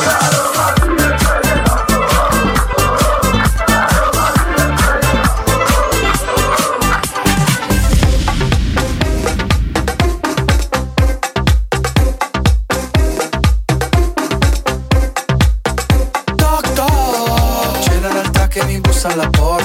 [16.35, 19.56] Toc toc, c'è la realtà che mi bussa alla porta.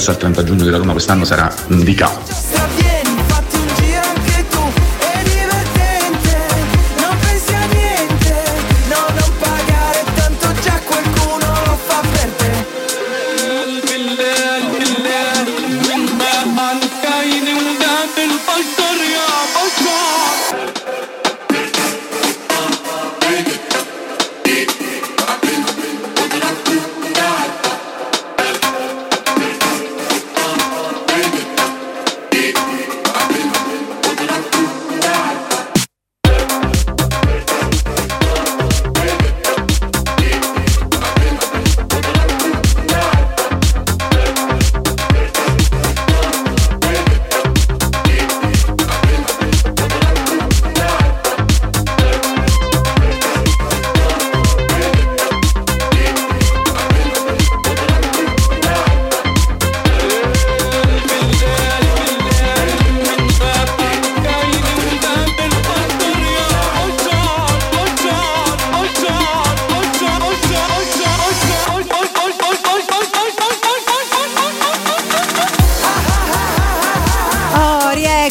[0.00, 2.39] Plusvalenza al 30 giugno della Roma quest'anno sarà di K.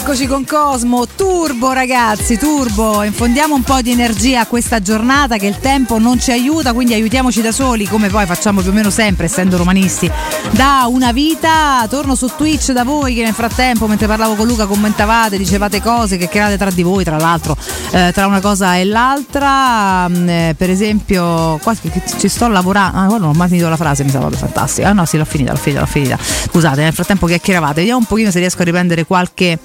[0.10, 5.46] Rieccoci con Cosmo, turbo ragazzi, turbo, infondiamo un po' di energia a questa giornata che
[5.46, 8.90] il tempo non ci aiuta, quindi aiutiamoci da soli come poi facciamo più o meno
[8.90, 10.10] sempre essendo romanisti.
[10.50, 14.66] Da una vita, torno su Twitch da voi che nel frattempo mentre parlavo con Luca
[14.66, 17.56] commentavate, dicevate cose, che create tra di voi tra l'altro,
[17.92, 21.76] eh, tra una cosa e l'altra, mm, eh, per esempio, qua
[22.18, 24.90] ci sto lavorando, ah, non ho mai finito la frase, mi sa, vabbè, fantastica.
[24.90, 26.18] Ah no, sì, l'ho finita, l'ho finita, l'ho finita.
[26.20, 29.60] Scusate, nel frattempo chiacchieravate, vediamo un pochino se riesco a riprendere qualche,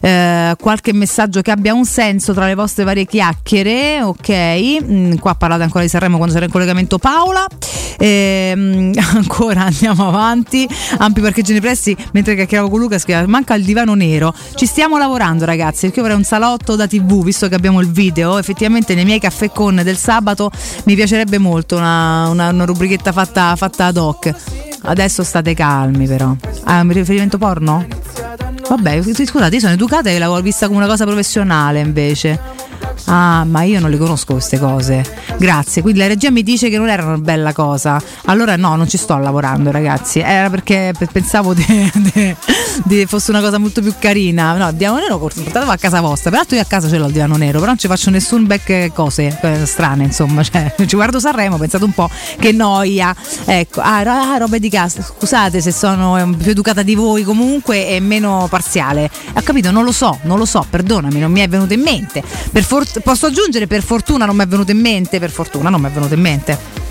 [0.00, 4.82] eh, qualche messaggio che abbia un senso tra le vostre varie chiacchiere, ok?
[4.84, 7.44] Mm, qua parlate ancora di Sanremo quando sarà in collegamento Paola.
[7.98, 10.68] Ehm, ancora andiamo avanti.
[10.98, 14.34] Ampi parcheggi nei pressi mentre chiacchieravo con Luca scriveva manca il divano nero.
[14.54, 17.90] Ci stiamo lavorando ragazzi perché io vorrei un salotto da tv visto che abbiamo il
[17.90, 18.38] video.
[18.38, 20.50] Effettivamente nei miei caffè con del sabato
[20.84, 24.34] mi piacerebbe molto una, una- una rubrichetta fatta, fatta ad hoc.
[24.82, 26.34] Adesso state calmi però.
[26.64, 27.86] Ah, un riferimento porno?
[28.68, 32.38] Vabbè, scusate, io sono educata e l'avevo vista come una cosa professionale invece.
[33.04, 35.04] Ah, ma io non le conosco queste cose.
[35.38, 35.82] Grazie.
[35.82, 38.00] Quindi la regia mi dice che non era una bella cosa.
[38.24, 40.20] Allora no, non ci sto lavorando, ragazzi.
[40.20, 44.56] Era perché pe- pensavo di fosse una cosa molto più carina.
[44.56, 46.30] No, il divano nero portatelo a casa vostra.
[46.30, 48.92] Peraltro io a casa ce l'ho il divano nero, però non ci faccio nessun back
[48.92, 50.42] cose eh, strane, insomma.
[50.42, 53.14] Cioè, ci guardo Sanremo, ho pensato un po' che noia.
[53.44, 55.02] Ecco, ah, ah, robe di casa.
[55.02, 59.10] Scusate se sono eh, più educata di voi comunque e meno parziale.
[59.34, 62.22] Ho capito, non lo so, non lo so, perdonami, non mi è venuto in mente.
[62.50, 65.80] Per for- posso aggiungere per fortuna non mi è venuto in mente, per fortuna non
[65.80, 66.85] mi è venuto in mente.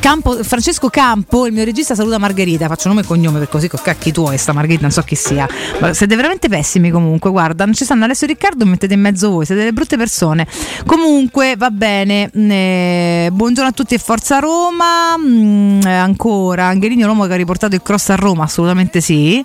[0.00, 2.66] Campo- Francesco Campo, il mio regista, saluta Margherita.
[2.66, 4.36] Faccio nome e cognome per così con cacchi tuoi.
[4.36, 5.48] Sta Margherita, non so chi sia.
[5.78, 7.30] Ma siete veramente pessimi comunque.
[7.30, 9.46] Guarda, non ci stanno Alessio e Riccardo, mettete in mezzo voi.
[9.46, 10.44] Siete delle brutte persone.
[10.84, 12.28] Comunque, va bene.
[12.32, 15.16] Eh, buongiorno a tutti e Forza Roma.
[15.16, 18.44] Mm, eh, ancora, Angelini, l'uomo che ha riportato il cross a Roma.
[18.44, 19.40] Assolutamente sì.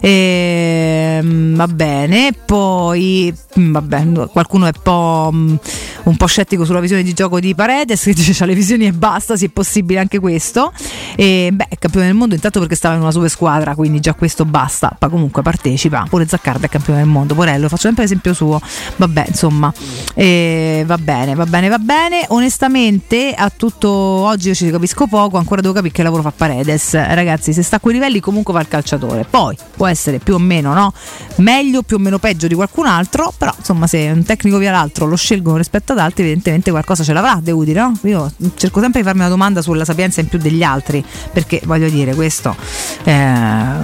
[0.00, 2.32] Ehm, va bene.
[2.44, 5.54] Poi, mm, vabbè, qualcuno è un po', mm,
[6.02, 8.92] un po' scettico sulla visione di gioco di Paredes, che dice c'ha le visioni e
[8.92, 10.72] basta, se è possibile anche questo.
[11.16, 14.44] E beh, campione del mondo intanto perché stava in una super squadra, quindi già questo
[14.44, 14.96] basta.
[14.98, 16.06] Ma comunque partecipa.
[16.08, 17.34] Pure Zaccardo è campione del mondo.
[17.34, 18.60] Porello, faccio sempre l'esempio suo.
[18.96, 19.72] Vabbè, insomma,
[20.14, 22.24] e va bene, va bene, va bene.
[22.28, 26.92] Onestamente, a tutto oggi io ci capisco poco, ancora devo capire che lavoro fa Paredes.
[26.92, 29.26] Ragazzi, se sta a quei livelli comunque fa il calciatore.
[29.28, 30.92] Poi può essere più o meno, no?
[31.36, 35.06] Meglio, più o meno peggio di qualcun altro, però insomma se un tecnico via l'altro
[35.06, 37.92] lo scelgono rispetto ad altri, evidentemente qualcosa ce l'avrà De Udine, no?
[38.02, 41.88] Io cerco sempre di farmi una domanda sulla sapienza in più degli altri, perché voglio
[41.88, 42.56] dire, questo
[43.04, 43.12] eh,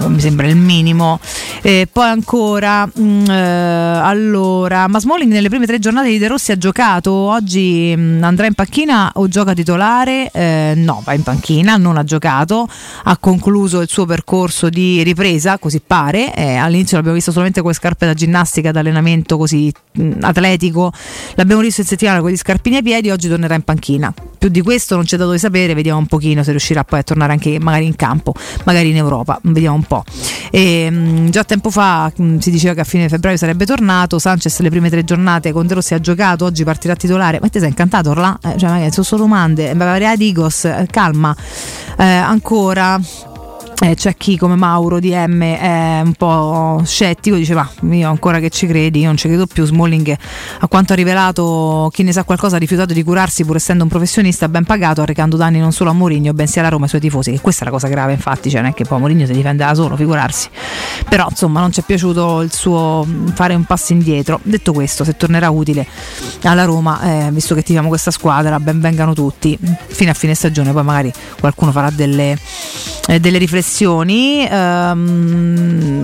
[0.06, 1.18] mi sembra il minimo.
[1.62, 6.52] E poi ancora, mm, eh, allora, ma Smalling nelle prime tre giornate di De Rossi
[6.52, 10.30] ha giocato, oggi mm, andrà in panchina o gioca titolare?
[10.30, 12.68] Eh, no, va in panchina, non ha giocato,
[13.04, 17.70] ha concluso il suo percorso di ripresa, così pare, eh, all'inizio l'abbiamo visto solamente con
[17.70, 20.92] le scarpe da ginnastica, da allenamento così mh, atletico,
[21.34, 24.12] l'abbiamo visto in settimana con gli scarpini ai piedi, oggi tornerà in panchina.
[24.38, 27.02] Più di questo non c'è dato di sapere, vediamo un pochino se riuscirà poi a
[27.02, 28.34] tornare anche magari in campo,
[28.64, 30.04] magari in Europa, vediamo un po'.
[30.50, 34.58] E, mh, già tempo fa mh, si diceva che a fine febbraio sarebbe tornato, Sanchez
[34.60, 37.68] le prime tre giornate con De Rossi ha giocato, oggi partirà titolare, ma te sei
[37.68, 38.40] incantato Orlando?
[38.42, 41.34] Eh, cioè magari sono solo domande, Bavaria Digos, eh, calma.
[41.96, 43.00] Eh, ancora
[43.80, 48.50] eh, c'è chi come Mauro di M è un po' scettico, diceva io ancora che
[48.50, 50.16] ci credi, io non ci credo più, Smalling
[50.60, 53.88] a quanto ha rivelato chi ne sa qualcosa ha rifiutato di curarsi pur essendo un
[53.88, 57.00] professionista ben pagato, arrecando danni non solo a Mourinho bensì alla Roma e ai suoi
[57.00, 59.32] tifosi, che questa è la cosa grave infatti, cioè non è che poi Mourinho si
[59.32, 60.48] difende da solo, figurarsi,
[61.08, 65.16] però insomma non ci è piaciuto il suo fare un passo indietro, detto questo se
[65.16, 65.86] tornerà utile
[66.42, 70.72] alla Roma, eh, visto che tifiamo questa squadra, ben vengano tutti, fino a fine stagione
[70.72, 72.38] poi magari qualcuno farà delle,
[73.08, 73.62] eh, delle riflessioni,
[74.48, 76.02] ehm,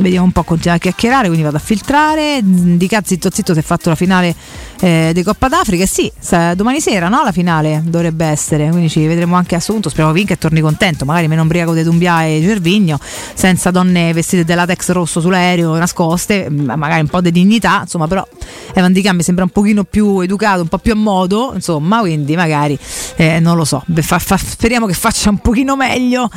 [0.00, 3.58] vediamo un po' continuare a chiacchierare, quindi vado a filtrare, di cazzo zitto zitto si
[3.58, 4.34] è fatto la finale
[4.80, 6.10] eh, di Coppa d'Africa, e sì,
[6.54, 7.22] domani sera no?
[7.22, 11.04] la finale dovrebbe essere, quindi ci vedremo anche a assunto, speriamo vinca e torni contento,
[11.04, 12.98] magari meno ombriaco di Dumbia e Gervigno,
[13.34, 18.26] senza donne vestite della latex rosso sull'aereo nascoste, magari un po' di dignità, insomma però
[18.74, 22.36] Evan Di mi sembra un pochino più educato, un po' più a modo, insomma, quindi
[22.36, 22.78] magari
[23.16, 26.28] eh, non lo so, fa, fa, speriamo che faccia un pochino meglio.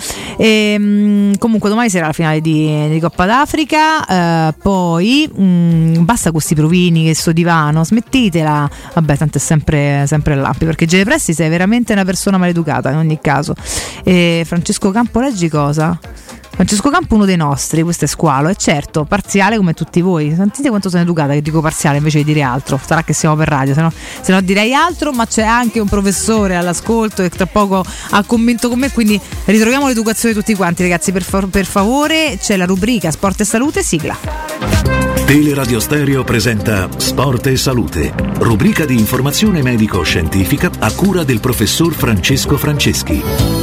[0.49, 6.03] E, ehm, comunque domani sarà la finale di, di Coppa d'Africa, eh, poi mh, mm,
[6.05, 11.03] basta questi provini che sto divano, smettitela, vabbè tanto è sempre, sempre l'appi, perché Gene
[11.03, 13.53] Pressi sei veramente una persona maleducata in ogni caso.
[14.03, 15.99] E Francesco Campo leggi cosa?
[16.59, 20.33] Francesco Campo uno dei nostri, questo è squalo, e certo, parziale come tutti voi.
[20.35, 22.77] Sentite quanto sono educata che dico parziale invece di dire altro.
[22.85, 25.87] Sarà che siamo per radio, se no, se no direi altro, ma c'è anche un
[25.87, 31.13] professore all'ascolto che tra poco ha commento con me, quindi ritroviamo l'educazione tutti quanti, ragazzi,
[31.13, 32.37] per, fa- per favore.
[32.37, 34.17] C'è la rubrica Sport e Salute, sigla.
[35.25, 42.57] Teleradio Stereo presenta Sport e Salute, rubrica di informazione medico-scientifica a cura del professor Francesco
[42.57, 43.58] Franceschi.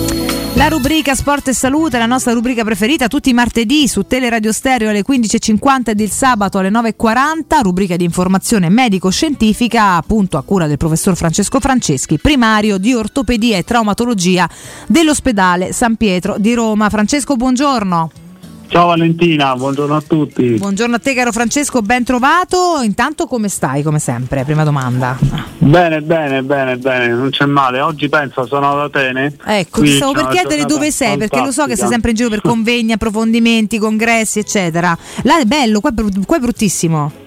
[0.57, 4.89] La rubrica Sport e Salute, la nostra rubrica preferita, tutti i martedì su Teleradio Stereo
[4.89, 10.79] alle 15.50 ed il sabato alle 9.40, rubrica di informazione medico-scientifica, appunto a cura del
[10.79, 14.49] professor Francesco Franceschi, primario di ortopedia e traumatologia
[14.87, 16.89] dell'ospedale San Pietro di Roma.
[16.89, 18.26] Francesco, buongiorno.
[18.69, 20.55] Ciao Valentina, buongiorno a tutti.
[20.59, 22.81] Buongiorno a te caro Francesco, ben trovato.
[22.83, 24.45] Intanto come stai come sempre?
[24.45, 25.17] Prima domanda.
[25.59, 27.81] Bene, bene, bene, bene, non c'è male.
[27.81, 29.37] Oggi penso sono ad Atene.
[29.45, 31.29] Ecco, ti stavo per chiedere dove sei, fantastica.
[31.29, 34.97] perché lo so che sei sempre in giro per convegni, approfondimenti, congressi, eccetera.
[35.23, 37.25] Là è bello, qua è bruttissimo.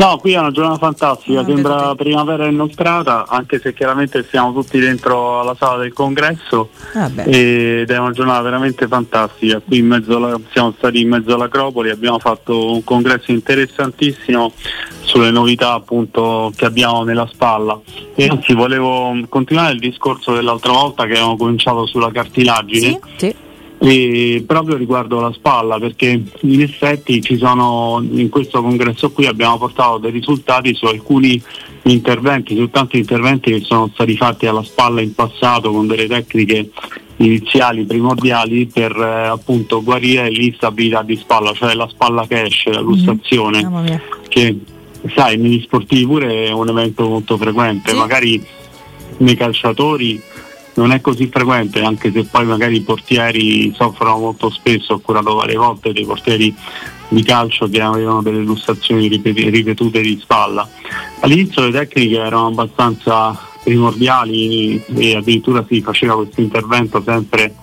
[0.00, 4.78] No, qui è una giornata fantastica, no, sembra primavera inoltrata, anche se chiaramente siamo tutti
[4.78, 9.60] dentro alla sala del congresso ah, ed è una giornata veramente fantastica.
[9.60, 14.54] Qui alla, siamo stati in mezzo all'Acropoli, abbiamo fatto un congresso interessantissimo
[15.02, 17.78] sulle novità appunto che abbiamo nella spalla.
[18.14, 23.00] E anzi volevo continuare il discorso dell'altra volta che abbiamo cominciato sulla cartilagine.
[23.18, 23.48] Sì, sì
[23.82, 29.56] e proprio riguardo la spalla perché in effetti ci sono in questo congresso qui abbiamo
[29.56, 31.42] portato dei risultati su alcuni
[31.84, 36.70] interventi, su tanti interventi che sono stati fatti alla spalla in passato con delle tecniche
[37.16, 42.80] iniziali primordiali per eh, appunto guarire l'instabilità di spalla, cioè la spalla che esce, la
[42.80, 43.96] lussazione, mm-hmm.
[44.28, 44.58] che
[45.14, 47.96] sai negli sportivi pure è un evento molto frequente, sì.
[47.96, 48.44] magari
[49.18, 50.20] nei calciatori
[50.74, 55.34] non è così frequente, anche se poi magari i portieri soffrono molto spesso, ho curato
[55.34, 56.54] varie volte dei portieri
[57.08, 60.68] di calcio che avevano delle illustrazioni ripetute di spalla.
[61.20, 67.54] All'inizio le tecniche erano abbastanza primordiali e addirittura si faceva questo intervento sempre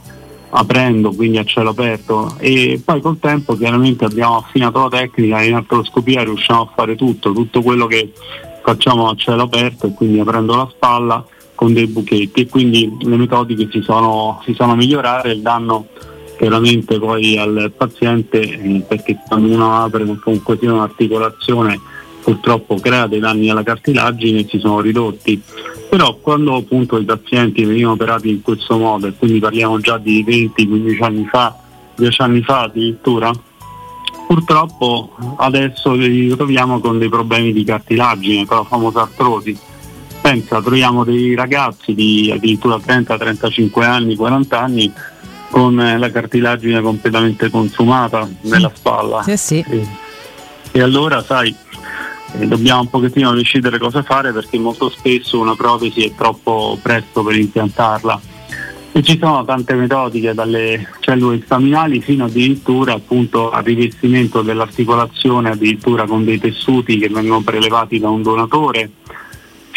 [0.49, 5.47] aprendo, quindi a cielo aperto e poi col tempo chiaramente abbiamo affinato la tecnica e
[5.47, 8.13] in artroscopia riusciamo a fare tutto, tutto quello che
[8.63, 11.25] facciamo a cielo aperto e quindi aprendo la spalla
[11.57, 15.88] con dei buchetti e quindi le metodiche si sono, si sono migliorate, il danno
[16.38, 21.79] chiaramente poi al paziente eh, perché quando uno apre comunque sia un'articolazione
[22.23, 25.41] purtroppo crea dei danni alla cartilagine e si sono ridotti.
[25.89, 30.23] Però quando appunto i pazienti venivano operati in questo modo, e quindi parliamo già di
[30.23, 31.57] 20-15 anni fa,
[31.95, 33.31] 10 anni fa addirittura,
[34.27, 39.57] purtroppo adesso li troviamo con dei problemi di cartilagine, con la famosa artrosi
[40.28, 44.91] pensa, troviamo dei ragazzi di addirittura 30, 35 anni, 40 anni
[45.49, 49.24] con eh, la cartilagine completamente consumata nella spalla.
[49.24, 49.66] Sì, sì.
[49.66, 49.88] E,
[50.74, 51.56] e allora, sai,
[52.34, 57.24] eh, dobbiamo un pochettino decidere cosa fare perché molto spesso una protesi è troppo presto
[57.24, 58.20] per impiantarla.
[58.91, 66.06] E ci sono tante metodiche, dalle cellule staminali fino addirittura appunto al rivestimento dell'articolazione, addirittura
[66.06, 68.91] con dei tessuti che vengono prelevati da un donatore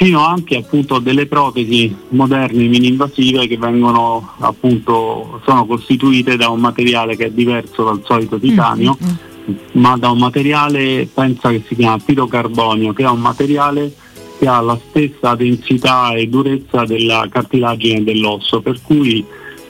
[0.03, 6.59] fino anche appunto a delle protesi moderne mini-invasive che vengono appunto sono costituite da un
[6.59, 9.57] materiale che è diverso dal solito titanio mm-hmm.
[9.73, 13.93] ma da un materiale pensa che si chiama pirocarbonio che è un materiale
[14.39, 19.23] che ha la stessa densità e durezza della cartilagine dell'osso per cui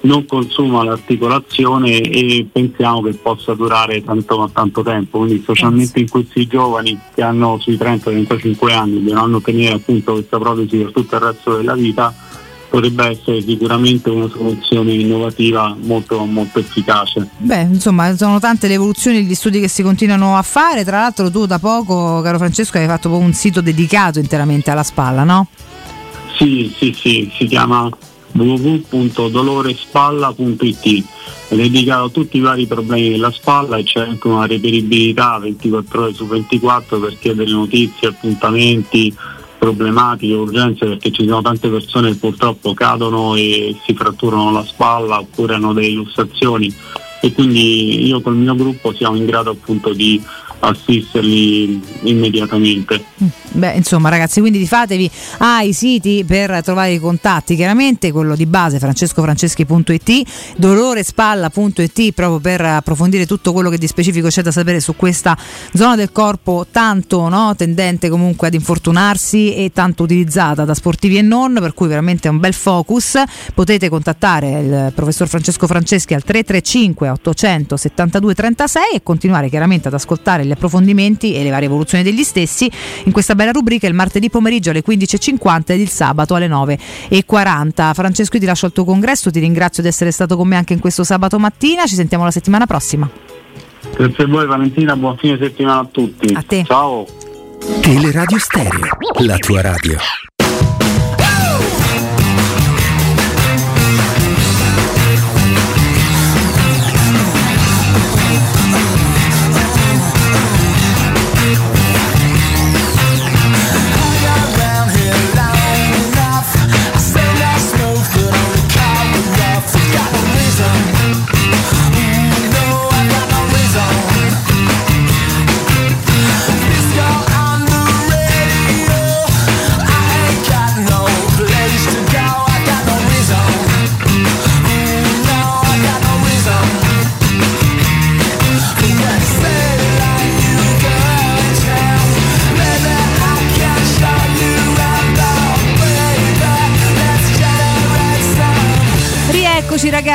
[0.02, 5.18] non consuma l'articolazione e pensiamo che possa durare tanto, tanto tempo.
[5.18, 10.76] Quindi specialmente in questi giovani che hanno sui 30-35 anni devono tenere appunto questa protesi
[10.78, 12.14] per tutto il resto della vita,
[12.70, 17.28] potrebbe essere sicuramente una soluzione innovativa molto, molto efficace.
[17.38, 20.84] Beh, insomma, sono tante le evoluzioni gli studi che si continuano a fare.
[20.84, 25.24] Tra l'altro, tu da poco, caro Francesco, hai fatto un sito dedicato interamente alla spalla,
[25.24, 25.48] no?
[26.36, 27.90] Sì, sì, sì, si chiama
[28.32, 31.04] www.dolorespalla.it
[31.48, 36.14] dedicato a tutti i vari problemi della spalla e c'è anche una reperibilità 24 ore
[36.14, 39.14] su 24 per chiedere notizie, appuntamenti,
[39.58, 45.18] problematiche, urgenze perché ci sono tante persone che purtroppo cadono e si fratturano la spalla
[45.18, 46.72] oppure hanno delle lussazioni
[47.20, 50.22] e quindi io col mio gruppo siamo in grado appunto di
[50.60, 53.04] assisterli immediatamente.
[53.52, 58.78] Beh, insomma, ragazzi, quindi fatevi ai siti per trovare i contatti, chiaramente quello di base
[58.78, 65.36] francescofranceschi.it, dolorespalla.it proprio per approfondire tutto quello che di specifico c'è da sapere su questa
[65.72, 71.22] zona del corpo tanto no, tendente comunque ad infortunarsi e tanto utilizzata da sportivi e
[71.22, 73.20] non, per cui veramente è un bel focus.
[73.54, 79.94] Potete contattare il professor Francesco Franceschi al 335 800 72 36 e continuare chiaramente ad
[79.94, 82.70] ascoltare gli approfondimenti e le varie evoluzioni degli stessi
[83.04, 87.94] in questa bella rubrica il martedì pomeriggio alle 15.50 ed il sabato alle 9.40.
[87.94, 90.72] Francesco, io ti lascio al tuo congresso, ti ringrazio di essere stato con me anche
[90.72, 93.08] in questo sabato mattina, ci sentiamo la settimana prossima.
[93.96, 96.32] Grazie a voi Valentina, buon fine settimana a tutti.
[96.34, 96.64] A te.
[96.64, 97.06] Ciao.
[97.80, 98.88] Teleradio Stereo,
[99.18, 100.39] la tua radio.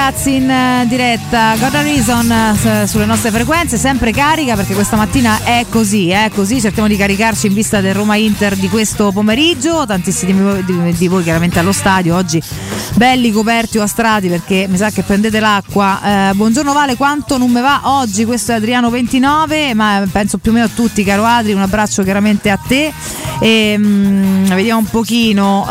[0.06, 5.40] Ragazzi in uh, diretta, God Reason uh, sulle nostre frequenze, sempre carica perché questa mattina
[5.44, 9.84] è così, è così, cerchiamo di caricarci in vista del Roma Inter di questo pomeriggio,
[9.88, 10.64] tantissimi
[10.94, 12.40] di voi, chiaramente allo stadio, oggi
[12.94, 16.00] belli coperti o astrati perché mi sa che prendete l'acqua.
[16.04, 18.26] Uh, buongiorno Vale, quanto non me va oggi?
[18.26, 22.04] Questo è Adriano 29, ma penso più o meno a tutti, caro Adri, un abbraccio
[22.04, 22.94] chiaramente a te.
[23.40, 25.66] E, um, vediamo un pochino,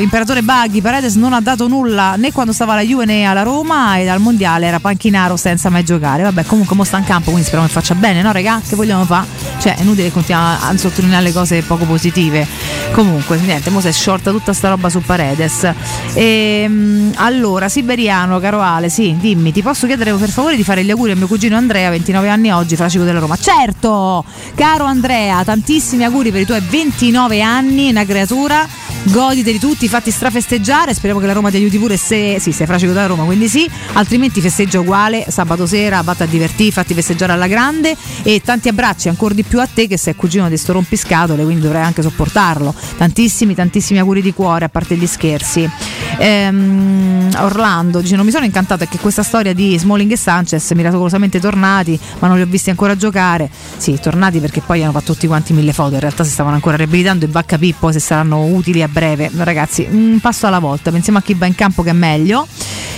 [0.00, 3.96] Imperatore Baghi, Paredes non ha dato nulla né quando stava alla Juve né alla Roma
[3.96, 6.22] e al mondiale era panchinaro senza mai giocare.
[6.22, 8.60] Vabbè, comunque mo sta in campo, quindi speriamo che faccia bene, no, regà?
[8.66, 9.26] Che vogliamo fare?
[9.60, 12.46] Cioè, è inutile che continuiamo a sottolineare le cose poco positive.
[12.92, 15.70] Comunque, niente, mo si è sciolta tutta sta roba su Paredes.
[16.14, 20.90] E, allora, Siberiano, caro Ale, sì, dimmi, ti posso chiedere per favore di fare gli
[20.90, 23.36] auguri a mio cugino Andrea, 29 anni oggi, fracico della Roma.
[23.36, 24.24] Certo!
[24.54, 28.66] Caro Andrea, tantissimi auguri per i tuoi 29 anni, una creatura.
[29.06, 30.94] Goditeli tutti, fatti strafesteggiare.
[30.94, 33.68] Speriamo che la Roma ti aiuti pure se sì, sei fracico da Roma, quindi sì,
[33.92, 39.08] altrimenti festeggia uguale, sabato sera vatti a divertirti, fatti festeggiare alla grande e tanti abbracci
[39.08, 42.74] ancora di più a te che sei cugino di sto rompiscatole, quindi dovrai anche sopportarlo.
[42.96, 45.68] Tantissimi, tantissimi auguri di cuore, a parte gli scherzi.
[46.18, 51.40] Ehm, Orlando dice: Non mi sono incantato che questa storia di Smalling e Sanchez miracolosamente
[51.40, 53.50] tornati, ma non li ho visti ancora giocare.
[53.76, 55.94] Sì, tornati perché poi hanno fatto tutti quanti mille foto.
[55.94, 58.88] In realtà si stavano ancora riabilitando e va a capire poi se saranno utili a
[58.88, 59.30] breve.
[59.34, 62.46] Ragazzi, un passo alla volta, pensiamo a chi va in campo che è meglio.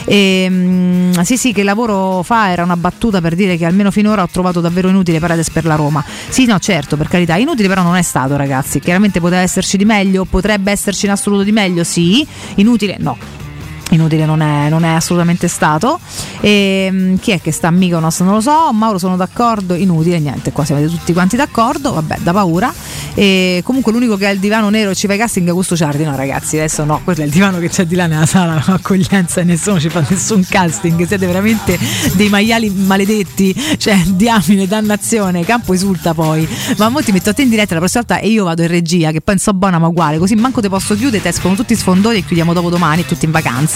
[0.09, 4.23] E, mh, sì, sì, che lavoro fa era una battuta per dire che almeno finora
[4.23, 6.05] ho trovato davvero inutile Paredes per la Roma.
[6.29, 8.79] Sì, no, certo, per carità, inutile però non è stato, ragazzi.
[8.79, 12.25] Chiaramente poteva esserci di meglio, potrebbe esserci in assoluto di meglio, sì.
[12.57, 13.46] Inutile, no
[13.91, 16.01] inutile non è, non è, assolutamente stato.
[16.41, 18.21] E, um, chi è che sta a Mykonos?
[18.21, 18.73] Non lo so.
[18.73, 19.75] Mauro sono d'accordo?
[19.75, 21.93] Inutile niente qua siamo tutti quanti d'accordo.
[21.93, 22.73] Vabbè da paura.
[23.15, 25.77] E comunque l'unico che ha il divano nero e ci fa i casting è Augusto
[25.77, 26.05] Ciardi.
[26.05, 29.41] No ragazzi adesso no quello è il divano che c'è di là nella sala accoglienza
[29.41, 31.07] e nessuno ci fa nessun casting.
[31.07, 31.79] Siete veramente
[32.15, 36.47] dei maiali maledetti cioè diamine dannazione campo esulta poi.
[36.79, 38.69] Ma mo ti metto a te in diretta la prossima volta e io vado in
[38.69, 40.19] regia che penso buona ma uguale.
[40.19, 43.31] Così manco te posso chiudere ti escono tutti sfondoni e chiudiamo dopo domani tutti in
[43.31, 43.76] vacanza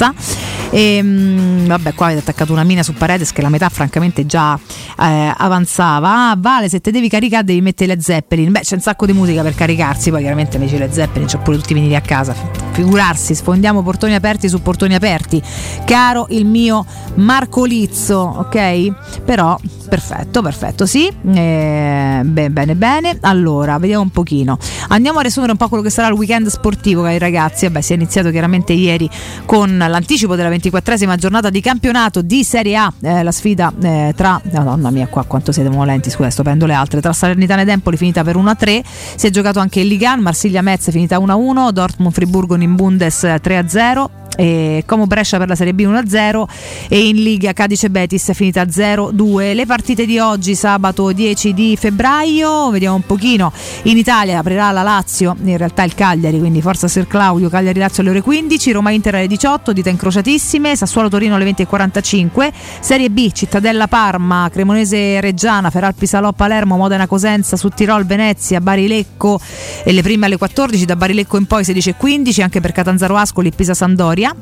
[0.71, 4.59] e, mh, vabbè qua avete attaccato una mina su Paredes che la metà francamente già
[4.99, 6.31] eh, avanzava.
[6.31, 8.53] Ah, vale, se te devi caricare devi mettere le Zeppelin.
[8.53, 11.57] Beh, c'è un sacco di musica per caricarsi, poi chiaramente invece le Zeppelin c'ho pure
[11.59, 12.35] tutti i vinili a casa.
[12.73, 15.43] Figurarsi, sfondiamo portoni aperti su portoni aperti.
[15.85, 16.85] Caro il mio
[17.17, 19.23] Marco Lizzo, ok?
[19.25, 19.59] Però
[19.89, 21.07] perfetto, perfetto, sì.
[21.09, 23.19] Eh, bene, bene, bene.
[23.23, 24.57] Allora, vediamo un pochino.
[24.89, 27.67] Andiamo a riassumere un po' quello che sarà il weekend sportivo, cari ragazzi.
[27.67, 29.11] Vabbè, si è iniziato chiaramente ieri
[29.45, 34.41] con l'anticipo della 24esima giornata di campionato di Serie A, eh, la sfida eh, tra
[34.53, 37.01] Madonna mia, qua quanto siete molenti, scusa, sto prendo le altre.
[37.01, 38.81] Tra Salernitana ed Empoli finita per 1-3.
[39.17, 44.20] Si è giocato anche il Ligan, Marsiglia Metz finita 1-1, Dortmund Friburgo in Bundes 3-0
[44.37, 46.45] e Como Brescia per la Serie B 1-0
[46.89, 49.55] e in Liga Cadice Betis è finita 0-2.
[49.55, 53.53] Le partite di oggi sabato 10 di febbraio, vediamo un pochino.
[53.85, 58.03] In Italia aprirà la Lazio, in realtà il Cagliari, quindi Forza Ser Claudio, Cagliari Lazio
[58.03, 62.51] alle ore 15, Roma Inter alle 18, dita incrociatissime, Sassuolo Torino alle 20.45,
[62.81, 68.87] Serie B Cittadella Parma, Cremonese Reggiana, Feralpi Salò Palermo, Modena Cosenza, su Tirol Venezia, Bari
[68.87, 69.41] Lecco
[69.85, 73.53] e le prime alle 14, da Bari Lecco in poi 16.15 anche per Catanzaro Ascoli,
[73.53, 73.75] Pisa
[74.21, 74.37] historia.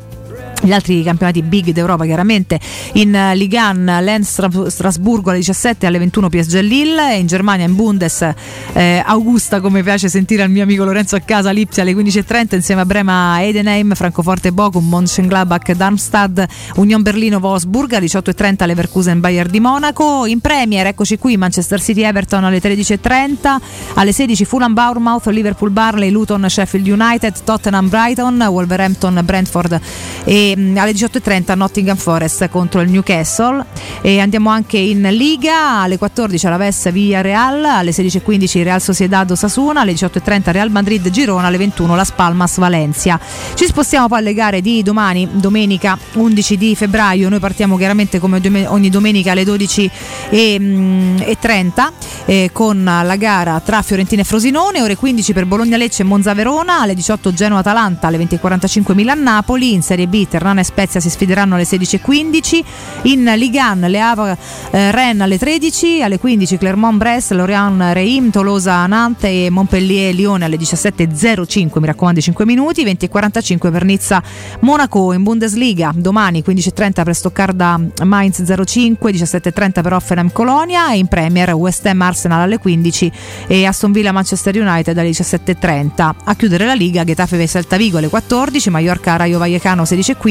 [0.63, 2.59] Gli altri campionati big d'Europa chiaramente
[2.95, 8.29] in Ligue 1 Lens Strasburgo alle 17 alle 21 PSG Lille in Germania in Bundes
[8.73, 12.81] eh, Augusta come piace sentire al mio amico Lorenzo a casa Lipsia alle 15.30 insieme
[12.81, 19.61] a Brema Edenheim Francoforte Bochum Mönchengladbach Darmstadt Union Berlino Wolfsburg alle 18.30 Leverkusen Bayern di
[19.61, 23.57] Monaco in Premier eccoci qui Manchester City Everton alle 13.30
[23.95, 29.81] alle 16 Fulham Bournemouth Liverpool Barley Luton Sheffield United Tottenham Brighton Wolverhampton Brentford
[30.25, 33.65] e alle 18.30 Nottingham Forest contro il Newcastle.
[34.01, 39.81] E andiamo anche in Liga alle 14 Alaves via Real alle 16.15 Real Sociedad Osasuna
[39.81, 43.19] alle 18.30 Real Madrid Girona alle 21 Las Palmas Valencia.
[43.55, 47.29] Ci spostiamo poi alle gare di domani domenica 11 di febbraio.
[47.29, 51.89] Noi partiamo chiaramente come ogni domenica alle 12.30
[52.27, 56.35] eh, con la gara tra Fiorentina e Frosinone ore 15 per Bologna Lecce e Monza
[56.35, 61.01] Verona alle 18 Genoa Atalanta alle 20.45 Milan Napoli in Serie B Ternana e Spezia
[61.01, 62.61] si sfideranno alle 16.15
[63.03, 64.39] in Ligan Le Havre
[64.71, 70.45] eh, Rennes alle 13 alle 15 Clermont Brest Lorient Reim Tolosa Nantes e Montpellier Lione
[70.45, 74.23] alle 17.05 mi raccomando 5 minuti 20.45 per Nizza
[74.61, 81.09] Monaco in Bundesliga domani 15.30 per Stoccarda Mainz 05 17.30 per Offenheim Colonia e in
[81.09, 83.13] Premier West Ham Arsenal alle 15
[83.49, 88.09] e Aston Villa Manchester United alle 17.30 a chiudere la Liga Getafe Celta Vigo alle
[88.09, 90.28] 14 Mallorca Rayo Vallecano 16.15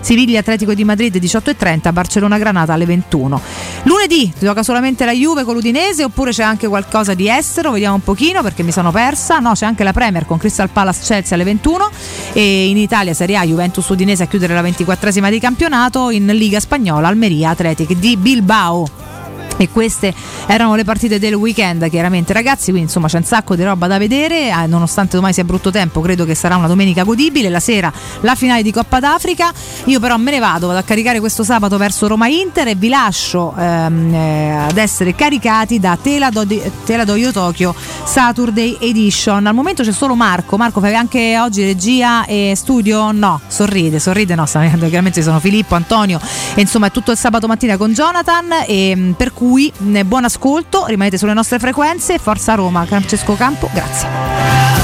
[0.00, 3.40] Siviglia Atletico di Madrid 18.30 Barcellona Granata alle 21
[3.84, 7.70] lunedì gioca solamente la Juve con l'Udinese oppure c'è anche qualcosa di estero?
[7.70, 9.38] Vediamo un pochino perché mi sono persa.
[9.38, 11.90] No c'è anche la Premier con Crystal Palace Chelsea alle 21
[12.32, 16.10] e in Italia Serie A Juventus Udinese a chiudere la 24esima di campionato.
[16.10, 19.13] In Liga Spagnola Almeria Athletic di Bilbao
[19.56, 20.12] e queste
[20.46, 23.98] erano le partite del weekend chiaramente ragazzi quindi insomma c'è un sacco di roba da
[23.98, 27.92] vedere eh, nonostante domani sia brutto tempo credo che sarà una domenica godibile la sera
[28.20, 29.52] la finale di Coppa d'Africa.
[29.84, 32.88] Io però me ne vado vado a caricare questo sabato verso Roma Inter e vi
[32.88, 37.74] lascio ehm, eh, ad essere caricati da Teladoio Tokyo
[38.04, 39.46] Saturday Edition.
[39.46, 40.56] Al momento c'è solo Marco.
[40.56, 43.12] Marco fai anche oggi regia e studio?
[43.12, 46.20] No sorride sorride no chiaramente ci sono Filippo Antonio
[46.54, 49.70] e insomma è tutto il sabato mattina con Jonathan e per cui cui
[50.06, 54.83] buon ascolto, rimanete sulle nostre frequenze, Forza Roma, Francesco Campo, grazie.